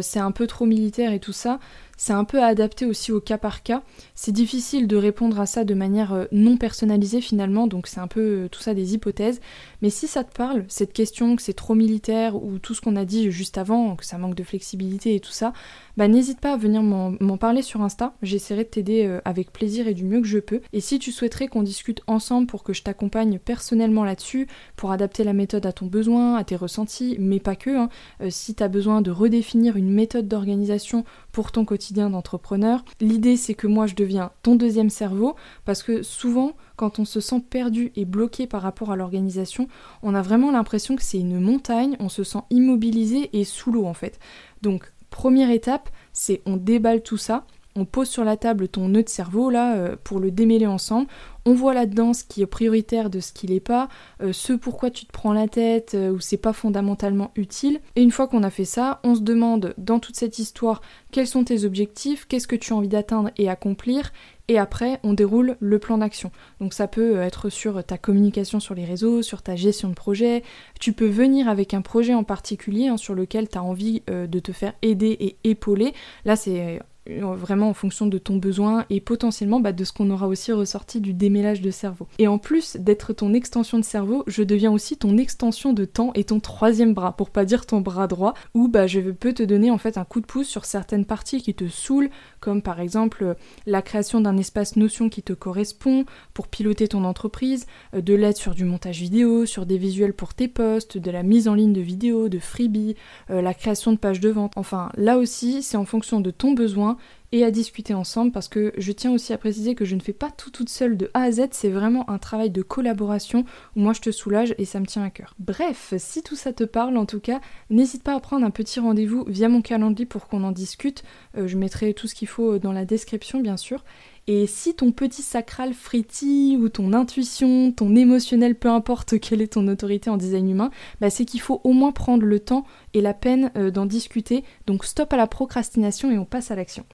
c'est 0.00 0.20
un 0.20 0.32
peu 0.32 0.46
trop 0.46 0.66
militaire 0.66 1.12
et 1.12 1.20
tout 1.20 1.32
ça, 1.32 1.58
c'est 2.04 2.12
un 2.12 2.24
peu 2.24 2.42
à 2.42 2.46
adapter 2.46 2.84
aussi 2.84 3.12
au 3.12 3.20
cas 3.20 3.38
par 3.38 3.62
cas. 3.62 3.84
C'est 4.16 4.32
difficile 4.32 4.88
de 4.88 4.96
répondre 4.96 5.38
à 5.38 5.46
ça 5.46 5.62
de 5.62 5.72
manière 5.72 6.12
euh, 6.12 6.24
non 6.32 6.56
personnalisée 6.56 7.20
finalement, 7.20 7.68
donc 7.68 7.86
c'est 7.86 8.00
un 8.00 8.08
peu 8.08 8.20
euh, 8.20 8.48
tout 8.48 8.60
ça 8.60 8.74
des 8.74 8.94
hypothèses. 8.94 9.40
Mais 9.82 9.88
si 9.88 10.08
ça 10.08 10.24
te 10.24 10.34
parle, 10.34 10.64
cette 10.66 10.92
question 10.92 11.36
que 11.36 11.42
c'est 11.42 11.52
trop 11.52 11.76
militaire 11.76 12.34
ou 12.42 12.58
tout 12.58 12.74
ce 12.74 12.80
qu'on 12.80 12.96
a 12.96 13.04
dit 13.04 13.30
juste 13.30 13.56
avant, 13.56 13.94
que 13.94 14.04
ça 14.04 14.18
manque 14.18 14.34
de 14.34 14.42
flexibilité 14.42 15.14
et 15.14 15.20
tout 15.20 15.30
ça, 15.30 15.52
bah 15.96 16.08
n'hésite 16.08 16.40
pas 16.40 16.54
à 16.54 16.56
venir 16.56 16.82
m'en 16.82 17.36
parler 17.36 17.62
sur 17.62 17.82
Insta. 17.82 18.14
J'essaierai 18.22 18.64
de 18.64 18.68
t'aider 18.68 19.06
euh, 19.06 19.20
avec 19.24 19.52
plaisir 19.52 19.86
et 19.86 19.94
du 19.94 20.04
mieux 20.04 20.20
que 20.20 20.26
je 20.26 20.40
peux. 20.40 20.60
Et 20.72 20.80
si 20.80 20.98
tu 20.98 21.12
souhaiterais 21.12 21.46
qu'on 21.46 21.62
discute 21.62 22.00
ensemble 22.08 22.48
pour 22.48 22.64
que 22.64 22.72
je 22.72 22.82
t'accompagne 22.82 23.38
personnellement 23.38 24.02
là-dessus, 24.02 24.48
pour 24.74 24.90
adapter 24.90 25.22
la 25.22 25.34
méthode 25.34 25.66
à 25.66 25.72
ton 25.72 25.86
besoin, 25.86 26.34
à 26.34 26.42
tes 26.42 26.56
ressentis, 26.56 27.14
mais 27.20 27.38
pas 27.38 27.54
que, 27.54 27.70
hein, 27.70 27.88
si 28.28 28.56
tu 28.56 28.62
as 28.64 28.68
besoin 28.68 29.02
de 29.02 29.12
redéfinir 29.12 29.61
une 29.70 29.90
méthode 29.90 30.28
d'organisation 30.28 31.04
pour 31.30 31.52
ton 31.52 31.64
quotidien, 31.64 32.10
d'entrepreneur. 32.10 32.84
L'idée 33.00 33.36
c'est 33.36 33.54
que 33.54 33.66
moi 33.66 33.86
je 33.86 33.94
deviens 33.94 34.32
ton 34.42 34.56
deuxième 34.56 34.90
cerveau 34.90 35.36
parce 35.64 35.82
que 35.82 36.02
souvent 36.02 36.52
quand 36.76 36.98
on 36.98 37.04
se 37.04 37.20
sent 37.20 37.42
perdu 37.48 37.92
et 37.96 38.04
bloqué 38.04 38.46
par 38.46 38.62
rapport 38.62 38.90
à 38.90 38.96
l'organisation, 38.96 39.68
on 40.02 40.14
a 40.14 40.22
vraiment 40.22 40.50
l'impression 40.50 40.96
que 40.96 41.02
c'est 41.02 41.20
une 41.20 41.40
montagne, 41.40 41.96
on 42.00 42.08
se 42.08 42.24
sent 42.24 42.40
immobilisé 42.50 43.30
et 43.32 43.44
sous 43.44 43.70
l'eau 43.70 43.86
en 43.86 43.94
fait. 43.94 44.18
Donc 44.62 44.92
première 45.10 45.50
étape, 45.50 45.90
c'est 46.12 46.42
on 46.46 46.56
déballe 46.56 47.02
tout 47.02 47.18
ça, 47.18 47.46
on 47.74 47.84
pose 47.84 48.08
sur 48.08 48.24
la 48.24 48.36
table 48.36 48.68
ton 48.68 48.88
nœud 48.88 49.02
de 49.02 49.08
cerveau 49.08 49.50
là 49.50 49.76
euh, 49.76 49.96
pour 50.04 50.20
le 50.20 50.30
démêler 50.30 50.66
ensemble. 50.66 51.06
On 51.44 51.54
voit 51.54 51.74
là-dedans 51.74 52.12
ce 52.12 52.22
qui 52.22 52.42
est 52.42 52.46
prioritaire 52.46 53.10
de 53.10 53.18
ce 53.18 53.32
qui 53.32 53.48
n'est 53.48 53.60
pas, 53.60 53.88
euh, 54.22 54.32
ce 54.32 54.52
pourquoi 54.52 54.90
tu 54.90 55.06
te 55.06 55.12
prends 55.12 55.32
la 55.32 55.48
tête 55.48 55.94
euh, 55.94 56.12
ou 56.12 56.20
c'est 56.20 56.36
pas 56.36 56.52
fondamentalement 56.52 57.32
utile. 57.34 57.80
Et 57.96 58.02
une 58.02 58.10
fois 58.10 58.28
qu'on 58.28 58.42
a 58.42 58.50
fait 58.50 58.64
ça, 58.64 59.00
on 59.02 59.14
se 59.14 59.22
demande 59.22 59.74
dans 59.78 59.98
toute 59.98 60.16
cette 60.16 60.38
histoire 60.38 60.82
quels 61.10 61.26
sont 61.26 61.44
tes 61.44 61.64
objectifs, 61.64 62.26
qu'est-ce 62.26 62.46
que 62.46 62.56
tu 62.56 62.72
as 62.72 62.76
envie 62.76 62.88
d'atteindre 62.88 63.30
et 63.36 63.48
accomplir. 63.48 64.12
Et 64.48 64.58
après, 64.58 65.00
on 65.02 65.14
déroule 65.14 65.56
le 65.60 65.78
plan 65.78 65.98
d'action. 65.98 66.30
Donc 66.60 66.74
ça 66.74 66.86
peut 66.86 67.16
être 67.20 67.48
sur 67.48 67.82
ta 67.84 67.96
communication 67.96 68.60
sur 68.60 68.74
les 68.74 68.84
réseaux, 68.84 69.22
sur 69.22 69.40
ta 69.40 69.56
gestion 69.56 69.88
de 69.88 69.94
projet. 69.94 70.42
Tu 70.78 70.92
peux 70.92 71.06
venir 71.06 71.48
avec 71.48 71.74
un 71.74 71.80
projet 71.80 72.12
en 72.12 72.24
particulier 72.24 72.88
hein, 72.88 72.96
sur 72.96 73.14
lequel 73.14 73.48
tu 73.48 73.56
as 73.56 73.62
envie 73.62 74.02
de 74.08 74.38
te 74.40 74.52
faire 74.52 74.74
aider 74.82 75.16
et 75.20 75.36
épauler. 75.44 75.94
Là, 76.24 76.36
c'est 76.36 76.80
vraiment 77.06 77.68
en 77.68 77.74
fonction 77.74 78.06
de 78.06 78.18
ton 78.18 78.36
besoin 78.36 78.84
et 78.88 79.00
potentiellement 79.00 79.60
bah, 79.60 79.72
de 79.72 79.84
ce 79.84 79.92
qu'on 79.92 80.10
aura 80.10 80.28
aussi 80.28 80.52
ressorti 80.52 81.00
du 81.00 81.12
démêlage 81.12 81.60
de 81.60 81.70
cerveau. 81.70 82.06
Et 82.18 82.28
en 82.28 82.38
plus 82.38 82.76
d'être 82.76 83.12
ton 83.12 83.34
extension 83.34 83.78
de 83.78 83.84
cerveau, 83.84 84.22
je 84.26 84.42
deviens 84.42 84.70
aussi 84.70 84.96
ton 84.96 85.16
extension 85.16 85.72
de 85.72 85.84
temps 85.84 86.12
et 86.14 86.24
ton 86.24 86.38
troisième 86.38 86.94
bras, 86.94 87.16
pour 87.16 87.30
pas 87.30 87.44
dire 87.44 87.66
ton 87.66 87.80
bras 87.80 88.06
droit, 88.06 88.34
où 88.54 88.68
bah, 88.68 88.86
je 88.86 89.00
peux 89.00 89.32
te 89.32 89.42
donner 89.42 89.70
en 89.70 89.78
fait 89.78 89.98
un 89.98 90.04
coup 90.04 90.20
de 90.20 90.26
pouce 90.26 90.46
sur 90.46 90.64
certaines 90.64 91.04
parties 91.04 91.42
qui 91.42 91.54
te 91.54 91.66
saoulent, 91.68 92.10
comme 92.40 92.62
par 92.62 92.80
exemple 92.80 93.36
la 93.66 93.82
création 93.82 94.20
d'un 94.20 94.36
espace 94.36 94.76
notion 94.76 95.08
qui 95.08 95.22
te 95.22 95.32
correspond 95.32 96.04
pour 96.34 96.48
piloter 96.48 96.88
ton 96.88 97.04
entreprise, 97.04 97.66
euh, 97.94 98.00
de 98.00 98.14
l'aide 98.14 98.36
sur 98.36 98.54
du 98.54 98.64
montage 98.64 99.00
vidéo, 99.00 99.46
sur 99.46 99.66
des 99.66 99.78
visuels 99.78 100.14
pour 100.14 100.34
tes 100.34 100.48
posts, 100.48 100.98
de 100.98 101.10
la 101.10 101.22
mise 101.22 101.48
en 101.48 101.54
ligne 101.54 101.72
de 101.72 101.80
vidéos, 101.80 102.28
de 102.28 102.38
freebies, 102.38 102.94
euh, 103.30 103.42
la 103.42 103.54
création 103.54 103.92
de 103.92 103.98
pages 103.98 104.20
de 104.20 104.28
vente. 104.28 104.52
Enfin, 104.56 104.90
là 104.96 105.18
aussi, 105.18 105.62
c'est 105.62 105.76
en 105.76 105.84
fonction 105.84 106.20
de 106.20 106.30
ton 106.30 106.52
besoin 106.52 106.96
et 107.32 107.44
à 107.44 107.50
discuter 107.50 107.94
ensemble 107.94 108.30
parce 108.30 108.48
que 108.48 108.72
je 108.76 108.92
tiens 108.92 109.10
aussi 109.10 109.32
à 109.32 109.38
préciser 109.38 109.74
que 109.74 109.84
je 109.84 109.96
ne 109.96 110.00
fais 110.00 110.12
pas 110.12 110.30
tout 110.30 110.50
toute 110.50 110.68
seule 110.68 110.96
de 110.96 111.10
A 111.14 111.22
à 111.22 111.32
Z, 111.32 111.48
c'est 111.52 111.70
vraiment 111.70 112.08
un 112.10 112.18
travail 112.18 112.50
de 112.50 112.62
collaboration 112.62 113.44
où 113.74 113.80
moi 113.80 113.94
je 113.94 114.00
te 114.00 114.10
soulage 114.10 114.54
et 114.58 114.64
ça 114.64 114.80
me 114.80 114.86
tient 114.86 115.02
à 115.02 115.10
cœur. 115.10 115.34
Bref, 115.38 115.94
si 115.96 116.22
tout 116.22 116.36
ça 116.36 116.52
te 116.52 116.64
parle 116.64 116.96
en 116.96 117.06
tout 117.06 117.20
cas, 117.20 117.40
n'hésite 117.70 118.02
pas 118.02 118.14
à 118.14 118.20
prendre 118.20 118.44
un 118.44 118.50
petit 118.50 118.80
rendez-vous 118.80 119.24
via 119.26 119.48
mon 119.48 119.62
calendrier 119.62 120.06
pour 120.06 120.28
qu'on 120.28 120.44
en 120.44 120.52
discute. 120.52 121.02
Euh, 121.36 121.48
je 121.48 121.56
mettrai 121.56 121.94
tout 121.94 122.06
ce 122.06 122.14
qu'il 122.14 122.28
faut 122.28 122.58
dans 122.58 122.72
la 122.72 122.84
description 122.84 123.40
bien 123.40 123.56
sûr. 123.56 123.82
Et 124.28 124.46
si 124.46 124.74
ton 124.74 124.92
petit 124.92 125.22
sacral 125.22 125.74
frétille 125.74 126.56
ou 126.56 126.68
ton 126.68 126.92
intuition, 126.92 127.72
ton 127.72 127.96
émotionnel, 127.96 128.54
peu 128.54 128.68
importe 128.68 129.18
quelle 129.18 129.42
est 129.42 129.54
ton 129.54 129.66
autorité 129.66 130.10
en 130.10 130.16
design 130.16 130.48
humain, 130.48 130.70
bah 131.00 131.10
c'est 131.10 131.24
qu'il 131.24 131.40
faut 131.40 131.60
au 131.64 131.72
moins 131.72 131.90
prendre 131.90 132.24
le 132.24 132.38
temps 132.38 132.64
et 132.94 133.00
la 133.00 133.14
peine 133.14 133.50
euh, 133.56 133.70
d'en 133.70 133.86
discuter. 133.86 134.44
Donc 134.66 134.84
stop 134.84 135.12
à 135.12 135.16
la 135.16 135.26
procrastination 135.26 136.10
et 136.10 136.18
on 136.18 136.24
passe 136.24 136.52
à 136.52 136.54
l'action. 136.56 136.84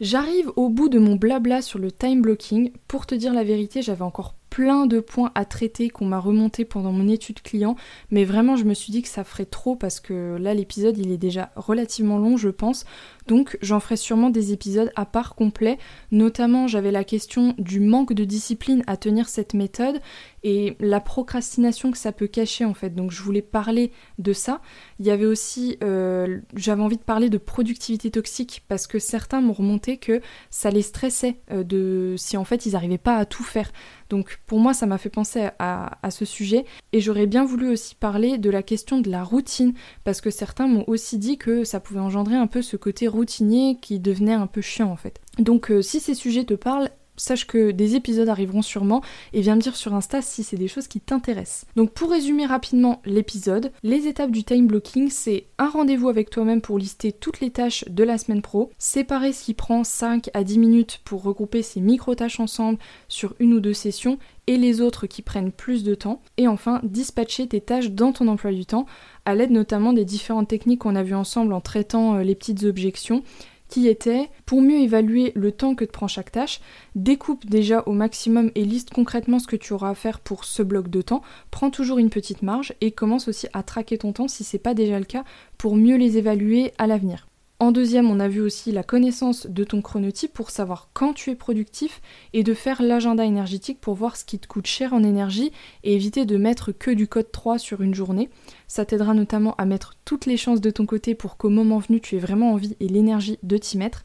J'arrive 0.00 0.52
au 0.56 0.68
bout 0.68 0.90
de 0.90 0.98
mon 0.98 1.16
blabla 1.16 1.62
sur 1.62 1.78
le 1.78 1.90
time 1.90 2.20
blocking. 2.20 2.70
Pour 2.86 3.06
te 3.06 3.14
dire 3.14 3.32
la 3.32 3.44
vérité, 3.44 3.80
j'avais 3.80 4.02
encore 4.02 4.34
plein 4.50 4.86
de 4.86 5.00
points 5.00 5.32
à 5.34 5.44
traiter 5.44 5.88
qu'on 5.88 6.04
m'a 6.04 6.18
remonté 6.18 6.64
pendant 6.64 6.92
mon 6.92 7.08
étude 7.08 7.42
client, 7.42 7.76
mais 8.10 8.24
vraiment 8.24 8.56
je 8.56 8.64
me 8.64 8.74
suis 8.74 8.90
dit 8.90 9.02
que 9.02 9.08
ça 9.08 9.24
ferait 9.24 9.44
trop 9.44 9.76
parce 9.76 10.00
que 10.00 10.36
là 10.36 10.54
l'épisode 10.54 10.96
il 10.96 11.10
est 11.12 11.18
déjà 11.18 11.50
relativement 11.56 12.16
long 12.18 12.36
je 12.38 12.48
pense, 12.48 12.84
donc 13.26 13.56
j'en 13.60 13.80
ferai 13.80 13.96
sûrement 13.96 14.30
des 14.30 14.52
épisodes 14.52 14.90
à 14.96 15.06
part 15.06 15.34
complet, 15.34 15.78
notamment 16.10 16.66
j'avais 16.66 16.90
la 16.90 17.04
question 17.04 17.54
du 17.58 17.80
manque 17.80 18.12
de 18.12 18.24
discipline 18.24 18.82
à 18.86 18.96
tenir 18.96 19.28
cette 19.28 19.54
méthode 19.54 20.00
et 20.42 20.76
la 20.80 21.00
procrastination 21.00 21.90
que 21.90 21.98
ça 21.98 22.12
peut 22.12 22.28
cacher 22.28 22.64
en 22.64 22.74
fait, 22.74 22.90
donc 22.90 23.10
je 23.10 23.22
voulais 23.22 23.42
parler 23.42 23.90
de 24.18 24.32
ça. 24.32 24.60
Il 25.00 25.06
y 25.06 25.10
avait 25.10 25.26
aussi, 25.26 25.76
euh, 25.82 26.38
j'avais 26.54 26.82
envie 26.82 26.98
de 26.98 27.02
parler 27.02 27.30
de 27.30 27.38
productivité 27.38 28.10
toxique 28.10 28.64
parce 28.68 28.86
que 28.86 28.98
certains 28.98 29.40
m'ont 29.40 29.52
remonté 29.52 29.96
que 29.96 30.20
ça 30.50 30.70
les 30.70 30.82
stressait 30.82 31.40
euh, 31.50 31.64
de 31.64 32.14
si 32.16 32.36
en 32.36 32.44
fait 32.44 32.66
ils 32.66 32.72
n'arrivaient 32.72 32.98
pas 32.98 33.16
à 33.16 33.24
tout 33.24 33.42
faire. 33.44 33.70
Donc 34.08 34.38
pour 34.46 34.58
moi, 34.58 34.74
ça 34.74 34.86
m'a 34.86 34.98
fait 34.98 35.10
penser 35.10 35.48
à, 35.58 35.98
ce 36.10 36.24
sujet. 36.24 36.64
Et 36.92 37.00
j'aurais 37.00 37.26
bien 37.26 37.44
voulu 37.44 37.68
aussi 37.68 37.94
parler 37.94 38.38
de 38.38 38.50
la 38.50 38.62
question 38.62 39.00
de 39.00 39.10
la 39.10 39.24
routine, 39.24 39.74
parce 40.04 40.20
que 40.20 40.30
certains 40.30 40.68
m'ont 40.68 40.84
aussi 40.86 41.18
dit 41.18 41.36
que 41.38 41.64
ça 41.64 41.80
pouvait 41.80 42.00
engendrer 42.00 42.36
un 42.36 42.46
peu 42.46 42.62
ce 42.62 42.76
côté 42.76 43.08
routinier 43.16 43.78
qui 43.80 43.98
devenait 43.98 44.32
un 44.32 44.46
peu 44.46 44.60
chiant 44.60 44.90
en 44.90 44.96
fait. 44.96 45.20
Donc 45.38 45.70
euh, 45.70 45.82
si 45.82 46.00
ces 46.00 46.14
sujets 46.14 46.44
te 46.44 46.54
parlent, 46.54 46.90
sache 47.16 47.46
que 47.46 47.70
des 47.70 47.96
épisodes 47.96 48.28
arriveront 48.28 48.62
sûrement 48.62 49.02
et 49.32 49.40
viens 49.40 49.56
me 49.56 49.60
dire 49.60 49.76
sur 49.76 49.94
Insta 49.94 50.22
si 50.22 50.42
c'est 50.42 50.56
des 50.56 50.68
choses 50.68 50.88
qui 50.88 51.00
t'intéressent. 51.00 51.66
Donc 51.76 51.92
pour 51.92 52.10
résumer 52.10 52.46
rapidement 52.46 53.00
l'épisode, 53.04 53.72
les 53.82 54.06
étapes 54.06 54.30
du 54.30 54.44
time 54.44 54.66
blocking, 54.66 55.10
c'est 55.10 55.46
un 55.58 55.68
rendez-vous 55.68 56.08
avec 56.08 56.30
toi-même 56.30 56.60
pour 56.60 56.78
lister 56.78 57.12
toutes 57.12 57.40
les 57.40 57.50
tâches 57.50 57.84
de 57.88 58.04
la 58.04 58.18
semaine 58.18 58.42
pro, 58.42 58.70
séparer 58.78 59.32
ce 59.32 59.44
qui 59.44 59.54
prend 59.54 59.84
5 59.84 60.30
à 60.34 60.44
10 60.44 60.58
minutes 60.58 61.00
pour 61.04 61.22
regrouper 61.22 61.62
ces 61.62 61.80
micro-tâches 61.80 62.40
ensemble 62.40 62.78
sur 63.08 63.34
une 63.38 63.54
ou 63.54 63.60
deux 63.60 63.74
sessions 63.74 64.18
et 64.46 64.56
les 64.56 64.80
autres 64.80 65.06
qui 65.06 65.22
prennent 65.22 65.50
plus 65.50 65.82
de 65.82 65.94
temps, 65.94 66.22
et 66.36 66.46
enfin 66.46 66.80
dispatcher 66.84 67.48
tes 67.48 67.60
tâches 67.60 67.90
dans 67.90 68.12
ton 68.12 68.28
emploi 68.28 68.52
du 68.52 68.64
temps 68.64 68.86
à 69.26 69.34
l'aide 69.34 69.50
notamment 69.50 69.92
des 69.92 70.04
différentes 70.04 70.48
techniques 70.48 70.80
qu'on 70.80 70.96
a 70.96 71.02
vues 71.02 71.14
ensemble 71.14 71.52
en 71.52 71.60
traitant 71.60 72.14
euh, 72.14 72.22
les 72.22 72.34
petites 72.34 72.64
objections 72.64 73.22
qui 73.68 73.88
était 73.88 74.30
pour 74.46 74.62
mieux 74.62 74.78
évaluer 74.78 75.32
le 75.34 75.52
temps 75.52 75.74
que 75.74 75.84
te 75.84 75.90
prend 75.90 76.08
chaque 76.08 76.32
tâche, 76.32 76.60
découpe 76.94 77.46
déjà 77.46 77.82
au 77.86 77.92
maximum 77.92 78.50
et 78.54 78.64
liste 78.64 78.90
concrètement 78.90 79.38
ce 79.38 79.46
que 79.46 79.56
tu 79.56 79.72
auras 79.72 79.90
à 79.90 79.94
faire 79.94 80.20
pour 80.20 80.44
ce 80.44 80.62
bloc 80.62 80.88
de 80.88 81.02
temps, 81.02 81.22
prends 81.50 81.70
toujours 81.70 81.98
une 81.98 82.10
petite 82.10 82.42
marge 82.42 82.74
et 82.80 82.92
commence 82.92 83.28
aussi 83.28 83.48
à 83.52 83.62
traquer 83.62 83.98
ton 83.98 84.12
temps 84.12 84.28
si 84.28 84.44
c'est 84.44 84.58
pas 84.58 84.74
déjà 84.74 84.98
le 84.98 85.04
cas 85.04 85.24
pour 85.58 85.76
mieux 85.76 85.96
les 85.96 86.16
évaluer 86.16 86.72
à 86.78 86.86
l'avenir. 86.86 87.25
En 87.58 87.72
deuxième, 87.72 88.10
on 88.10 88.20
a 88.20 88.28
vu 88.28 88.42
aussi 88.42 88.70
la 88.70 88.82
connaissance 88.82 89.46
de 89.46 89.64
ton 89.64 89.80
chronotype 89.80 90.34
pour 90.34 90.50
savoir 90.50 90.90
quand 90.92 91.14
tu 91.14 91.30
es 91.30 91.34
productif 91.34 92.02
et 92.34 92.42
de 92.42 92.52
faire 92.52 92.82
l'agenda 92.82 93.24
énergétique 93.24 93.80
pour 93.80 93.94
voir 93.94 94.16
ce 94.16 94.26
qui 94.26 94.38
te 94.38 94.46
coûte 94.46 94.66
cher 94.66 94.92
en 94.92 95.02
énergie 95.02 95.52
et 95.82 95.94
éviter 95.94 96.26
de 96.26 96.36
mettre 96.36 96.72
que 96.72 96.90
du 96.90 97.08
code 97.08 97.32
3 97.32 97.58
sur 97.58 97.80
une 97.80 97.94
journée. 97.94 98.28
Ça 98.68 98.84
t'aidera 98.84 99.14
notamment 99.14 99.54
à 99.56 99.64
mettre 99.64 99.94
toutes 100.04 100.26
les 100.26 100.36
chances 100.36 100.60
de 100.60 100.70
ton 100.70 100.84
côté 100.84 101.14
pour 101.14 101.38
qu'au 101.38 101.48
moment 101.48 101.78
venu 101.78 101.98
tu 101.98 102.16
aies 102.16 102.20
vraiment 102.20 102.52
envie 102.52 102.76
et 102.78 102.88
l'énergie 102.88 103.38
de 103.42 103.56
t'y 103.56 103.78
mettre. 103.78 104.04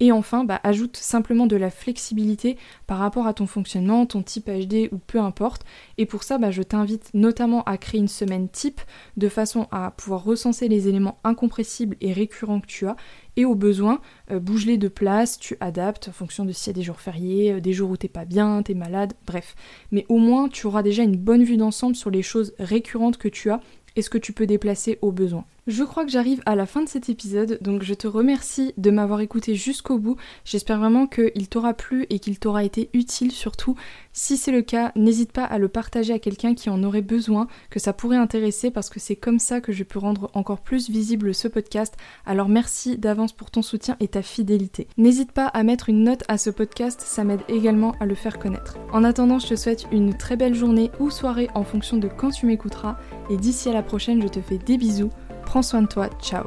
Et 0.00 0.12
enfin, 0.12 0.44
bah, 0.44 0.60
ajoute 0.64 0.96
simplement 0.96 1.46
de 1.46 1.56
la 1.56 1.70
flexibilité 1.70 2.56
par 2.86 2.98
rapport 2.98 3.26
à 3.26 3.34
ton 3.34 3.46
fonctionnement, 3.46 4.06
ton 4.06 4.22
type 4.22 4.48
HD 4.48 4.88
ou 4.92 4.98
peu 4.98 5.20
importe. 5.20 5.64
Et 5.98 6.06
pour 6.06 6.22
ça, 6.22 6.38
bah, 6.38 6.50
je 6.50 6.62
t'invite 6.62 7.10
notamment 7.12 7.62
à 7.64 7.76
créer 7.76 8.00
une 8.00 8.08
semaine 8.08 8.48
type 8.48 8.80
de 9.18 9.28
façon 9.28 9.68
à 9.70 9.90
pouvoir 9.90 10.24
recenser 10.24 10.68
les 10.68 10.88
éléments 10.88 11.18
incompressibles 11.22 11.96
et 12.00 12.14
récurrents 12.14 12.60
que 12.60 12.66
tu 12.66 12.86
as. 12.86 12.96
Et 13.36 13.44
au 13.44 13.54
besoin, 13.54 14.00
euh, 14.30 14.40
bouge-les 14.40 14.76
de 14.76 14.88
place, 14.88 15.38
tu 15.38 15.56
adaptes 15.60 16.08
en 16.08 16.12
fonction 16.12 16.44
de 16.44 16.52
s'il 16.52 16.72
y 16.72 16.74
a 16.74 16.78
des 16.78 16.82
jours 16.82 17.00
fériés, 17.00 17.52
euh, 17.52 17.60
des 17.60 17.72
jours 17.72 17.90
où 17.90 17.96
t'es 17.96 18.08
pas 18.08 18.24
bien, 18.24 18.62
t'es 18.62 18.74
malade, 18.74 19.12
bref. 19.26 19.54
Mais 19.92 20.04
au 20.08 20.18
moins, 20.18 20.48
tu 20.48 20.66
auras 20.66 20.82
déjà 20.82 21.02
une 21.02 21.16
bonne 21.16 21.44
vue 21.44 21.56
d'ensemble 21.56 21.94
sur 21.94 22.10
les 22.10 22.22
choses 22.22 22.54
récurrentes 22.58 23.18
que 23.18 23.28
tu 23.28 23.50
as 23.50 23.60
et 23.96 24.02
ce 24.02 24.10
que 24.10 24.18
tu 24.18 24.32
peux 24.32 24.46
déplacer 24.46 24.98
au 25.02 25.12
besoin. 25.12 25.44
Je 25.66 25.84
crois 25.84 26.04
que 26.04 26.10
j'arrive 26.10 26.42
à 26.46 26.56
la 26.56 26.66
fin 26.66 26.82
de 26.82 26.88
cet 26.88 27.10
épisode, 27.10 27.58
donc 27.60 27.82
je 27.82 27.94
te 27.94 28.08
remercie 28.08 28.72
de 28.76 28.90
m'avoir 28.90 29.20
écouté 29.20 29.54
jusqu'au 29.54 29.98
bout. 29.98 30.16
J'espère 30.44 30.80
vraiment 30.80 31.06
qu'il 31.06 31.48
t'aura 31.48 31.74
plu 31.74 32.06
et 32.10 32.18
qu'il 32.18 32.38
t'aura 32.38 32.64
été 32.64 32.90
utile 32.92 33.30
surtout. 33.30 33.76
Si 34.12 34.36
c'est 34.36 34.52
le 34.52 34.62
cas, 34.62 34.90
n'hésite 34.96 35.32
pas 35.32 35.44
à 35.44 35.58
le 35.58 35.68
partager 35.68 36.12
à 36.12 36.18
quelqu'un 36.18 36.54
qui 36.54 36.70
en 36.70 36.82
aurait 36.82 37.02
besoin, 37.02 37.46
que 37.68 37.78
ça 37.78 37.92
pourrait 37.92 38.16
intéresser 38.16 38.70
parce 38.70 38.90
que 38.90 38.98
c'est 38.98 39.16
comme 39.16 39.38
ça 39.38 39.60
que 39.60 39.70
je 39.70 39.84
peux 39.84 39.98
rendre 39.98 40.30
encore 40.34 40.60
plus 40.60 40.90
visible 40.90 41.34
ce 41.34 41.46
podcast. 41.46 41.94
Alors 42.26 42.48
merci 42.48 42.98
d'avance 42.98 43.32
pour 43.32 43.50
ton 43.50 43.62
soutien 43.62 43.96
et 44.00 44.08
ta 44.08 44.22
fidélité. 44.22 44.88
N'hésite 44.96 45.30
pas 45.30 45.46
à 45.46 45.62
mettre 45.62 45.88
une 45.88 46.02
note 46.02 46.24
à 46.26 46.38
ce 46.38 46.50
podcast, 46.50 47.02
ça 47.02 47.22
m'aide 47.22 47.42
également 47.48 47.94
à 48.00 48.06
le 48.06 48.14
faire 48.14 48.38
connaître. 48.38 48.78
En 48.92 49.04
attendant, 49.04 49.38
je 49.38 49.46
te 49.46 49.56
souhaite 49.56 49.86
une 49.92 50.16
très 50.16 50.36
belle 50.36 50.54
journée 50.54 50.90
ou 50.98 51.10
soirée 51.10 51.48
en 51.54 51.64
fonction 51.64 51.98
de 51.98 52.08
quand 52.08 52.30
tu 52.30 52.46
m'écouteras 52.46 52.98
et 53.30 53.36
d'ici 53.36 53.68
à 53.68 53.72
la 53.72 53.82
prochaine, 53.82 54.20
je 54.20 54.28
te 54.28 54.40
fais 54.40 54.58
des 54.58 54.76
bisous. 54.76 55.10
Prends 55.46 55.62
soin 55.62 55.82
de 55.82 55.86
toi, 55.86 56.08
ciao 56.20 56.44